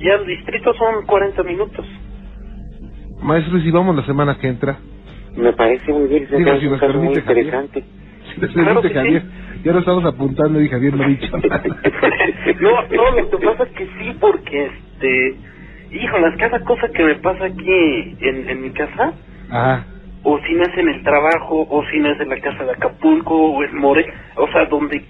ya 0.06 0.14
el 0.16 0.26
distrito 0.26 0.74
son 0.76 1.06
40 1.06 1.44
minutos. 1.44 1.86
Maestro, 3.22 3.58
¿y 3.58 3.64
si 3.64 3.72
vamos 3.72 3.96
la 3.96 4.06
semana 4.06 4.38
que 4.38 4.48
entra? 4.48 4.78
Me 5.36 5.52
parece 5.54 5.92
muy 5.92 6.08
bien, 6.08 6.24
es 6.24 6.30
si 6.62 6.70
nos 6.70 6.96
muy 6.96 7.16
interesante. 7.16 7.84
Si 8.34 8.42
les 8.42 8.52
Claro 8.52 8.82
permite, 8.82 8.94
Javier. 8.94 9.22
sí. 9.22 9.62
Ya 9.64 9.74
lo 9.74 9.80
estamos 9.80 10.06
apuntando 10.06 10.62
y 10.62 10.70
Javier 10.70 10.96
no 10.96 11.04
ha 11.04 11.08
dicho 11.08 11.38
no, 12.62 12.82
no, 12.84 13.12
lo 13.20 13.30
que 13.30 13.46
pasa 13.46 13.64
es 13.64 13.70
que 13.72 13.86
sí, 14.00 14.16
porque 14.20 14.66
este. 14.68 15.36
Híjolas, 15.92 16.36
cada 16.38 16.60
cosa 16.62 16.88
que 16.90 17.04
me 17.04 17.16
pasa 17.16 17.46
aquí 17.46 18.16
en, 18.20 18.50
en 18.50 18.62
mi 18.62 18.70
casa, 18.72 19.14
Ah, 19.50 19.84
o 20.24 20.40
si 20.40 20.54
no 20.54 20.64
es 20.64 20.78
en 20.78 20.90
el 20.90 21.04
trabajo, 21.04 21.68
o 21.70 21.84
si 21.90 22.00
no 22.00 22.12
es 22.12 22.20
en 22.20 22.30
la 22.30 22.40
casa 22.42 22.64
de 22.64 22.72
Acapulco, 22.72 23.34
o 23.36 23.64
en 23.64 23.76
More, 23.78 24.06
o 24.36 24.48
sea, 24.52 24.66
donde 24.66 25.04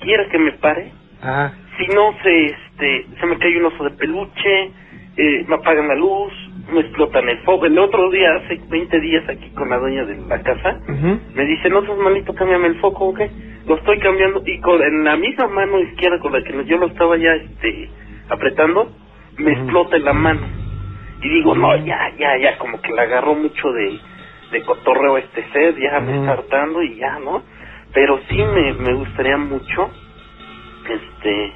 quiera 0.00 0.28
que 0.30 0.38
me 0.38 0.52
pare, 0.52 0.92
ah, 1.22 1.52
si 1.78 1.86
no 1.88 2.14
se, 2.22 2.46
este, 2.46 3.06
se 3.20 3.26
me 3.26 3.38
cae 3.38 3.58
un 3.58 3.66
oso 3.66 3.84
de 3.84 3.90
peluche, 3.90 4.70
eh, 5.16 5.44
me 5.48 5.54
apagan 5.56 5.88
la 5.88 5.94
luz, 5.96 6.32
me 6.72 6.80
explotan 6.80 7.28
el 7.28 7.38
foco. 7.40 7.66
El 7.66 7.78
otro 7.78 8.10
día, 8.10 8.28
hace 8.36 8.60
20 8.68 9.00
días 9.00 9.28
aquí 9.28 9.50
con 9.50 9.68
la 9.68 9.78
dueña 9.78 10.04
de 10.04 10.16
la 10.28 10.40
casa, 10.42 10.78
me 11.34 11.44
dice, 11.46 11.68
no 11.70 11.82
seas 11.84 11.98
malito, 11.98 12.34
cámbiame 12.34 12.68
el 12.68 12.76
foco, 12.80 13.08
¿ok? 13.08 13.20
Lo 13.66 13.76
estoy 13.76 13.98
cambiando 13.98 14.42
y 14.46 14.58
con 14.60 14.82
en 14.82 15.04
la 15.04 15.16
misma 15.16 15.46
mano 15.48 15.78
izquierda 15.80 16.18
con 16.20 16.32
la 16.32 16.42
que 16.42 16.64
yo 16.64 16.78
lo 16.78 16.86
estaba 16.86 17.16
ya 17.16 17.34
este 17.34 17.90
apretando, 18.28 18.90
me 19.38 19.52
explota 19.52 19.96
en 19.96 20.04
la 20.04 20.12
mano. 20.12 20.40
Y 21.22 21.28
digo, 21.28 21.54
no, 21.54 21.76
ya, 21.84 22.12
ya, 22.18 22.38
ya, 22.38 22.58
como 22.58 22.80
que 22.80 22.92
le 22.92 23.00
agarró 23.02 23.34
mucho 23.34 23.72
de, 23.72 23.98
de 24.52 24.62
cotorreo 24.62 25.18
este 25.18 25.44
sed, 25.52 25.76
ya 25.76 26.00
me 26.00 26.12
Ujú. 26.12 26.20
está 26.20 26.32
hartando 26.32 26.82
y 26.82 26.96
ya, 26.96 27.18
¿no? 27.18 27.42
Pero 27.92 28.18
sí 28.28 28.42
me, 28.54 28.72
me 28.74 28.94
gustaría 28.94 29.36
mucho, 29.36 29.90
este, 30.88 31.52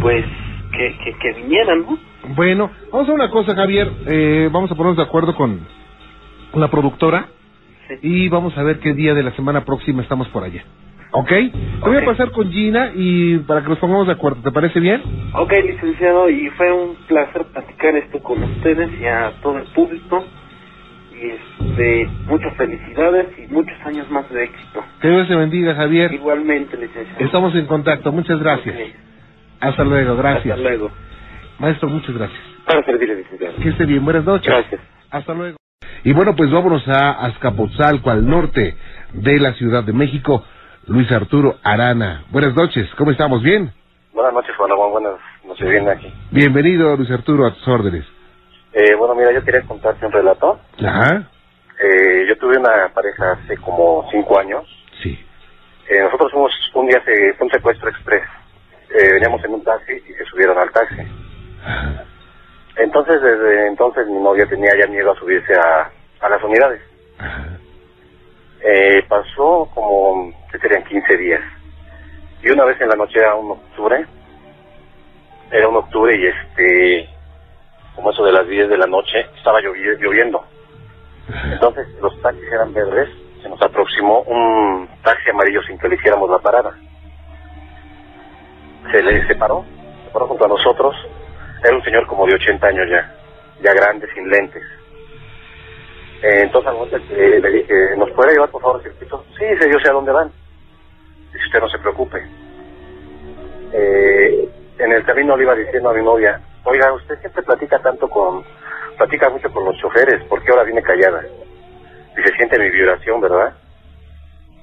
pues, 0.00 0.24
que, 0.72 0.96
que, 1.04 1.12
que 1.18 1.32
vinieran, 1.42 1.80
¿no? 1.80 1.98
Bueno, 2.34 2.70
vamos 2.92 3.08
a 3.08 3.12
una 3.12 3.30
cosa, 3.30 3.54
Javier. 3.54 3.90
Eh, 4.06 4.48
vamos 4.52 4.70
a 4.70 4.74
ponernos 4.74 4.96
de 4.96 5.02
acuerdo 5.02 5.34
con 5.34 5.60
la 6.54 6.68
productora 6.70 7.26
Sí. 7.88 7.94
y 8.02 8.28
vamos 8.28 8.56
a 8.56 8.62
ver 8.62 8.78
qué 8.78 8.92
día 8.94 9.12
de 9.12 9.22
la 9.24 9.32
semana 9.32 9.64
próxima 9.64 10.02
estamos 10.02 10.28
por 10.28 10.44
allá. 10.44 10.62
¿Ok? 11.14 11.28
Te 11.28 11.52
voy 11.82 11.96
a 11.96 12.04
pasar 12.06 12.30
con 12.30 12.50
Gina 12.50 12.92
y 12.94 13.38
para 13.38 13.62
que 13.62 13.68
nos 13.68 13.78
pongamos 13.78 14.06
de 14.06 14.14
acuerdo. 14.14 14.40
¿Te 14.42 14.50
parece 14.50 14.80
bien? 14.80 15.02
Ok, 15.34 15.52
licenciado, 15.66 16.30
y 16.30 16.48
fue 16.50 16.72
un 16.72 16.94
placer 17.06 17.44
platicar 17.52 17.94
esto 17.96 18.22
con 18.22 18.42
ustedes 18.42 18.88
y 18.98 19.04
a 19.04 19.32
todo 19.42 19.58
el 19.58 19.64
público. 19.74 20.24
Y 21.20 21.66
este, 21.66 22.08
muchas 22.26 22.56
felicidades 22.56 23.26
y 23.38 23.52
muchos 23.52 23.78
años 23.84 24.10
más 24.10 24.30
de 24.30 24.44
éxito. 24.44 24.82
Que 25.02 25.08
Dios 25.08 25.28
te 25.28 25.36
bendiga, 25.36 25.74
Javier. 25.74 26.14
Igualmente, 26.14 26.76
licenciado. 26.78 27.18
Estamos 27.24 27.54
en 27.56 27.66
contacto. 27.66 28.10
Muchas 28.10 28.38
gracias. 28.40 28.74
Ok, 28.74 28.94
Hasta 29.62 29.84
luego. 29.84 30.16
Gracias. 30.16 30.58
Hasta 30.58 30.68
luego. 30.68 30.90
Maestro, 31.60 31.88
muchas 31.88 32.14
gracias. 32.14 32.40
Para 32.66 32.82
servirle, 32.84 33.14
licenciado. 33.14 33.56
Que 33.62 33.68
esté 33.68 33.86
bien. 33.86 34.04
Buenas 34.04 34.24
noches. 34.24 34.48
Gracias. 34.48 34.80
Hasta 35.10 35.34
luego. 35.34 35.56
Y 36.02 36.12
bueno, 36.12 36.34
pues 36.34 36.50
vámonos 36.50 36.86
a 36.88 37.12
Azcapotzalco, 37.26 38.10
al 38.10 38.26
norte 38.26 38.74
de 39.12 39.38
la 39.38 39.52
Ciudad 39.54 39.84
de 39.84 39.92
México. 39.92 40.44
Luis 40.88 41.10
Arturo 41.12 41.58
Arana. 41.62 42.24
Buenas 42.30 42.56
noches. 42.56 42.90
¿Cómo 42.98 43.12
estamos? 43.12 43.40
¿Bien? 43.40 43.72
Buenas 44.12 44.34
noches, 44.34 44.50
Juan 44.56 44.70
Ramón. 44.70 44.90
Buenas 44.90 45.12
noches, 45.44 45.68
bien 45.68 45.88
aquí. 45.88 46.12
Bienvenido, 46.32 46.96
Luis 46.96 47.10
Arturo, 47.12 47.46
a 47.46 47.54
tus 47.54 47.68
órdenes. 47.68 48.04
Eh, 48.72 48.96
bueno, 48.96 49.14
mira, 49.14 49.32
yo 49.32 49.44
quería 49.44 49.62
contarte 49.62 50.04
un 50.04 50.12
relato. 50.12 50.58
Ajá. 50.84 51.28
Eh, 51.78 52.26
yo 52.28 52.36
tuve 52.36 52.58
una 52.58 52.88
pareja 52.92 53.32
hace 53.32 53.56
como 53.58 54.08
cinco 54.10 54.40
años. 54.40 54.64
Sí. 55.04 55.16
Eh, 55.88 56.00
nosotros 56.02 56.32
fuimos, 56.32 56.52
un 56.74 56.88
día 56.88 57.00
se, 57.04 57.34
fue 57.34 57.46
un 57.46 57.52
secuestro 57.52 57.88
express. 57.90 58.24
Eh, 58.94 59.12
veníamos 59.14 59.42
en 59.44 59.54
un 59.54 59.64
taxi 59.64 59.92
y 59.92 60.12
se 60.12 60.24
subieron 60.26 60.58
al 60.58 60.70
taxi. 60.70 61.02
Entonces, 62.76 63.20
desde 63.22 63.66
entonces 63.68 64.06
mi 64.06 64.20
novia 64.20 64.46
tenía 64.46 64.70
ya 64.78 64.86
miedo 64.90 65.12
a 65.12 65.16
subirse 65.18 65.54
a, 65.54 65.90
a 66.20 66.28
las 66.28 66.42
unidades. 66.42 66.80
Eh, 68.64 69.02
pasó 69.08 69.68
como, 69.74 70.32
que 70.50 70.58
serían 70.58 70.84
15 70.84 71.16
días. 71.16 71.40
Y 72.42 72.50
una 72.50 72.64
vez 72.64 72.80
en 72.80 72.88
la 72.88 72.96
noche 72.96 73.18
era 73.18 73.34
un 73.34 73.52
octubre, 73.52 74.04
era 75.50 75.68
un 75.68 75.76
octubre 75.76 76.16
y 76.16 76.26
este, 76.26 77.08
como 77.94 78.10
eso 78.10 78.24
de 78.24 78.32
las 78.32 78.46
10 78.48 78.68
de 78.68 78.78
la 78.78 78.86
noche, 78.86 79.20
estaba 79.36 79.60
llovi- 79.60 79.98
lloviendo. 80.00 80.44
Entonces 81.52 81.86
los 82.00 82.20
taxis 82.20 82.50
eran 82.52 82.72
verdes, 82.74 83.08
se 83.42 83.48
nos 83.48 83.60
aproximó 83.62 84.22
un 84.22 84.88
taxi 85.02 85.30
amarillo 85.30 85.62
sin 85.62 85.78
que 85.78 85.88
le 85.88 85.94
hiciéramos 85.96 86.28
la 86.30 86.38
parada. 86.38 86.74
Se 88.90 89.02
le 89.02 89.26
separó, 89.26 89.64
se 90.04 90.10
paró 90.10 90.26
junto 90.26 90.44
a 90.44 90.48
nosotros, 90.48 90.94
era 91.62 91.76
un 91.76 91.82
señor 91.84 92.06
como 92.06 92.26
de 92.26 92.34
80 92.34 92.66
años 92.66 92.88
ya, 92.90 93.14
ya 93.62 93.72
grande, 93.72 94.06
sin 94.12 94.28
lentes. 94.28 94.62
Eh, 96.22 96.42
entonces 96.42 96.68
al 96.68 96.76
momento 96.76 96.98
le 97.16 97.50
dije, 97.50 97.96
¿nos 97.96 98.10
puede 98.12 98.32
llevar 98.32 98.50
por 98.50 98.62
favor 98.62 98.76
al 98.76 98.82
circuito? 98.82 99.24
Sí, 99.38 99.44
dice, 99.44 99.70
yo 99.70 99.78
sé 99.80 99.88
a 99.88 99.92
dónde 99.92 100.12
van. 100.12 100.30
Dice, 101.32 101.44
usted 101.46 101.60
no 101.60 101.68
se 101.68 101.78
preocupe. 101.78 102.22
Eh, 103.72 104.48
en 104.78 104.92
el 104.92 105.04
camino 105.04 105.36
le 105.36 105.44
iba 105.44 105.54
diciendo 105.54 105.90
a 105.90 105.94
mi 105.94 106.02
novia, 106.02 106.40
oiga, 106.64 106.92
usted 106.92 107.18
siempre 107.20 107.42
platica 107.42 107.78
tanto 107.78 108.08
con, 108.08 108.44
platica 108.96 109.30
mucho 109.30 109.50
con 109.52 109.64
los 109.64 109.76
choferes, 109.78 110.22
¿por 110.24 110.42
qué 110.42 110.50
ahora 110.50 110.64
viene 110.64 110.82
callada? 110.82 111.22
Dice, 112.16 112.36
siente 112.36 112.58
mi 112.58 112.70
vibración, 112.70 113.20
¿verdad? 113.20 113.54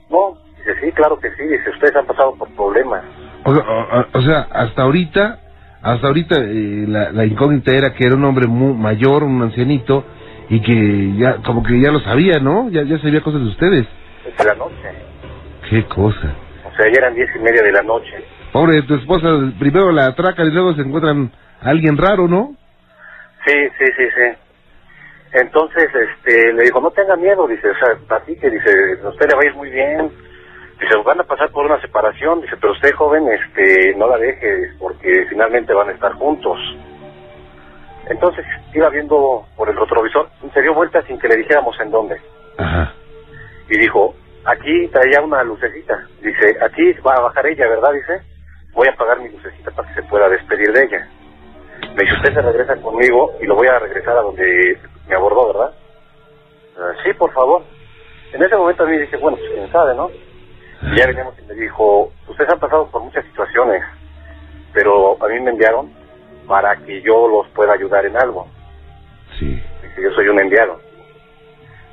No, 0.09 0.37
dice, 0.57 0.79
sí, 0.81 0.91
claro 0.91 1.19
que 1.19 1.29
sí, 1.31 1.43
dice, 1.43 1.69
ustedes 1.69 1.95
han 1.95 2.05
pasado 2.05 2.35
por 2.35 2.49
problemas. 2.55 3.03
O, 3.49 3.97
o- 3.99 4.05
o 4.13 4.21
sea, 4.21 4.47
hasta 4.51 4.83
ahorita, 4.83 5.39
hasta 5.81 6.07
ahorita 6.07 6.35
eh, 6.39 6.85
la, 6.87 7.11
la 7.11 7.25
incógnita 7.25 7.71
era 7.73 7.93
que 7.93 8.05
era 8.05 8.15
un 8.15 8.23
hombre 8.25 8.47
muy 8.47 8.73
mayor, 8.73 9.23
un 9.23 9.41
ancianito, 9.41 10.05
y 10.49 10.61
que 10.61 11.15
ya, 11.17 11.37
como 11.45 11.63
que 11.63 11.79
ya 11.79 11.91
lo 11.91 11.99
sabía, 11.99 12.39
¿no? 12.39 12.69
Ya, 12.69 12.83
ya 12.83 12.97
sabía 12.99 13.21
cosas 13.21 13.41
de 13.41 13.47
ustedes. 13.47 13.85
Desde 14.25 14.43
la 14.45 14.55
noche. 14.55 14.75
Qué 15.69 15.83
cosa. 15.85 16.33
O 16.65 16.75
sea, 16.75 16.85
ya 16.91 16.97
eran 16.99 17.15
diez 17.15 17.29
y 17.35 17.39
media 17.39 17.61
de 17.61 17.71
la 17.71 17.81
noche. 17.83 18.13
Pobre 18.51 18.81
tu 18.83 18.95
esposa, 18.95 19.27
primero 19.59 19.91
la 19.91 20.07
atracan 20.07 20.47
y 20.47 20.51
luego 20.51 20.73
se 20.73 20.81
encuentran 20.81 21.31
a 21.61 21.69
alguien 21.69 21.97
raro, 21.97 22.27
¿no? 22.27 22.55
Sí, 23.45 23.53
sí, 23.77 23.85
sí, 23.97 24.03
sí. 24.15 24.37
Entonces, 25.33 25.87
este, 25.93 26.53
le 26.53 26.63
dijo, 26.63 26.81
no 26.81 26.89
tenga 26.91 27.15
miedo, 27.15 27.47
dice, 27.47 27.69
o 27.69 27.75
sea, 27.75 27.95
platique, 28.07 28.49
dice, 28.49 28.69
a 29.03 29.09
usted 29.09 29.27
le 29.29 29.35
va 29.35 29.41
a 29.41 29.45
ir 29.45 29.53
muy 29.55 29.69
bien. 29.69 30.09
Dice, 30.79 30.95
van 31.03 31.19
a 31.19 31.23
pasar 31.23 31.49
por 31.51 31.65
una 31.65 31.79
separación, 31.81 32.41
dice, 32.41 32.55
pero 32.59 32.71
usted 32.73 32.93
joven, 32.95 33.27
este, 33.29 33.93
no 33.95 34.07
la 34.07 34.17
deje, 34.17 34.71
porque 34.79 35.25
finalmente 35.29 35.73
van 35.73 35.89
a 35.89 35.91
estar 35.91 36.13
juntos. 36.13 36.57
Entonces, 38.09 38.45
iba 38.73 38.89
viendo 38.89 39.45
por 39.57 39.69
el 39.69 39.75
retrovisor, 39.77 40.29
se 40.53 40.61
dio 40.61 40.73
vuelta 40.73 41.01
sin 41.03 41.19
que 41.19 41.27
le 41.27 41.35
dijéramos 41.37 41.77
en 41.81 41.91
dónde. 41.91 42.17
Ajá. 42.57 42.93
Y 43.69 43.77
dijo, 43.77 44.15
aquí 44.45 44.87
traía 44.87 45.21
una 45.21 45.43
lucecita. 45.43 46.07
Dice, 46.21 46.57
aquí 46.61 46.93
va 47.05 47.15
a 47.15 47.21
bajar 47.21 47.45
ella, 47.47 47.67
¿verdad? 47.67 47.91
Dice, 47.93 48.21
voy 48.73 48.87
a 48.87 48.91
apagar 48.91 49.19
mi 49.19 49.29
lucecita 49.29 49.71
para 49.71 49.87
que 49.89 49.95
se 50.01 50.03
pueda 50.07 50.29
despedir 50.29 50.71
de 50.71 50.83
ella. 50.85 51.07
Me 51.93 52.03
dice, 52.03 52.15
usted 52.15 52.33
se 52.33 52.41
regresa 52.41 52.75
conmigo 52.77 53.33
y 53.41 53.45
lo 53.45 53.55
voy 53.55 53.67
a 53.67 53.79
regresar 53.79 54.17
a 54.17 54.21
donde 54.21 54.77
me 55.07 55.15
abordó, 55.15 55.47
¿verdad? 55.53 55.73
"Ah, 56.79 56.93
sí, 57.03 57.13
por 57.13 57.31
favor. 57.33 57.63
En 58.33 58.41
ese 58.41 58.55
momento 58.55 58.83
a 58.83 58.87
mí 58.87 58.97
dije, 58.97 59.17
bueno, 59.17 59.37
pues 59.37 59.51
quién 59.51 59.71
sabe, 59.71 59.93
¿no? 59.95 60.09
Y 60.81 60.95
ya 60.95 61.07
veníamos 61.07 61.37
y 61.39 61.41
me 61.43 61.53
dijo, 61.55 62.11
ustedes 62.27 62.49
han 62.51 62.59
pasado 62.59 62.87
por 62.87 63.01
muchas 63.03 63.25
situaciones, 63.25 63.83
pero 64.73 65.17
a 65.23 65.27
mí 65.27 65.39
me 65.41 65.51
enviaron 65.51 65.91
para 66.47 66.75
que 66.77 67.01
yo 67.01 67.27
los 67.27 67.47
pueda 67.49 67.73
ayudar 67.73 68.05
en 68.05 68.17
algo. 68.17 68.47
Sí. 69.37 69.61
Dice, 69.83 70.01
yo 70.01 70.11
soy 70.11 70.27
un 70.29 70.39
enviado. 70.39 70.79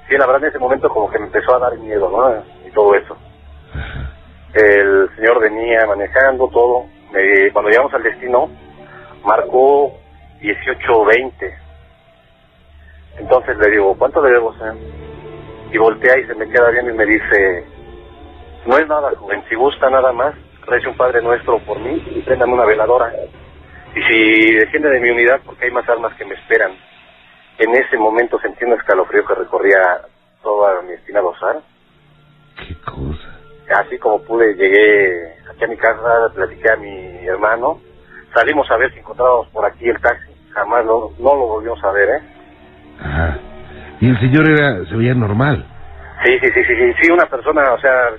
Sí, 0.09 0.17
la 0.17 0.27
verdad 0.27 0.45
en 0.45 0.51
ese 0.51 0.59
momento 0.59 0.89
como 0.89 1.11
que 1.11 1.19
me 1.19 1.27
empezó 1.27 1.55
a 1.57 1.59
dar 1.59 1.77
miedo, 1.79 2.09
¿no? 2.11 2.43
Y 2.67 2.71
todo 2.73 2.95
eso. 2.95 3.17
El 4.55 5.11
señor 5.17 5.41
venía 5.41 5.85
manejando 5.87 6.49
todo. 6.49 6.87
Me- 7.13 7.51
cuando 7.53 7.71
llegamos 7.71 7.93
al 7.93 8.03
destino, 8.05 8.49
marcó 9.25 9.93
18.20. 10.41 11.33
Entonces 13.19 13.57
le 13.59 13.71
digo, 13.71 13.97
¿cuánto 13.99 14.23
debo, 14.23 14.53
señor? 14.55 14.77
Y 15.73 15.79
voltea 15.79 16.19
y 16.19 16.27
se 16.27 16.35
me 16.35 16.49
queda 16.49 16.71
viendo 16.71 16.93
y 16.93 16.97
me 16.97 17.05
dice, 17.07 17.67
no 18.67 18.79
es 18.79 18.89
nada, 18.89 19.11
joven, 19.17 19.43
si 19.49 19.55
gusta 19.55 19.89
nada 19.91 20.13
más, 20.13 20.35
rece 20.67 20.89
un 20.89 20.97
Padre 20.97 21.23
Nuestro 21.23 21.59
por 21.61 21.79
mí 21.81 22.03
y 22.15 22.21
préndame 22.23 22.55
una 22.55 22.65
veladora. 22.65 23.13
Y 23.95 24.03
si 24.03 24.53
desciende 24.53 24.91
de 24.91 25.01
mi 25.01 25.11
unidad, 25.11 25.41
porque 25.45 25.67
hay 25.67 25.71
más 25.71 25.89
armas 25.89 26.15
que 26.15 26.25
me 26.25 26.35
esperan. 26.35 26.73
En 27.59 27.75
ese 27.75 27.97
momento 27.97 28.39
sentí 28.41 28.65
un 28.65 28.75
escalofrío 28.75 29.25
que 29.25 29.35
recorría 29.35 30.01
toda 30.43 30.83
mi 30.83 30.93
espina 30.93 31.21
dorsal. 31.21 31.63
Qué 32.57 32.75
cosa. 32.85 33.39
Así 33.75 33.99
como 33.99 34.23
pude, 34.23 34.55
llegué 34.55 35.35
aquí 35.51 35.65
a 35.65 35.69
mi 35.69 35.77
casa, 35.77 36.31
platiqué 36.35 36.71
a 36.71 36.77
mi 36.77 37.27
hermano. 37.27 37.81
Salimos 38.35 38.71
a 38.71 38.77
ver 38.77 38.93
si 38.93 38.99
encontrábamos 38.99 39.49
por 39.49 39.65
aquí 39.65 39.89
el 39.89 40.01
taxi. 40.01 40.31
Jamás 40.51 40.85
no, 40.85 41.11
no 41.19 41.35
lo 41.35 41.47
volvimos 41.47 41.83
a 41.83 41.91
ver, 41.93 42.09
¿eh? 42.09 42.23
Ajá. 43.01 43.39
Y 44.01 44.11
el 44.11 44.21
señor 44.21 44.49
era, 44.51 44.85
se 44.85 44.95
veía 44.95 45.15
normal. 45.15 45.65
Sí, 46.25 46.39
sí, 46.41 46.49
sí, 46.53 46.65
sí, 46.65 46.75
sí, 46.77 46.95
sí, 47.01 47.11
una 47.11 47.27
persona, 47.27 47.73
o 47.73 47.79
sea, 47.79 48.11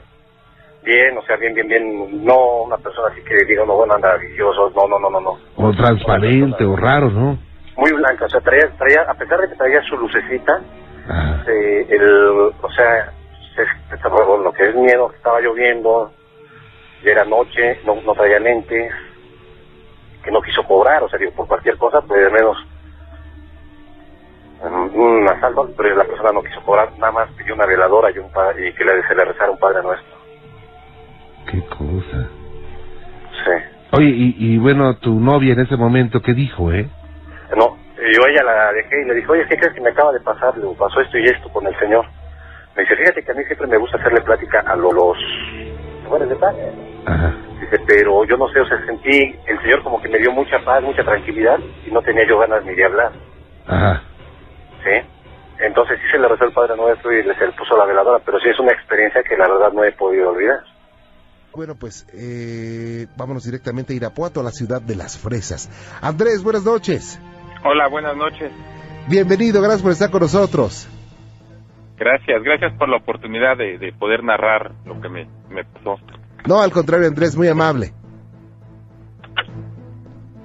bien, 0.88 1.18
o 1.18 1.22
sea, 1.24 1.36
bien, 1.36 1.54
bien, 1.54 1.68
bien, 1.68 2.26
no 2.26 2.64
una 2.64 2.78
persona 2.78 3.10
así 3.12 3.22
que 3.24 3.44
diga, 3.46 3.66
no, 3.66 3.76
bueno, 3.76 3.94
anda 3.94 4.16
vicioso, 4.18 4.72
no, 4.76 4.88
no, 4.88 4.98
no, 5.00 5.10
no, 5.10 5.20
no. 5.20 5.38
O 5.58 5.72
transparente, 5.74 6.64
o 6.64 6.76
raro, 6.78 7.10
¿no? 7.10 7.38
Muy 7.76 7.92
blanca, 7.92 8.26
o 8.26 8.30
sea, 8.30 8.40
traía, 8.42 8.70
traía, 8.78 9.02
a 9.02 9.14
pesar 9.14 9.40
de 9.42 9.50
que 9.50 9.56
traía 9.56 9.82
su 9.84 9.98
lucecita, 9.98 10.62
Ajá. 11.10 11.44
eh, 11.52 11.86
el, 11.90 12.30
o 12.62 12.72
sea, 12.76 13.12
se- 13.56 14.10
bueno, 14.10 14.38
lo 14.38 14.54
que 14.54 14.70
es 14.70 14.76
miedo, 14.76 15.10
que 15.10 15.18
estaba 15.18 15.42
lloviendo, 15.42 16.12
ya 17.04 17.12
era 17.12 17.26
noche, 17.26 17.80
no, 17.86 17.96
no 18.02 18.14
traía 18.14 18.40
lentes, 18.40 18.92
que 20.24 20.32
no 20.32 20.42
quiso 20.42 20.64
cobrar, 20.64 21.04
o 21.04 21.10
sea, 21.10 21.20
digo, 21.20 21.34
por 21.34 21.48
cualquier 21.48 21.78
cosa, 21.78 22.02
pues 22.02 22.20
de 22.24 22.30
menos 22.32 22.58
mm, 24.64 25.00
un 25.00 25.28
asalto, 25.30 25.70
pero 25.78 25.96
la 25.96 26.06
persona 26.06 26.32
no 26.32 26.42
quiso 26.44 26.62
cobrar, 26.64 26.90
nada 26.98 27.12
más 27.12 27.30
pidió 27.38 27.54
una 27.54 27.66
veladora 27.66 28.10
y, 28.10 28.18
un 28.20 28.28
y 28.28 28.74
que 28.74 28.86
le, 28.86 29.06
se 29.06 29.16
le 29.16 29.26
rezara 29.26 29.52
un 29.52 29.60
Padre 29.60 29.84
Nuestro. 29.84 30.17
Qué 31.52 31.62
cosa. 31.68 32.30
Sí. 33.46 33.52
Oye, 33.92 34.10
y, 34.10 34.36
y 34.38 34.58
bueno, 34.58 34.98
tu 34.98 35.20
novia 35.20 35.54
en 35.54 35.62
ese 35.62 35.78
momento, 35.78 36.22
¿qué 36.22 36.34
dijo, 36.34 36.72
eh? 36.74 36.90
No, 37.56 37.78
yo 37.98 38.26
a 38.26 38.30
ella 38.30 38.44
la 38.44 38.72
dejé 38.74 39.02
y 39.02 39.06
le 39.08 39.16
dije, 39.16 39.32
oye, 39.32 39.46
¿qué 39.48 39.58
crees 39.58 39.74
que 39.74 39.82
me 39.82 39.90
acaba 39.90 40.12
de 40.12 40.20
pasar? 40.20 40.54
Le 40.56 40.62
digo, 40.64 40.76
pasó 40.76 41.00
esto 41.02 41.18
y 41.18 41.26
esto 41.26 41.50
con 41.50 41.66
el 41.66 41.78
Señor. 41.80 42.06
Me 42.76 42.84
dice, 42.84 42.96
fíjate 42.98 43.24
que 43.24 43.32
a 43.32 43.36
mí 43.36 43.44
siempre 43.46 43.68
me 43.68 43.78
gusta 43.78 43.98
hacerle 43.98 44.22
plática 44.22 44.60
a 44.68 44.76
lo- 44.76 44.92
los 44.92 45.18
jóvenes 46.08 46.30
de 46.30 46.36
paz. 46.36 46.56
Ajá. 47.06 47.34
Dice, 47.62 47.80
pero 47.88 48.24
yo 48.26 48.38
no 48.38 48.48
sé, 48.50 48.60
o 48.60 48.66
sea, 48.68 48.78
sentí, 48.86 49.36
el 49.48 49.62
Señor 49.62 49.82
como 49.84 50.02
que 50.02 50.10
me 50.10 50.20
dio 50.20 50.32
mucha 50.32 50.60
paz, 50.60 50.84
mucha 50.84 51.04
tranquilidad 51.04 51.58
y 51.88 51.92
no 51.92 52.02
tenía 52.02 52.28
yo 52.28 52.38
ganas 52.40 52.64
ni 52.66 52.76
de 52.76 52.86
hablar, 52.86 53.12
Ajá. 53.66 54.04
¿sí? 54.84 55.10
Entonces 55.60 55.98
sí 56.04 56.08
se 56.12 56.20
le 56.20 56.28
rezó 56.28 56.46
el 56.46 56.52
Padre 56.52 56.76
Nuestro 56.76 57.12
y 57.12 57.24
le, 57.24 57.34
se 57.36 57.48
le 57.48 57.54
puso 57.54 57.76
la 57.76 57.86
veladora, 57.86 58.22
pero 58.24 58.40
sí 58.40 58.50
es 58.50 58.60
una 58.60 58.74
experiencia 58.74 59.24
que 59.24 59.36
la 59.38 59.48
verdad 59.48 59.72
no 59.74 59.84
he 59.84 59.92
podido 59.94 60.30
olvidar. 60.30 60.60
Bueno, 61.58 61.74
pues 61.74 62.06
eh, 62.14 63.08
vámonos 63.18 63.44
directamente 63.44 63.92
a 63.92 63.96
Irapuato, 63.96 64.42
a 64.42 64.44
la 64.44 64.52
ciudad 64.52 64.80
de 64.80 64.96
las 64.96 65.18
fresas. 65.18 65.72
Andrés, 66.04 66.44
buenas 66.44 66.64
noches. 66.64 67.20
Hola, 67.64 67.88
buenas 67.88 68.16
noches. 68.16 68.52
Bienvenido, 69.10 69.60
gracias 69.60 69.82
por 69.82 69.92
estar 69.92 70.12
con 70.12 70.22
nosotros. 70.22 70.88
Gracias, 71.98 72.44
gracias 72.44 72.74
por 72.78 72.88
la 72.90 72.98
oportunidad 72.98 73.58
de, 73.58 73.80
de 73.80 73.92
poder 73.92 74.24
narrar 74.24 74.72
lo 74.86 75.02
que 75.02 75.10
me, 75.10 75.28
me 75.50 75.64
pasó. 75.66 75.96
No, 76.48 76.62
al 76.62 76.70
contrario, 76.72 77.08
Andrés, 77.08 77.36
muy 77.36 77.48
amable. 77.48 77.92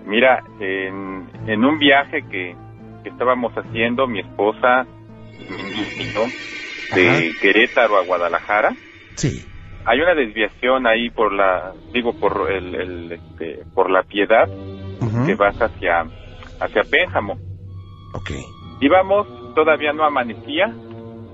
Mira, 0.07 0.43
en, 0.61 1.29
en 1.47 1.63
un 1.63 1.79
viaje 1.79 2.23
que, 2.31 2.57
que 3.03 3.11
estábamos 3.11 3.53
haciendo, 3.53 4.07
mi 4.07 4.21
esposa 4.21 4.87
y 5.39 6.11
yo, 6.15 6.23
de 6.95 7.09
Ajá. 7.11 7.21
Querétaro 7.43 7.99
a 7.99 8.05
Guadalajara, 8.07 8.75
Sí. 9.15 9.45
Hay 9.85 10.01
una 10.01 10.15
desviación 10.15 10.87
ahí 10.87 11.11
por 11.11 11.33
la, 11.33 11.73
digo, 11.93 12.13
por 12.13 12.51
el, 12.51 12.75
el, 12.75 13.13
este, 13.13 13.65
por 13.75 13.91
la 13.91 14.03
piedad 14.03 14.49
que 15.27 15.35
vas 15.35 15.57
hacia, 15.61 16.05
hacia 16.61 16.83
Pénjamo. 16.85 17.35
Ok. 18.15 18.31
Íbamos, 18.81 19.27
todavía 19.55 19.93
no 19.93 20.05
amanecía, 20.05 20.73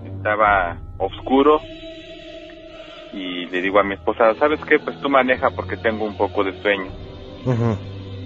estaba 0.04 0.78
oscuro 0.98 1.60
y 3.12 3.46
le 3.46 3.62
digo 3.62 3.78
a 3.78 3.84
mi 3.84 3.94
esposa, 3.94 4.34
¿sabes 4.34 4.60
qué? 4.64 4.78
Pues 4.78 5.00
tú 5.00 5.08
maneja 5.08 5.50
porque 5.50 5.76
tengo 5.76 6.04
un 6.04 6.16
poco 6.16 6.44
de 6.44 6.52
sueño. 6.60 6.90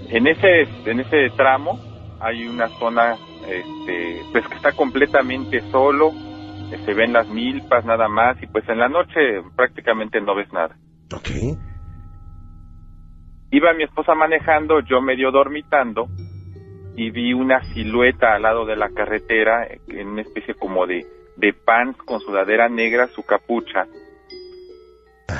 En 0.09 0.27
ese, 0.27 0.67
en 0.85 0.99
ese 0.99 1.29
tramo 1.35 1.79
hay 2.19 2.45
una 2.47 2.67
zona, 2.79 3.15
este, 3.47 4.21
pues 4.31 4.47
que 4.47 4.55
está 4.55 4.71
completamente 4.71 5.61
solo, 5.71 6.11
se 6.85 6.93
ven 6.93 7.13
las 7.13 7.27
milpas 7.29 7.85
nada 7.85 8.07
más 8.07 8.41
y 8.41 8.47
pues 8.47 8.67
en 8.69 8.79
la 8.79 8.89
noche 8.89 9.41
prácticamente 9.55 10.19
no 10.21 10.35
ves 10.35 10.51
nada. 10.51 10.75
Ok. 11.13 11.29
Iba 13.51 13.73
mi 13.73 13.83
esposa 13.83 14.15
manejando, 14.15 14.79
yo 14.81 15.01
medio 15.01 15.31
dormitando 15.31 16.07
y 16.95 17.11
vi 17.11 17.33
una 17.33 17.63
silueta 17.73 18.35
al 18.35 18.43
lado 18.43 18.65
de 18.65 18.75
la 18.75 18.89
carretera 18.89 19.67
en 19.87 20.07
una 20.07 20.21
especie 20.21 20.55
como 20.55 20.85
de, 20.85 21.05
de 21.37 21.53
pants 21.53 21.97
con 22.03 22.19
sudadera 22.19 22.69
negra, 22.69 23.07
su 23.07 23.23
capucha. 23.23 23.85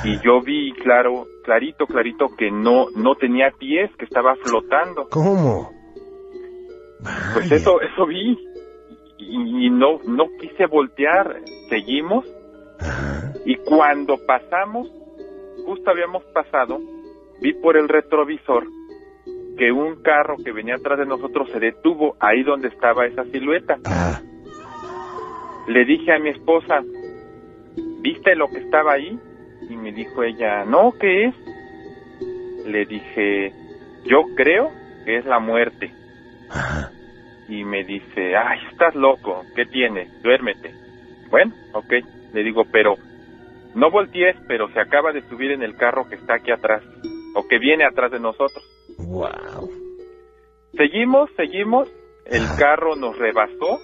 Y 0.04 0.20
yo 0.22 0.40
vi 0.40 0.72
claro, 0.72 1.26
clarito, 1.44 1.86
clarito 1.86 2.28
que 2.36 2.50
no, 2.50 2.86
no 2.96 3.14
tenía 3.14 3.50
pies, 3.58 3.90
que 3.96 4.04
estaba 4.04 4.34
flotando. 4.36 5.08
¿Cómo? 5.10 5.70
Pues 7.34 7.52
eso, 7.52 7.80
eso 7.80 8.06
vi. 8.06 8.36
Y, 9.18 9.66
y 9.66 9.70
no, 9.70 10.00
no 10.06 10.24
quise 10.40 10.66
voltear. 10.66 11.40
Seguimos. 11.68 12.24
Ajá. 12.80 13.32
Y 13.44 13.56
cuando 13.56 14.18
pasamos, 14.26 14.90
justo 15.66 15.90
habíamos 15.90 16.24
pasado, 16.24 16.80
vi 17.40 17.52
por 17.52 17.76
el 17.76 17.88
retrovisor 17.88 18.64
que 19.58 19.70
un 19.70 20.02
carro 20.02 20.36
que 20.42 20.52
venía 20.52 20.76
atrás 20.76 20.98
de 20.98 21.06
nosotros 21.06 21.48
se 21.50 21.60
detuvo 21.60 22.16
ahí 22.20 22.42
donde 22.42 22.68
estaba 22.68 23.06
esa 23.06 23.24
silueta. 23.24 23.78
Ah, 23.84 24.20
Le 25.68 25.84
dije 25.84 26.12
a 26.12 26.18
mi 26.18 26.30
esposa, 26.30 26.80
¿viste 28.00 28.34
lo 28.34 28.48
que 28.48 28.58
estaba 28.58 28.94
ahí? 28.94 29.18
Y 29.68 29.76
me 29.76 29.92
dijo 29.92 30.22
ella, 30.22 30.64
no, 30.64 30.92
¿qué 30.98 31.26
es? 31.26 31.34
Le 32.66 32.84
dije, 32.86 33.52
yo 34.04 34.22
creo 34.36 34.70
que 35.04 35.18
es 35.18 35.24
la 35.24 35.38
muerte. 35.38 35.92
Ajá. 36.50 36.90
Y 37.48 37.64
me 37.64 37.84
dice, 37.84 38.36
ay, 38.36 38.58
estás 38.70 38.94
loco, 38.94 39.42
¿qué 39.54 39.66
tienes? 39.66 40.08
Duérmete. 40.22 40.72
Bueno, 41.30 41.52
ok, 41.72 41.92
le 42.32 42.42
digo, 42.42 42.64
pero 42.70 42.94
no 43.74 43.90
voltees, 43.90 44.36
pero 44.46 44.68
se 44.72 44.80
acaba 44.80 45.12
de 45.12 45.22
subir 45.28 45.50
en 45.50 45.62
el 45.62 45.76
carro 45.76 46.08
que 46.08 46.14
está 46.14 46.34
aquí 46.34 46.50
atrás, 46.50 46.82
o 47.34 47.46
que 47.48 47.58
viene 47.58 47.84
atrás 47.84 48.12
de 48.12 48.20
nosotros. 48.20 48.64
Wow. 48.98 49.70
Seguimos, 50.76 51.30
seguimos, 51.36 51.88
el 52.26 52.42
Ajá. 52.44 52.56
carro 52.56 52.96
nos 52.96 53.16
rebasó 53.18 53.80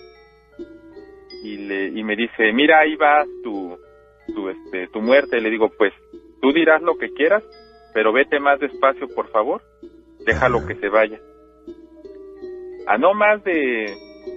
y, 1.43 1.57
le, 1.57 1.89
y 1.89 2.03
me 2.03 2.17
dice, 2.17 2.53
mira, 2.53 2.81
ahí 2.81 2.97
va 2.97 3.25
tu, 3.43 3.77
tu, 4.35 4.49
este, 4.49 4.89
tu 4.89 5.01
muerte. 5.01 5.41
Le 5.41 5.51
digo, 5.51 5.69
pues 5.77 5.93
tú 6.41 6.53
dirás 6.53 6.83
lo 6.83 6.97
que 6.97 7.11
quieras, 7.13 7.43
pero 7.93 8.13
vete 8.13 8.39
más 8.41 8.59
despacio, 8.61 9.09
por 9.15 9.29
favor, 9.31 9.63
déjalo 10.25 10.59
Ajá. 10.59 10.69
que 10.69 10.75
se 10.77 10.89
vaya. 10.89 11.19
A 12.87 12.99
no 12.99 13.15
más 13.15 13.43
de, 13.45 13.87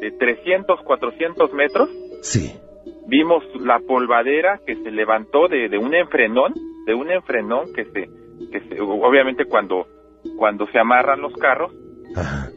de 0.01 0.11
300, 0.11 0.81
400 0.83 1.53
metros, 1.53 1.89
Sí. 2.21 2.53
vimos 3.07 3.43
la 3.61 3.79
polvadera 3.79 4.59
que 4.65 4.75
se 4.75 4.91
levantó 4.91 5.47
de, 5.47 5.69
de 5.69 5.77
un 5.77 5.93
enfrenón, 5.93 6.53
de 6.85 6.93
un 6.93 7.11
enfrenón 7.11 7.73
que 7.73 7.85
se, 7.85 8.09
que 8.51 8.59
se, 8.69 8.81
obviamente 8.81 9.45
cuando, 9.45 9.87
cuando 10.37 10.67
se 10.67 10.79
amarran 10.79 11.21
los 11.21 11.33
carros, 11.33 11.73
Ajá. 12.15 12.49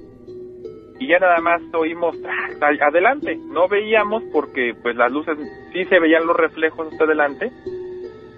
y 0.98 1.08
ya 1.08 1.18
nada 1.18 1.40
más 1.40 1.62
oímos 1.74 2.16
"Ah, 2.26 2.48
adelante, 2.88 3.36
no 3.52 3.68
veíamos 3.68 4.22
porque 4.32 4.72
pues 4.82 4.96
las 4.96 5.10
luces 5.12 5.36
sí 5.72 5.84
se 5.84 5.98
veían 6.00 6.26
los 6.26 6.36
reflejos 6.36 6.88
hasta 6.92 7.04
adelante, 7.04 7.50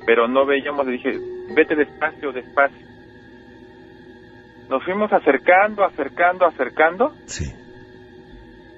pero 0.06 0.26
no 0.28 0.46
veíamos, 0.46 0.86
le 0.86 0.92
dije, 0.92 1.12
vete 1.54 1.74
despacio, 1.76 2.32
despacio. 2.32 2.87
Nos 4.68 4.84
fuimos 4.84 5.12
acercando, 5.12 5.84
acercando, 5.84 6.46
acercando 6.46 7.12
Sí. 7.26 7.44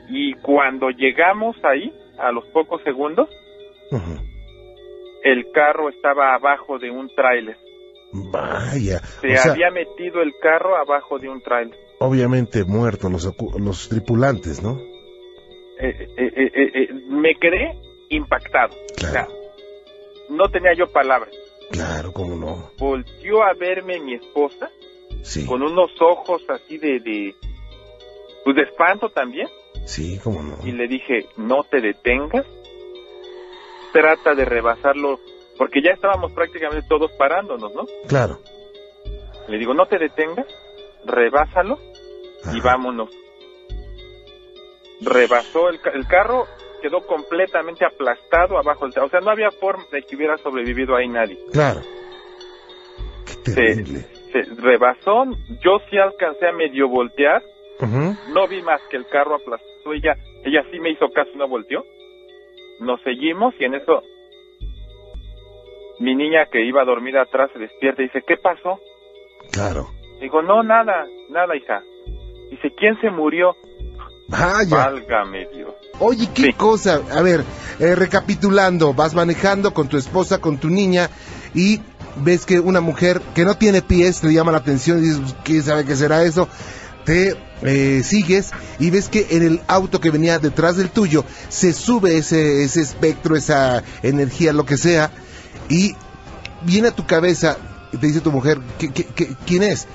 y 0.08 0.34
cuando 0.34 0.90
llegamos 0.90 1.56
ahí, 1.64 1.92
a 2.18 2.30
los 2.32 2.44
pocos 2.46 2.82
segundos, 2.82 3.28
el 5.22 5.50
carro 5.52 5.88
estaba 5.88 6.34
abajo 6.34 6.78
de 6.78 6.90
un 6.90 7.08
tráiler. 7.14 7.56
Vaya. 8.12 8.98
Se 9.20 9.34
o 9.34 9.36
sea, 9.36 9.52
había 9.52 9.70
metido 9.70 10.20
el 10.22 10.32
carro 10.40 10.76
abajo 10.76 11.18
de 11.18 11.28
un 11.28 11.40
tráiler. 11.42 11.76
obviamente 12.00 12.64
muertos 12.64 13.10
los, 13.10 13.34
los 13.60 13.88
tripulantes, 13.88 14.62
¿no? 14.62 14.78
Eh, 15.80 16.06
eh, 16.16 16.50
eh, 16.54 16.88
me 17.08 17.34
quedé 17.36 17.74
impactado. 18.10 18.74
Claro. 18.96 19.10
O 19.10 19.12
sea, 19.12 19.28
no 20.30 20.48
tenía 20.48 20.72
yo 20.74 20.86
palabras. 20.92 21.30
Claro, 21.70 22.12
cómo 22.12 22.34
no. 22.36 22.70
Volteó 22.78 23.42
a 23.44 23.54
verme 23.54 24.00
mi 24.00 24.14
esposa 24.14 24.68
Sí. 25.22 25.46
con 25.46 25.62
unos 25.62 25.90
ojos 26.00 26.42
así 26.48 26.78
de, 26.78 27.00
de, 27.00 27.34
pues 28.44 28.56
de 28.56 28.62
espanto 28.62 29.10
también. 29.10 29.48
Sí, 29.84 30.18
cómo 30.22 30.42
no. 30.42 30.56
Y 30.64 30.72
le 30.72 30.88
dije, 30.88 31.26
no 31.36 31.62
te 31.64 31.80
detengas, 31.80 32.46
trata 33.92 34.34
de 34.34 34.44
rebasarlo, 34.44 35.20
porque 35.58 35.82
ya 35.82 35.92
estábamos 35.92 36.32
prácticamente 36.32 36.86
todos 36.88 37.10
parándonos, 37.12 37.74
¿no? 37.74 37.84
Claro. 38.06 38.38
Le 39.48 39.58
digo, 39.58 39.74
no 39.74 39.86
te 39.86 39.98
detengas, 39.98 40.46
rebásalo 41.04 41.78
y 42.52 42.60
vámonos. 42.60 43.10
Rebasó 45.00 45.70
el, 45.70 45.80
el 45.94 46.06
carro, 46.06 46.46
quedó 46.82 47.06
completamente 47.06 47.84
aplastado 47.84 48.58
abajo 48.58 48.86
del... 48.86 49.02
O 49.02 49.08
sea, 49.08 49.20
no 49.20 49.30
había 49.30 49.50
forma 49.50 49.84
de 49.90 50.02
que 50.02 50.16
hubiera 50.16 50.36
sobrevivido 50.36 50.94
ahí 50.94 51.08
nadie. 51.08 51.38
Claro. 51.52 51.80
Qué 53.44 53.52
terrible. 53.52 54.00
se 54.00 54.19
rebasó, 54.32 55.24
yo 55.62 55.78
sí 55.90 55.98
alcancé 55.98 56.46
a 56.48 56.52
medio 56.52 56.88
voltear, 56.88 57.42
no 58.32 58.46
vi 58.48 58.62
más 58.62 58.80
que 58.90 58.96
el 58.96 59.06
carro 59.06 59.36
aplastó, 59.36 59.92
ella, 59.94 60.14
ella 60.44 60.62
sí 60.70 60.78
me 60.80 60.90
hizo 60.90 61.08
caso 61.10 61.30
y 61.34 61.38
no 61.38 61.48
volteó. 61.48 61.84
Nos 62.80 63.00
seguimos 63.02 63.54
y 63.58 63.64
en 63.64 63.74
eso 63.74 64.02
mi 65.98 66.14
niña 66.14 66.46
que 66.50 66.64
iba 66.64 66.80
a 66.82 66.84
dormir 66.86 67.16
atrás 67.18 67.50
se 67.52 67.58
despierta 67.58 68.02
y 68.02 68.06
dice, 68.06 68.22
¿qué 68.26 68.36
pasó? 68.36 68.78
Claro. 69.52 69.88
Digo, 70.20 70.42
no, 70.42 70.62
nada, 70.62 71.06
nada, 71.28 71.54
hija. 71.56 71.82
Dice, 72.50 72.70
¿quién 72.76 72.98
se 73.00 73.10
murió? 73.10 73.54
Vaya. 74.28 74.76
Válgame 74.76 75.46
Dios. 75.54 75.74
Oye, 75.98 76.28
qué 76.34 76.42
Sí. 76.44 76.52
cosa. 76.54 77.00
A 77.12 77.20
ver, 77.22 77.40
eh, 77.80 77.94
recapitulando, 77.94 78.94
vas 78.94 79.14
manejando 79.14 79.74
con 79.74 79.88
tu 79.88 79.96
esposa, 79.98 80.40
con 80.40 80.58
tu 80.58 80.68
niña 80.68 81.08
y 81.54 81.80
ves 82.16 82.44
que 82.46 82.60
una 82.60 82.80
mujer 82.80 83.20
que 83.34 83.44
no 83.44 83.54
tiene 83.54 83.82
pies 83.82 84.20
te 84.20 84.32
llama 84.32 84.52
la 84.52 84.58
atención 84.58 84.98
y 84.98 85.02
dices, 85.08 85.34
¿quién 85.44 85.62
sabe 85.62 85.84
qué 85.84 85.96
será 85.96 86.22
eso? 86.24 86.48
Te 87.04 87.34
eh, 87.62 88.02
sigues 88.04 88.50
y 88.78 88.90
ves 88.90 89.08
que 89.08 89.26
en 89.30 89.42
el 89.42 89.60
auto 89.68 90.00
que 90.00 90.10
venía 90.10 90.38
detrás 90.38 90.76
del 90.76 90.90
tuyo 90.90 91.24
se 91.48 91.72
sube 91.72 92.16
ese, 92.18 92.62
ese 92.64 92.80
espectro, 92.82 93.36
esa 93.36 93.82
energía, 94.02 94.52
lo 94.52 94.64
que 94.64 94.76
sea, 94.76 95.10
y 95.68 95.94
viene 96.62 96.88
a 96.88 96.92
tu 96.94 97.06
cabeza 97.06 97.56
y 97.92 97.96
te 97.96 98.06
dice 98.06 98.20
tu 98.20 98.30
mujer, 98.32 98.58
¿qué, 98.78 98.90
qué- 98.92 99.06
qué- 99.06 99.34
quién 99.46 99.62
es? 99.62 99.86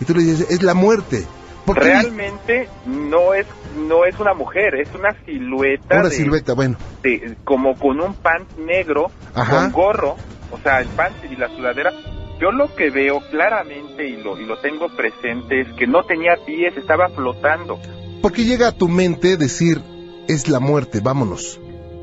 Y 0.00 0.04
tú 0.04 0.14
le 0.14 0.22
dices, 0.22 0.46
es 0.50 0.62
la 0.62 0.74
muerte. 0.74 1.24
Realmente 1.66 2.68
no 2.86 3.32
es 3.34 3.46
no 3.76 4.04
es 4.04 4.18
una 4.20 4.34
mujer, 4.34 4.74
es 4.76 4.88
una 4.94 5.14
silueta, 5.24 5.98
Una 6.00 6.08
de, 6.08 6.14
silueta, 6.16 6.52
bueno. 6.54 6.76
de- 7.02 7.36
como 7.44 7.76
con 7.76 8.00
un 8.00 8.14
pant 8.14 8.48
negro, 8.58 9.10
Ajá. 9.34 9.62
con 9.62 9.72
gorro, 9.72 10.16
o 10.54 10.58
sea, 10.58 10.80
el 10.80 10.88
pant 10.88 11.16
y 11.30 11.36
la 11.36 11.48
sudadera. 11.48 11.92
Yo 12.40 12.50
lo 12.50 12.74
que 12.74 12.90
veo 12.90 13.20
claramente 13.30 14.06
y 14.08 14.16
lo, 14.22 14.38
y 14.38 14.44
lo 14.44 14.56
tengo 14.58 14.88
presente 14.88 15.60
es 15.60 15.72
que 15.74 15.86
no 15.86 16.04
tenía 16.04 16.36
pies, 16.46 16.76
estaba 16.76 17.08
flotando. 17.08 17.78
¿Por 18.22 18.32
qué 18.32 18.44
llega 18.44 18.68
a 18.68 18.72
tu 18.72 18.88
mente 18.88 19.36
decir, 19.36 19.80
es 20.28 20.48
la 20.48 20.60
muerte, 20.60 21.00
vámonos? 21.02 21.60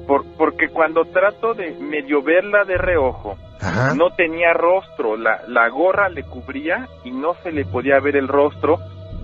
Por, 0.08 0.26
porque 0.38 0.68
cuando 0.70 1.06
trato 1.06 1.54
de 1.54 1.72
medio 1.80 2.22
verla 2.22 2.64
de 2.66 2.78
reojo, 2.78 3.38
Ajá. 3.60 3.94
no 3.96 4.10
tenía 4.16 4.54
rostro, 4.54 5.16
la, 5.18 5.42
la 5.48 5.70
gorra 5.70 6.10
le 6.10 6.24
cubría 6.24 6.88
y 7.04 7.12
no 7.12 7.36
se 7.44 7.52
le 7.52 7.66
podía 7.66 8.00
ver 8.00 8.16
el 8.16 8.28
rostro 8.28 8.80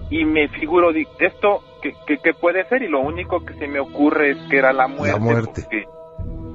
y 0.10 0.24
me 0.26 0.48
figuro, 0.50 0.92
esto 1.20 1.64
que, 1.82 1.94
que, 2.06 2.18
que 2.18 2.34
puede 2.34 2.68
ser 2.70 2.82
y 2.84 2.88
lo 2.88 3.02
único 3.02 3.44
que 3.44 3.54
se 3.56 3.68
me 3.68 3.80
ocurre 3.80 4.32
es 4.32 4.38
que 4.50 4.58
era 4.58 4.72
la 4.72 4.88
muerte. 4.88 5.20
muerte. 5.20 5.62
porque, 5.64 5.86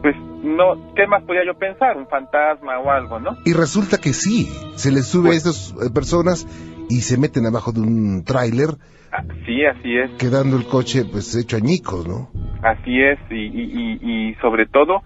pues 0.03 0.17
no, 0.43 0.93
¿qué 0.95 1.07
más 1.07 1.23
podía 1.23 1.45
yo 1.47 1.55
pensar? 1.57 1.97
Un 1.97 2.07
fantasma 2.09 2.79
o 2.81 2.91
algo, 2.91 3.21
¿no? 3.21 3.37
Y 3.45 3.53
resulta 3.53 3.99
que 3.99 4.13
sí, 4.13 4.49
se 4.75 4.91
les 4.91 5.07
sube 5.07 5.29
Pues- 5.29 5.47
a 5.47 5.51
estas 5.51 5.71
eh, 5.87 5.91
personas 5.95 6.47
y 6.91 7.01
se 7.03 7.17
meten 7.19 7.47
abajo 7.47 7.73
de 7.73 7.81
un 7.81 8.25
tráiler, 8.25 8.71
Ah, 9.15 9.23
Sí, 9.45 9.63
así 9.67 9.95
es, 9.95 10.11
quedando 10.19 10.57
el 10.57 10.65
coche 10.67 11.05
pues 11.05 11.37
hecho 11.37 11.59
añicos, 11.59 12.07
¿no? 12.09 12.31
así 12.63 12.99
es 13.03 13.19
y, 13.31 13.35
y, 13.45 13.99
y, 14.01 14.31
y 14.31 14.35
sobre 14.37 14.67
todo 14.67 15.03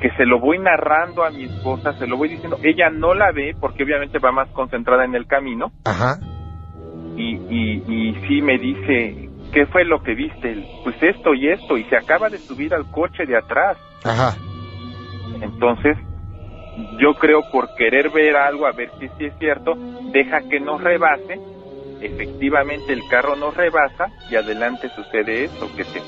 que 0.00 0.10
se 0.16 0.26
lo 0.26 0.40
voy 0.40 0.58
narrando 0.58 1.22
a 1.24 1.30
mi 1.30 1.44
esposa, 1.44 1.96
se 1.96 2.08
lo 2.08 2.16
voy 2.16 2.28
diciendo, 2.30 2.58
ella 2.64 2.90
no 2.90 3.14
la 3.14 3.30
ve 3.30 3.54
porque 3.60 3.84
obviamente 3.84 4.18
va 4.18 4.32
más 4.32 4.48
concentrada 4.50 5.04
en 5.04 5.14
el 5.14 5.26
camino 5.28 5.70
Ajá. 5.84 6.18
y, 7.16 7.36
y, 7.48 7.84
y 7.86 8.14
sí 8.26 8.42
me 8.42 8.58
dice, 8.58 9.25
¿qué 9.52 9.66
fue 9.66 9.84
lo 9.84 10.02
que 10.02 10.14
viste? 10.14 10.66
Pues 10.84 10.96
esto 11.02 11.34
y 11.34 11.48
esto, 11.48 11.76
y 11.76 11.84
se 11.84 11.96
acaba 11.96 12.28
de 12.28 12.38
subir 12.38 12.74
al 12.74 12.90
coche 12.90 13.26
de 13.26 13.36
atrás. 13.36 13.76
Ajá. 14.04 14.36
Entonces, 15.40 15.96
yo 17.00 17.14
creo 17.14 17.40
por 17.50 17.74
querer 17.76 18.10
ver 18.10 18.36
algo, 18.36 18.66
a 18.66 18.72
ver 18.72 18.90
si 18.98 19.08
sí 19.18 19.24
es 19.26 19.38
cierto, 19.38 19.74
deja 20.12 20.40
que 20.48 20.60
nos 20.60 20.82
rebase, 20.82 21.40
efectivamente 22.00 22.92
el 22.92 23.00
carro 23.10 23.36
nos 23.36 23.56
rebasa 23.56 24.06
y 24.30 24.36
adelante 24.36 24.88
sucede 24.94 25.44
eso, 25.44 25.68
que 25.76 25.84
te, 25.84 26.02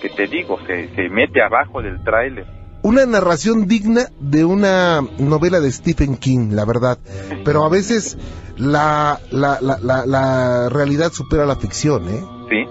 que 0.00 0.08
te 0.08 0.26
digo, 0.26 0.58
se, 0.66 0.94
se 0.94 1.08
mete 1.08 1.42
abajo 1.42 1.82
del 1.82 2.02
tráiler. 2.04 2.46
Una 2.82 3.06
narración 3.06 3.66
digna 3.66 4.02
de 4.20 4.44
una 4.44 5.00
novela 5.18 5.60
de 5.60 5.72
Stephen 5.72 6.16
King, 6.16 6.50
la 6.50 6.66
verdad. 6.66 6.98
Pero 7.42 7.64
a 7.64 7.70
veces 7.70 8.18
la, 8.58 9.18
la, 9.30 9.58
la, 9.62 9.78
la, 9.80 10.04
la 10.04 10.68
realidad 10.68 11.10
supera 11.10 11.46
la 11.46 11.56
ficción, 11.56 12.08
¿eh? 12.10 12.20
¿Sí? 12.48 12.66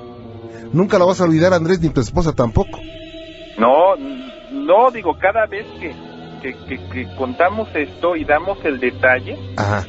Nunca 0.73 0.97
lo 0.97 1.07
vas 1.07 1.21
a 1.21 1.25
olvidar, 1.25 1.53
Andrés, 1.53 1.79
ni 1.81 1.89
tu 1.89 2.01
esposa 2.01 2.33
tampoco. 2.33 2.79
No, 3.57 3.95
no, 4.51 4.91
digo, 4.91 5.17
cada 5.19 5.45
vez 5.45 5.65
que, 5.79 5.91
que, 6.41 6.53
que, 6.67 6.89
que 6.89 7.15
contamos 7.15 7.69
esto 7.75 8.15
y 8.15 8.23
damos 8.25 8.63
el 8.65 8.79
detalle, 8.79 9.37
Ajá, 9.57 9.85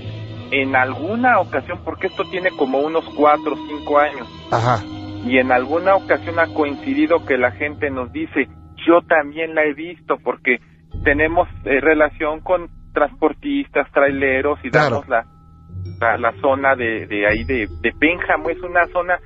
en 0.51 0.77
alguna 0.77 1.41
ocasión, 1.41 1.81
porque 1.85 2.09
esto 2.09 2.25
tiene 2.31 2.51
como 2.51 2.79
unos 2.79 3.05
cuatro 3.17 3.55
o 3.55 3.67
cinco 3.67 3.99
años, 3.99 4.29
ajá. 4.51 4.83
y 5.25 5.39
en 5.39 5.51
alguna 5.51 5.97
ocasión 5.97 6.39
ha 6.39 6.47
coincidido 6.53 7.25
que 7.25 7.39
la 7.39 7.51
gente 7.53 7.91
nos 7.91 8.13
dice, 8.13 8.47
yo 8.87 9.01
también 9.09 9.55
la 9.55 9.65
he 9.65 9.73
visto, 9.73 10.17
porque 10.23 10.59
tenemos 11.03 11.49
eh, 11.65 11.81
relación 11.81 12.41
con 12.41 12.69
transportistas, 12.93 13.91
traileros, 13.93 14.59
y 14.63 14.71
Claro. 14.71 15.03
damos 15.03 15.09
la, 15.09 15.27
la, 16.01 16.19
la 16.19 16.33
zona 16.41 16.77
de, 16.77 17.07
de 17.07 17.27
ahí 17.27 17.45
de, 17.45 17.67
de 17.81 17.93
Pénjamo, 17.99 18.51
es 18.51 18.61
una 18.63 18.87
zona 18.93 19.19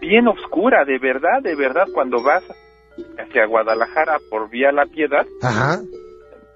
bien 0.00 0.28
oscura, 0.28 0.84
de 0.84 0.98
verdad, 0.98 1.42
de 1.42 1.54
verdad, 1.54 1.86
cuando 1.92 2.22
vas 2.22 2.44
hacia 3.18 3.46
Guadalajara 3.46 4.18
por 4.30 4.50
vía 4.50 4.72
La 4.72 4.86
Piedad, 4.86 5.26
Ajá. 5.42 5.78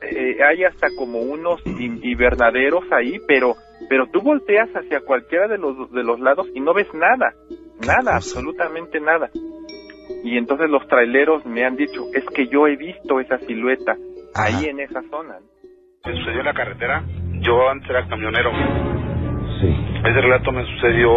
eh, 0.03 0.38
hay 0.43 0.64
hasta 0.64 0.88
como 0.97 1.20
unos 1.20 1.61
invernaderos 1.66 2.84
ahí, 2.93 3.18
pero 3.26 3.55
pero 3.88 4.07
tú 4.09 4.20
volteas 4.20 4.68
hacia 4.74 5.01
cualquiera 5.01 5.49
de 5.49 5.59
los 5.59 5.91
de 5.93 6.03
los 6.03 6.20
lados 6.20 6.47
y 6.55 6.61
no 6.61 6.74
ves 6.74 6.93
nada, 6.95 7.34
nada, 7.86 8.16
absolutamente 8.16 9.01
nada. 9.01 9.30
Y 10.22 10.36
entonces 10.36 10.68
los 10.68 10.86
traileros 10.88 11.47
me 11.47 11.64
han 11.64 11.76
dicho, 11.76 12.05
es 12.14 12.24
que 12.34 12.47
yo 12.49 12.66
he 12.66 12.76
visto 12.76 13.20
esa 13.20 13.38
silueta 13.38 13.97
ahí 14.34 14.66
en 14.66 14.80
esa 14.80 15.03
zona. 15.11 15.38
Me 16.05 16.14
sucedió 16.16 16.41
en 16.41 16.47
la 16.47 16.55
carretera, 16.55 17.05
yo 17.41 17.68
antes 17.70 17.88
era 17.88 18.07
camionero. 18.09 18.51
Sí. 19.61 19.68
Ese 20.01 20.20
relato 20.20 20.53
me 20.53 20.64
sucedió 20.64 21.11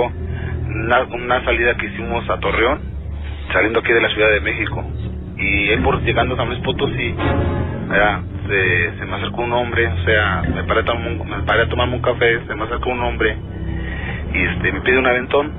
una, 0.73 1.03
una 1.03 1.43
salida 1.43 1.75
que 1.75 1.87
hicimos 1.87 2.29
a 2.29 2.39
Torreón, 2.39 2.79
saliendo 3.51 3.79
aquí 3.79 3.93
de 3.93 4.01
la 4.01 4.09
Ciudad 4.09 4.29
de 4.31 4.41
México. 4.41 4.83
Y 5.37 5.69
él 5.69 5.83
llegando 6.05 6.35
a 6.35 6.37
San 6.37 6.47
Luis 6.47 6.59
Potosí, 6.59 7.15
se, 8.47 8.97
se 8.97 9.05
me 9.05 9.15
acercó 9.15 9.41
un 9.41 9.53
hombre, 9.53 9.87
o 9.87 10.05
sea, 10.05 10.43
me 10.53 10.63
paré, 10.63 10.81
a 10.81 10.93
me 10.93 11.43
paré 11.43 11.61
a 11.63 11.69
tomarme 11.69 11.95
un 11.95 12.01
café, 12.01 12.39
se 12.47 12.55
me 12.55 12.63
acercó 12.63 12.89
un 12.89 13.01
hombre 13.01 13.37
y 14.33 14.37
este 14.37 14.71
me 14.71 14.81
pide 14.81 14.97
un 14.97 15.05
aventón. 15.05 15.51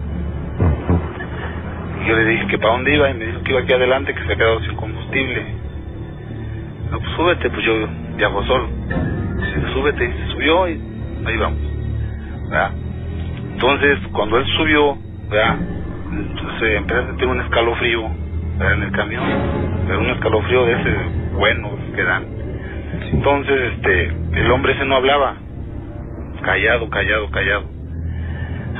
Y 2.03 2.09
yo 2.09 2.17
le 2.17 2.25
dije 2.25 2.47
que 2.49 2.59
para 2.59 2.73
dónde 2.75 2.95
iba 2.95 3.11
y 3.11 3.15
me 3.15 3.27
dijo 3.27 3.43
que 3.43 3.53
iba 3.53 3.61
aquí 3.61 3.73
adelante, 3.73 4.15
que 4.15 4.25
se 4.25 4.33
ha 4.33 4.37
quedado 4.37 4.61
sin 4.61 4.75
combustible. 4.77 5.45
No, 6.91 6.99
pues 6.99 7.11
súbete, 7.17 7.51
pues 7.51 7.65
yo 7.65 7.89
viajo 8.17 8.45
solo. 8.45 8.69
Dice, 9.37 9.73
súbete, 9.73 10.05
y 10.05 10.13
se 10.13 10.33
subió 10.33 10.69
y 10.69 10.81
ahí 11.25 11.37
vamos. 11.37 11.59
Entonces, 13.53 13.99
cuando 14.13 14.39
él 14.39 14.47
subió, 14.57 14.99
¿verdad? 15.35 15.57
Entonces 16.13 16.77
empecé 16.77 17.01
a 17.01 17.07
sentir 17.07 17.27
un 17.27 17.41
escalofrío 17.41 18.09
¿verdad? 18.57 18.75
en 18.75 18.83
el 18.85 18.93
camión, 18.93 19.25
pero 19.87 20.01
un 20.01 20.11
escalofrío 20.11 20.65
de 20.67 20.73
ese 20.73 20.97
bueno 21.37 21.71
que 21.95 22.05
dan. 22.05 22.25
Entonces, 23.13 23.73
este, 23.73 24.13
el 24.33 24.51
hombre 24.53 24.75
ese 24.75 24.85
no 24.85 24.97
hablaba, 24.97 25.35
callado, 26.43 26.89
callado, 26.89 27.31
callado. 27.31 27.65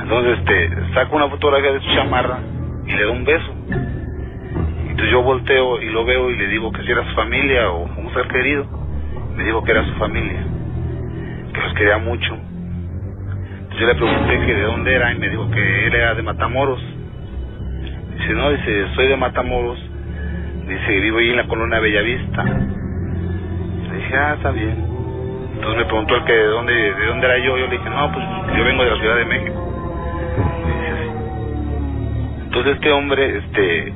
Entonces, 0.01 0.39
este, 0.39 0.69
saca 0.93 1.15
una 1.15 1.29
fotografía 1.29 1.73
de 1.73 1.81
su 1.81 1.93
chamarra 1.93 2.39
y 2.87 2.91
le 2.93 3.03
da 3.03 3.11
un 3.11 3.25
beso. 3.25 3.55
Entonces 4.89 5.11
yo 5.11 5.23
volteo 5.23 5.81
y 5.81 5.89
lo 5.89 6.05
veo 6.05 6.31
y 6.31 6.37
le 6.37 6.47
digo 6.47 6.71
que 6.71 6.83
si 6.83 6.91
era 6.91 7.03
su 7.09 7.15
familia 7.15 7.69
o 7.69 7.83
un 7.83 8.13
ser 8.13 8.27
querido. 8.29 8.65
Me 9.35 9.43
dijo 9.43 9.61
que 9.65 9.71
era 9.71 9.83
su 9.83 9.93
familia, 9.95 10.41
que 11.53 11.59
los 11.59 11.73
quería 11.73 11.97
mucho. 11.97 12.37
Yo 13.79 13.87
le 13.87 13.95
pregunté 13.95 14.39
que 14.45 14.53
de 14.53 14.61
dónde 14.61 14.95
era 14.95 15.11
y 15.11 15.19
me 15.19 15.29
dijo 15.29 15.51
que 15.51 15.87
él 15.87 15.93
era 15.93 16.15
de 16.15 16.23
Matamoros. 16.23 16.81
Dice, 18.17 18.33
no, 18.33 18.49
dice, 18.51 18.87
soy 18.95 19.07
de 19.07 19.17
Matamoros. 19.17 19.77
Dice, 20.65 20.99
vivo 21.01 21.17
ahí 21.17 21.31
en 21.31 21.35
la 21.35 21.45
colonia 21.45 21.81
Bellavista. 21.81 22.43
Le 22.43 23.97
dije, 23.97 24.15
ah, 24.15 24.35
está 24.35 24.51
bien. 24.51 24.77
Entonces 25.55 25.77
me 25.77 25.85
preguntó 25.85 26.15
el 26.15 26.23
que 26.23 26.33
de 26.33 26.45
dónde, 26.45 26.73
de 26.73 27.05
dónde 27.05 27.25
era 27.25 27.37
yo. 27.39 27.57
Yo 27.57 27.67
le 27.67 27.77
dije, 27.77 27.89
no, 27.89 28.11
pues 28.13 28.25
yo 28.57 28.63
vengo 28.63 28.83
de 28.85 28.91
la 28.91 28.97
Ciudad 28.97 29.17
de 29.17 29.25
México. 29.25 29.61
Dice. 30.67 32.43
Entonces 32.45 32.75
este 32.75 32.91
hombre, 32.93 33.37
este, 33.39 33.93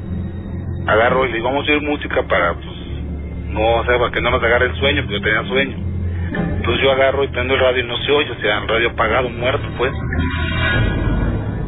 agarro 0.88 1.26
y 1.26 1.30
le 1.30 1.36
digo, 1.36 1.48
vamos 1.48 1.70
a 1.70 1.72
oír 1.72 1.82
música 1.82 2.22
para, 2.24 2.54
pues, 2.54 2.68
no, 3.48 3.76
o 3.76 3.86
sea, 3.86 3.98
para 3.98 4.12
que 4.12 4.22
no 4.22 4.30
nos 4.30 4.44
agarre 4.44 4.66
el 4.66 4.76
sueño, 4.76 5.04
porque 5.04 5.20
yo 5.20 5.22
tenía 5.22 5.44
sueño. 5.46 5.89
Entonces 6.32 6.84
yo 6.84 6.92
agarro 6.92 7.24
y 7.24 7.28
prendo 7.30 7.56
el 7.56 7.60
radio 7.60 7.84
y 7.84 7.88
no 7.88 7.98
se 7.98 8.12
oye, 8.12 8.32
o 8.32 8.40
sea, 8.40 8.60
el 8.60 8.68
radio 8.68 8.90
apagado, 8.90 9.30
muerto, 9.30 9.68
pues. 9.78 9.94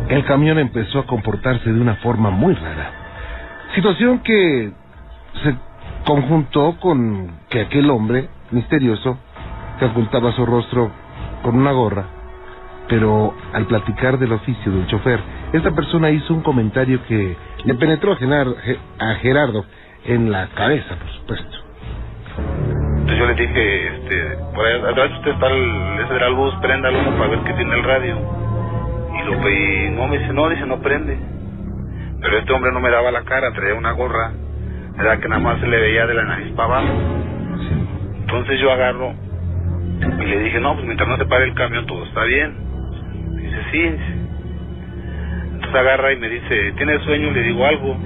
El 0.09 0.25
camión 0.25 0.59
empezó 0.59 0.99
a 0.99 1.05
comportarse 1.05 1.71
de 1.71 1.79
una 1.79 1.95
forma 1.95 2.29
muy 2.29 2.53
rara. 2.53 2.91
Situación 3.75 4.19
que 4.19 4.71
se 5.43 5.55
conjuntó 6.05 6.77
con 6.79 7.39
que 7.49 7.61
aquel 7.61 7.89
hombre 7.89 8.27
misterioso 8.51 9.17
que 9.79 9.85
ocultaba 9.85 10.31
su 10.33 10.45
rostro 10.45 10.91
con 11.41 11.55
una 11.55 11.71
gorra, 11.71 12.05
pero 12.87 13.33
al 13.53 13.65
platicar 13.65 14.19
del 14.19 14.33
oficio 14.33 14.71
del 14.71 14.87
chofer, 14.87 15.19
esta 15.53 15.71
persona 15.71 16.11
hizo 16.11 16.33
un 16.33 16.41
comentario 16.41 17.03
que 17.07 17.35
le 17.63 17.73
penetró 17.75 18.13
a, 18.13 19.15
Gerardo 19.15 19.65
en 20.05 20.31
la 20.31 20.47
cabeza, 20.49 20.95
por 20.95 21.09
supuesto. 21.13 21.57
Entonces 23.01 23.17
yo 23.17 23.25
le 23.25 23.33
dije, 23.33 23.87
este, 23.87 24.37
por 24.53 24.65
ahí 24.65 24.79
atrás 24.79 25.11
usted 25.17 25.31
está 25.31 25.47
el, 25.47 25.99
ese 26.03 26.13
de 26.13 26.19
la 26.19 26.29
luz, 26.29 26.53
préndalo 26.61 26.99
para 27.17 27.29
ver 27.31 27.39
qué 27.39 27.53
tiene 27.53 27.75
el 27.75 27.83
radio. 27.83 28.15
Y 29.11 29.25
lo 29.25 29.49
y 29.49 29.89
no 29.89 30.07
me 30.07 30.19
dice, 30.19 30.33
no, 30.33 30.49
dice, 30.49 30.65
no 30.67 30.79
prende. 30.81 31.17
Pero 32.21 32.37
este 32.37 32.53
hombre 32.53 32.71
no 32.71 32.79
me 32.79 32.91
daba 32.91 33.09
la 33.11 33.23
cara, 33.23 33.51
traía 33.53 33.73
una 33.73 33.91
gorra, 33.91 34.31
era 34.99 35.19
que 35.19 35.27
nada 35.27 35.41
más 35.41 35.59
se 35.59 35.67
le 35.67 35.79
veía 35.79 36.05
de 36.05 36.13
la 36.13 36.23
nariz 36.25 36.53
para 36.53 36.75
abajo. 36.75 36.93
Entonces 38.19 38.59
yo 38.59 38.71
agarro 38.71 39.13
y 40.19 40.25
le 40.25 40.39
dije, 40.43 40.59
no, 40.59 40.75
pues 40.75 40.85
mientras 40.85 41.09
no 41.09 41.17
se 41.17 41.25
pare 41.25 41.45
el 41.45 41.55
camión 41.55 41.87
todo 41.87 42.03
está 42.05 42.23
bien. 42.23 42.55
Dice, 43.35 43.57
sí. 43.71 43.95
Entonces 45.53 45.75
agarra 45.75 46.13
y 46.13 46.17
me 46.17 46.29
dice, 46.29 46.73
¿tienes 46.77 47.01
sueño? 47.01 47.31
Le 47.31 47.41
digo 47.41 47.65
algo. 47.65 47.97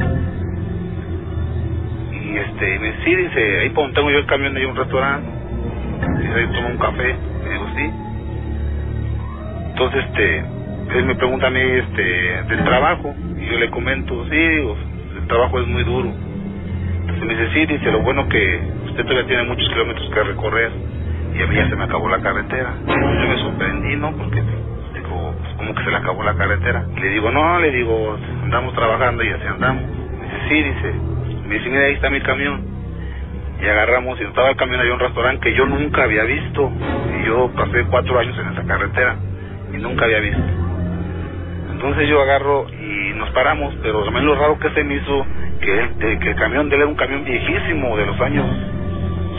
Y 2.36 2.38
este, 2.38 2.79
me 2.79 2.88
dice, 2.88 2.99
sí, 3.05 3.15
dice, 3.15 3.59
ahí 3.61 3.69
por 3.69 3.86
donde 3.86 3.95
tengo 3.95 4.11
yo 4.11 4.17
el 4.17 4.25
camión 4.25 4.57
hay 4.57 4.65
un 4.65 4.75
restaurante. 4.75 5.29
Dice, 6.19 6.33
ahí 6.36 6.47
tomo 6.47 6.67
un 6.67 6.77
café. 6.77 7.15
Le 7.45 7.49
digo, 7.49 7.67
sí. 7.77 7.91
Entonces, 9.69 10.03
este, 10.03 10.39
él 10.97 11.05
me 11.05 11.15
pregunta 11.15 11.47
a 11.47 11.49
mí, 11.49 11.61
este, 11.61 12.03
del 12.03 12.63
trabajo. 12.65 13.15
Y 13.39 13.45
yo 13.45 13.57
le 13.57 13.69
comento, 13.69 14.25
sí, 14.29 14.36
digo, 14.36 14.75
el 15.15 15.27
trabajo 15.27 15.61
es 15.61 15.67
muy 15.67 15.83
duro. 15.86 16.09
Entonces 16.09 17.23
me 17.25 17.36
dice, 17.36 17.53
sí, 17.53 17.65
dice, 17.67 17.89
lo 17.89 18.01
bueno 18.01 18.27
que 18.27 18.61
usted 18.83 19.03
todavía 19.05 19.27
tiene 19.27 19.43
muchos 19.43 19.69
kilómetros 19.69 20.09
que 20.09 20.23
recorrer. 20.23 20.71
Y 21.36 21.41
a 21.41 21.47
mí 21.47 21.55
ya 21.55 21.69
se 21.69 21.75
me 21.77 21.86
acabó 21.86 22.09
la 22.09 22.19
carretera. 22.19 22.73
Yo 22.86 23.29
me 23.29 23.38
sorprendí, 23.38 23.95
¿no? 23.95 24.11
Porque, 24.11 24.41
digo, 24.93 25.36
pues, 25.39 25.53
¿cómo 25.55 25.73
que 25.73 25.83
se 25.86 25.89
le 25.89 25.95
acabó 25.95 26.21
la 26.21 26.36
carretera? 26.36 26.86
Y 26.97 26.99
le 26.99 27.09
digo, 27.11 27.31
no, 27.31 27.59
le 27.61 27.71
digo, 27.71 28.17
andamos 28.43 28.73
trabajando 28.73 29.23
y 29.23 29.29
así 29.29 29.47
andamos. 29.47 29.83
Me 30.19 30.25
dice, 30.25 30.38
sí, 30.49 30.63
dice, 30.63 31.14
me 31.47 31.55
dice, 31.55 31.69
mira, 31.69 31.85
ahí 31.85 31.93
está 31.93 32.09
mi 32.09 32.21
camión. 32.21 32.61
Y 33.61 33.67
agarramos, 33.67 34.19
y 34.19 34.23
estaba 34.23 34.49
el 34.49 34.57
camión, 34.57 34.79
había 34.81 34.93
un 34.93 34.99
restaurante 34.99 35.49
que 35.49 35.55
yo 35.55 35.65
nunca 35.65 36.03
había 36.03 36.23
visto. 36.23 36.71
Y 37.19 37.25
yo 37.27 37.51
pasé 37.55 37.85
cuatro 37.89 38.19
años 38.19 38.37
en 38.37 38.49
esa 38.49 38.63
carretera 38.63 39.15
y 39.73 39.77
nunca 39.77 40.05
había 40.05 40.19
visto. 40.19 40.43
Entonces 41.71 42.09
yo 42.09 42.21
agarro 42.21 42.67
y 42.69 43.13
nos 43.15 43.29
paramos, 43.31 43.75
pero 43.81 44.03
también 44.03 44.25
lo 44.25 44.35
raro 44.35 44.57
que 44.59 44.69
se 44.71 44.83
me 44.83 44.95
hizo 44.95 45.25
que 45.61 45.79
el, 45.79 46.19
que 46.19 46.29
el 46.29 46.35
camión 46.35 46.69
de 46.69 46.75
él 46.75 46.81
era 46.81 46.89
un 46.89 46.95
camión 46.95 47.23
viejísimo 47.23 47.97
de 47.97 48.05
los 48.05 48.19
años 48.21 48.45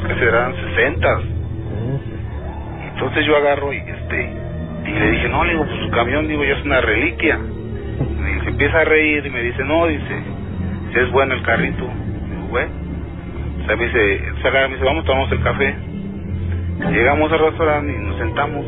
que 0.07 0.15
serán 0.15 0.55
60. 0.55 1.21
Entonces 2.93 3.27
yo 3.27 3.37
agarro 3.37 3.73
y 3.73 3.79
este 3.79 4.47
y 4.87 4.91
le 4.91 5.11
dije, 5.11 5.29
no, 5.29 5.45
le 5.45 5.53
digo, 5.53 5.65
pues 5.65 5.81
su 5.81 5.91
camión, 5.91 6.29
digo, 6.29 6.45
ya 6.45 6.55
es 6.55 6.65
una 6.65 6.81
reliquia. 6.81 7.39
Y 7.39 8.45
se 8.45 8.49
empieza 8.51 8.81
a 8.81 8.85
reír 8.85 9.27
y 9.27 9.31
me 9.31 9.43
dice, 9.43 9.65
no, 9.65 9.87
dice, 9.87 10.23
es 10.95 11.11
bueno 11.11 11.35
el 11.35 11.43
carrito. 11.43 11.89
Bueno. 12.51 12.71
O 13.63 13.67
sea, 13.67 13.77
me 13.77 13.87
dice, 13.87 14.23
agarra, 14.45 14.69
me 14.69 14.75
dice, 14.75 14.85
vamos, 14.85 15.05
tomamos 15.05 15.33
el 15.33 15.43
café. 15.43 15.75
Llegamos 16.91 17.33
al 17.33 17.39
restaurante 17.39 17.93
y 17.93 17.99
nos 17.99 18.19
sentamos. 18.19 18.67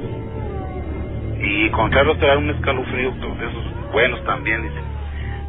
Y 1.40 1.70
contra 1.70 2.00
el 2.00 2.08
restaurante 2.08 2.44
un 2.44 2.50
escalofrío, 2.56 3.10
de 3.12 3.46
esos 3.46 3.92
buenos 3.92 4.24
también, 4.24 4.62
dice. 4.62 4.80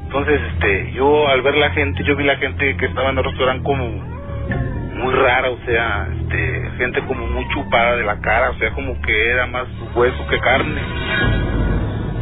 Entonces, 0.03 0.41
este, 0.53 0.91
yo 0.93 1.27
al 1.27 1.41
ver 1.41 1.55
la 1.55 1.71
gente, 1.71 2.03
yo 2.03 2.15
vi 2.15 2.23
la 2.23 2.38
gente 2.38 2.75
que 2.77 2.86
estaba 2.86 3.09
en 3.09 3.17
el 3.17 3.23
restaurante 3.23 3.63
como 3.63 3.86
muy 3.88 5.13
rara, 5.13 5.49
o 5.49 5.57
sea, 5.65 6.07
este, 6.19 6.71
gente 6.77 7.01
como 7.05 7.25
muy 7.27 7.47
chupada 7.49 7.95
de 7.95 8.03
la 8.03 8.19
cara, 8.19 8.51
o 8.51 8.55
sea, 8.55 8.71
como 8.71 8.99
que 9.01 9.30
era 9.30 9.47
más 9.47 9.67
hueso 9.95 10.27
que 10.27 10.39
carne. 10.39 10.82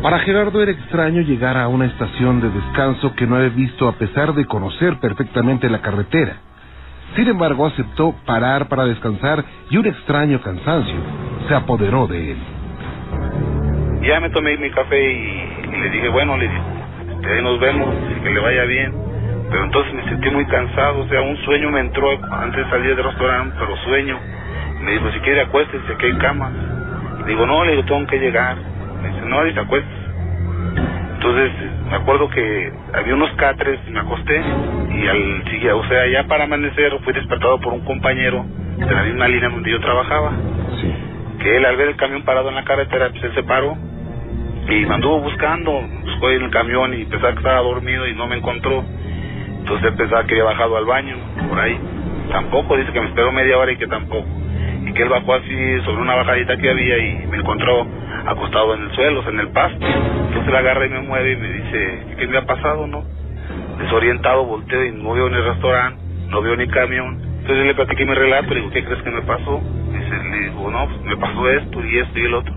Para 0.01 0.19
Gerardo 0.19 0.61
era 0.61 0.71
extraño 0.71 1.21
llegar 1.21 1.57
a 1.57 1.67
una 1.67 1.85
estación 1.85 2.39
de 2.39 2.49
descanso 2.49 3.15
que 3.15 3.25
no 3.25 3.35
había 3.35 3.49
visto 3.49 3.87
a 3.87 3.93
pesar 3.93 4.33
de 4.33 4.45
conocer 4.45 4.99
perfectamente 4.99 5.69
la 5.69 5.81
carretera. 5.81 6.37
Sin 7.15 7.27
embargo, 7.27 7.65
aceptó 7.65 8.13
parar 8.25 8.67
para 8.67 8.85
descansar 8.85 9.43
y 9.69 9.77
un 9.77 9.87
extraño 9.87 10.39
cansancio 10.41 10.95
se 11.47 11.55
apoderó 11.55 12.07
de 12.07 12.31
él. 12.31 12.37
Ya 14.01 14.19
me 14.19 14.29
tomé 14.29 14.57
mi 14.57 14.69
café 14.69 15.11
y, 15.11 15.73
y 15.73 15.81
le 15.81 15.89
dije, 15.89 16.09
bueno, 16.09 16.37
le 16.37 16.47
dije, 16.47 16.61
nos 17.41 17.59
vemos, 17.59 17.93
que 18.23 18.29
le 18.29 18.39
vaya 18.39 18.63
bien. 18.65 18.93
Pero 19.49 19.63
entonces 19.63 19.93
me 19.93 20.03
sentí 20.03 20.29
muy 20.29 20.45
cansado, 20.45 20.99
o 20.99 21.07
sea, 21.07 21.21
un 21.21 21.37
sueño 21.37 21.71
me 21.71 21.79
entró 21.79 22.07
antes 22.31 22.65
de 22.65 22.69
salir 22.69 22.95
del 22.95 23.05
restaurante, 23.05 23.55
pero 23.59 23.75
sueño. 23.77 24.19
Me 24.81 24.91
dijo, 24.91 25.09
si 25.11 25.19
quiere 25.21 25.41
acuéstese, 25.41 25.93
aquí 25.93 26.05
hay 26.05 26.17
camas. 26.17 26.51
Digo, 27.25 27.45
no, 27.45 27.63
le 27.65 27.71
digo, 27.71 27.85
tengo 27.85 28.05
que 28.07 28.19
llegar. 28.19 28.57
No, 29.27 29.43
dice, 29.43 29.59
acuéstese. 29.59 30.07
Entonces, 31.15 31.51
me 31.89 31.95
acuerdo 31.95 32.29
que 32.29 32.71
había 32.93 33.15
unos 33.15 33.31
catres 33.31 33.79
y 33.87 33.91
me 33.91 33.99
acosté 33.99 34.39
y 34.39 35.07
al 35.07 35.43
siguiente, 35.45 35.71
o 35.73 35.83
sea, 35.87 36.07
ya 36.07 36.23
para 36.27 36.43
amanecer 36.43 36.91
fui 37.03 37.13
despertado 37.13 37.59
por 37.59 37.73
un 37.73 37.81
compañero 37.81 38.45
de 38.77 38.93
la 38.93 39.03
misma 39.03 39.27
línea 39.27 39.49
donde 39.49 39.71
yo 39.71 39.79
trabajaba. 39.79 40.31
Que 41.39 41.57
él 41.57 41.65
al 41.65 41.75
ver 41.75 41.89
el 41.89 41.95
camión 41.95 42.23
parado 42.23 42.49
en 42.49 42.55
la 42.55 42.63
carretera, 42.63 43.09
pues 43.09 43.23
él 43.23 43.31
se 43.33 43.43
paró 43.43 43.77
y 44.69 44.85
me 44.85 44.95
anduvo 44.95 45.21
buscando, 45.21 45.81
buscó 46.03 46.29
en 46.29 46.43
el 46.43 46.51
camión 46.51 46.93
y 46.93 47.05
pensaba 47.05 47.31
que 47.31 47.39
estaba 47.39 47.61
dormido 47.61 48.07
y 48.07 48.13
no 48.13 48.27
me 48.27 48.37
encontró. 48.37 48.83
Entonces 49.59 49.93
pensaba 49.93 50.25
que 50.25 50.33
había 50.33 50.43
bajado 50.43 50.77
al 50.77 50.85
baño, 50.85 51.15
por 51.49 51.59
ahí. 51.59 51.79
Tampoco, 52.31 52.77
dice 52.77 52.91
que 52.91 53.01
me 53.01 53.07
esperó 53.07 53.31
media 53.31 53.57
hora 53.57 53.71
y 53.71 53.77
que 53.77 53.87
tampoco. 53.87 54.27
Y 54.85 54.93
que 54.93 55.03
él 55.03 55.09
bajó 55.09 55.33
así 55.33 55.81
sobre 55.85 56.01
una 56.01 56.15
bajadita 56.15 56.57
que 56.57 56.69
había 56.69 56.97
y 56.97 57.27
me 57.27 57.37
encontró 57.37 57.87
acostado 58.27 58.75
en 58.75 58.83
el 58.83 58.91
suelo, 58.93 59.21
o 59.25 59.29
en 59.29 59.39
el 59.39 59.49
pasto. 59.51 59.85
Entonces 59.85 60.53
la 60.53 60.59
agarra 60.59 60.85
y 60.87 60.89
me 60.89 61.01
mueve 61.01 61.33
y 61.33 61.37
me 61.37 61.49
dice, 61.49 62.15
¿qué 62.19 62.27
me 62.27 62.37
ha 62.37 62.45
pasado, 62.45 62.87
no? 62.87 63.05
Desorientado, 63.79 64.45
volteo 64.45 64.85
y 64.85 64.91
no 64.93 65.13
veo 65.13 65.29
ni 65.29 65.37
restaurante, 65.37 66.01
no 66.29 66.41
veo 66.41 66.57
ni 66.57 66.67
camión. 66.67 67.21
Entonces 67.41 67.67
le 67.67 67.75
platiqué 67.75 68.05
mi 68.05 68.15
relato, 68.15 68.49
le 68.49 68.61
digo, 68.61 68.71
¿qué 68.71 68.83
crees 68.85 69.03
que 69.03 69.11
me 69.11 69.23
pasó? 69.23 69.61
Dice, 69.93 70.23
le 70.31 70.39
digo, 70.49 70.71
no, 70.71 70.87
pues 70.87 71.01
me 71.05 71.17
pasó 71.17 71.49
esto 71.51 71.85
y 71.85 71.99
esto 71.99 72.19
y 72.19 72.25
el 72.25 72.35
otro. 72.35 72.55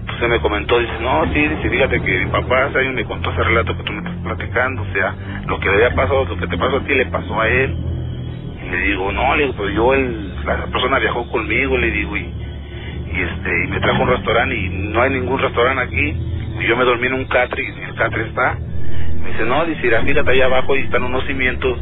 Entonces 0.00 0.28
me 0.30 0.40
comentó, 0.40 0.78
dice, 0.80 0.94
no, 1.00 1.24
sí, 1.32 1.48
dice, 1.48 1.70
fíjate 1.70 2.00
que 2.00 2.18
mi 2.20 2.26
papá 2.32 2.66
hace 2.66 2.78
años 2.80 2.94
me 2.94 3.04
contó 3.06 3.30
ese 3.30 3.44
relato 3.44 3.76
que 3.76 3.84
tú 3.84 3.92
me 3.92 3.98
estás 4.00 4.16
platicando, 4.22 4.82
o 4.82 4.86
sea, 4.94 5.16
lo 5.46 5.60
que 5.60 5.68
le 5.70 5.76
había 5.76 5.96
pasado, 5.96 6.26
lo 6.26 6.38
que 6.38 6.46
te 6.48 6.58
pasó 6.58 6.78
a 6.78 6.84
ti 6.84 6.94
le 6.94 7.06
pasó 7.06 7.40
a 7.40 7.48
él. 7.48 7.76
Y 8.62 8.70
le 8.70 8.78
digo, 8.82 9.12
no, 9.12 9.36
le 9.36 9.44
digo, 9.44 9.56
pues 9.56 9.74
yo, 9.74 9.94
el, 9.94 10.36
la 10.44 10.66
persona 10.66 10.98
viajó 11.00 11.28
conmigo, 11.30 11.78
le 11.78 11.90
digo, 11.90 12.16
y, 12.16 12.34
y 13.14 13.22
este, 13.22 13.64
y 13.64 13.68
me 13.68 13.80
trajo 13.80 14.02
un 14.04 14.10
restaurante 14.10 14.56
y 14.56 14.70
no 14.70 15.02
hay 15.02 15.10
ningún 15.12 15.40
restaurante 15.40 15.82
aquí, 15.84 16.16
y 16.60 16.66
yo 16.68 16.76
me 16.76 16.84
dormí 16.84 17.08
en 17.08 17.14
un 17.14 17.26
catre 17.26 17.62
y 17.64 17.82
el 17.90 17.96
catre 17.96 18.24
está. 18.28 18.58
Me 19.22 19.30
dice, 19.30 19.46
no, 19.46 19.64
dice, 19.66 19.80
"Mira, 19.84 20.02
fíjate 20.02 20.30
allá 20.32 20.46
abajo 20.46 20.76
y 20.76 20.80
están 20.82 21.04
unos 21.04 21.24
cimientos 21.26 21.80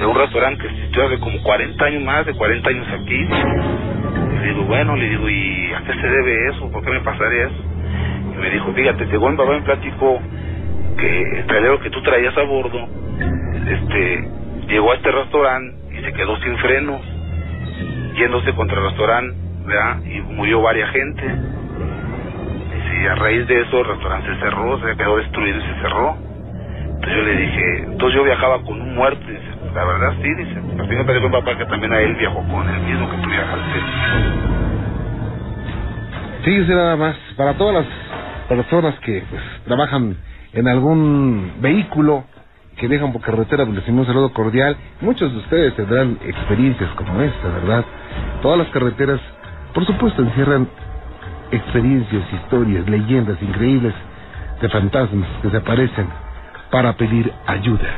de 0.00 0.06
un 0.06 0.16
restaurante 0.16 0.62
que 0.62 0.68
existió 0.70 1.06
hace 1.06 1.20
como 1.20 1.42
40 1.42 1.84
años 1.86 2.04
más, 2.04 2.26
de 2.26 2.34
40 2.34 2.70
años 2.70 2.86
aquí. 2.92 3.28
Le 4.40 4.46
digo, 4.48 4.64
bueno, 4.64 4.96
le 4.96 5.08
digo, 5.10 5.28
¿y 5.30 5.72
a 5.74 5.82
qué 5.84 5.94
se 5.94 6.08
debe 6.08 6.48
eso? 6.50 6.70
¿Por 6.70 6.84
qué 6.84 6.90
me 6.92 7.00
pasaría 7.00 7.46
eso? 7.46 7.64
Y 8.34 8.38
me 8.40 8.50
dijo, 8.50 8.72
fíjate, 8.74 9.08
según 9.10 9.32
mi 9.32 9.38
papá 9.38 9.52
me 9.52 9.62
platicó 9.62 10.20
que 10.98 11.22
el 11.40 11.46
trailero 11.46 11.80
que 11.80 11.90
tú 11.90 12.02
traías 12.02 12.36
a 12.38 12.44
bordo, 12.44 12.88
este, 13.68 14.28
llegó 14.68 14.92
a 14.92 14.96
este 14.96 15.10
restaurante 15.12 15.76
y 15.98 16.04
se 16.04 16.12
quedó 16.14 16.36
sin 16.38 16.56
frenos, 16.58 17.02
yéndose 18.16 18.54
contra 18.54 18.78
el 18.78 18.84
restaurante, 18.86 19.36
Y 20.06 20.20
murió 20.20 20.62
varias 20.62 20.90
gente. 20.90 21.24
Y 23.00 23.06
a 23.06 23.14
raíz 23.14 23.46
de 23.46 23.60
eso 23.60 23.80
el 23.80 23.86
restaurante 23.86 24.34
se 24.34 24.40
cerró, 24.40 24.80
se 24.80 24.96
quedó 24.96 25.16
destruido 25.18 25.58
y 25.58 25.62
se 25.62 25.74
cerró. 25.82 26.16
Entonces 26.84 27.16
yo 27.16 27.22
le 27.22 27.36
dije, 27.36 27.82
entonces 27.84 28.14
yo 28.16 28.24
viajaba 28.24 28.62
con 28.62 28.80
un 28.80 28.94
muerto, 28.94 29.24
dice, 29.26 29.42
la 29.74 29.84
verdad 29.84 30.14
sí, 30.20 30.34
dice, 30.34 30.58
así 30.82 30.90
me 30.96 31.04
platicó 31.04 31.28
mi 31.28 31.32
papá 31.32 31.56
que 31.56 31.66
también 31.66 31.92
a 31.92 32.00
él 32.00 32.16
viajó 32.16 32.42
con 32.48 32.68
el 32.68 32.80
mismo 32.82 33.10
que 33.10 33.16
tú 33.18 33.28
viajaste. 33.28 33.80
Fíjese 36.42 36.74
nada 36.74 36.96
más, 36.96 37.16
para 37.36 37.54
todas 37.54 37.74
las 37.74 37.86
personas 38.48 38.98
que 39.00 39.22
pues, 39.30 39.42
trabajan 39.66 40.16
en 40.54 40.66
algún 40.66 41.52
vehículo 41.60 42.24
que 42.78 42.88
dejan 42.88 43.12
por 43.12 43.20
carretera, 43.22 43.64
pues 43.64 43.76
les 43.76 43.84
decimos 43.84 44.06
un 44.06 44.14
saludo 44.14 44.32
cordial. 44.32 44.76
Muchos 45.00 45.32
de 45.32 45.38
ustedes 45.38 45.74
tendrán 45.74 46.18
experiencias 46.24 46.90
como 46.92 47.20
esta, 47.20 47.48
¿verdad? 47.48 47.84
Todas 48.40 48.58
las 48.58 48.68
carreteras, 48.68 49.20
por 49.78 49.86
supuesto, 49.86 50.22
encierran 50.22 50.68
experiencias, 51.52 52.24
historias, 52.32 52.88
leyendas 52.90 53.40
increíbles 53.40 53.94
de 54.60 54.68
fantasmas 54.70 55.28
que 55.40 55.50
se 55.50 55.56
aparecen 55.56 56.08
para 56.72 56.94
pedir 56.94 57.32
ayuda. 57.46 57.88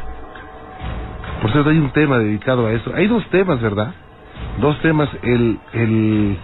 Por 1.41 1.51
cierto, 1.53 1.71
hay 1.71 1.79
un 1.79 1.91
tema 1.93 2.19
dedicado 2.19 2.67
a 2.67 2.73
eso. 2.73 2.93
Hay 2.95 3.07
dos 3.07 3.27
temas, 3.31 3.63
¿verdad? 3.63 3.95
Dos 4.61 4.79
temas, 4.83 5.09
el, 5.23 5.59
el, 5.73 6.39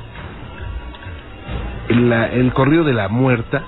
el, 1.90 2.08
la- 2.10 2.32
el 2.32 2.52
corrido 2.54 2.84
de 2.84 2.94
la 2.94 3.08
muerta 3.08 3.62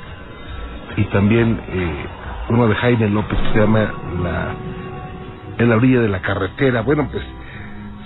y 0.97 1.05
también 1.05 1.61
eh, 1.69 2.07
uno 2.49 2.67
de 2.67 2.77
Jaime 2.77 3.11
López 3.11 3.39
que 3.39 3.53
se 3.53 3.61
llama 3.61 3.93
la, 4.23 4.55
En 5.59 5.69
la 5.71 5.77
orilla 5.77 6.01
de 6.01 6.09
la 6.09 6.23
carretera. 6.23 6.83
Bueno, 6.83 7.09
pues 7.13 7.25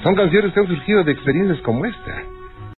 son 0.02 0.16
canciones 0.16 0.52
que 0.52 0.60
han 0.60 0.66
surgido 0.66 1.04
de 1.04 1.12
experiencias 1.12 1.60
como 1.62 1.84
esta. 1.86 2.22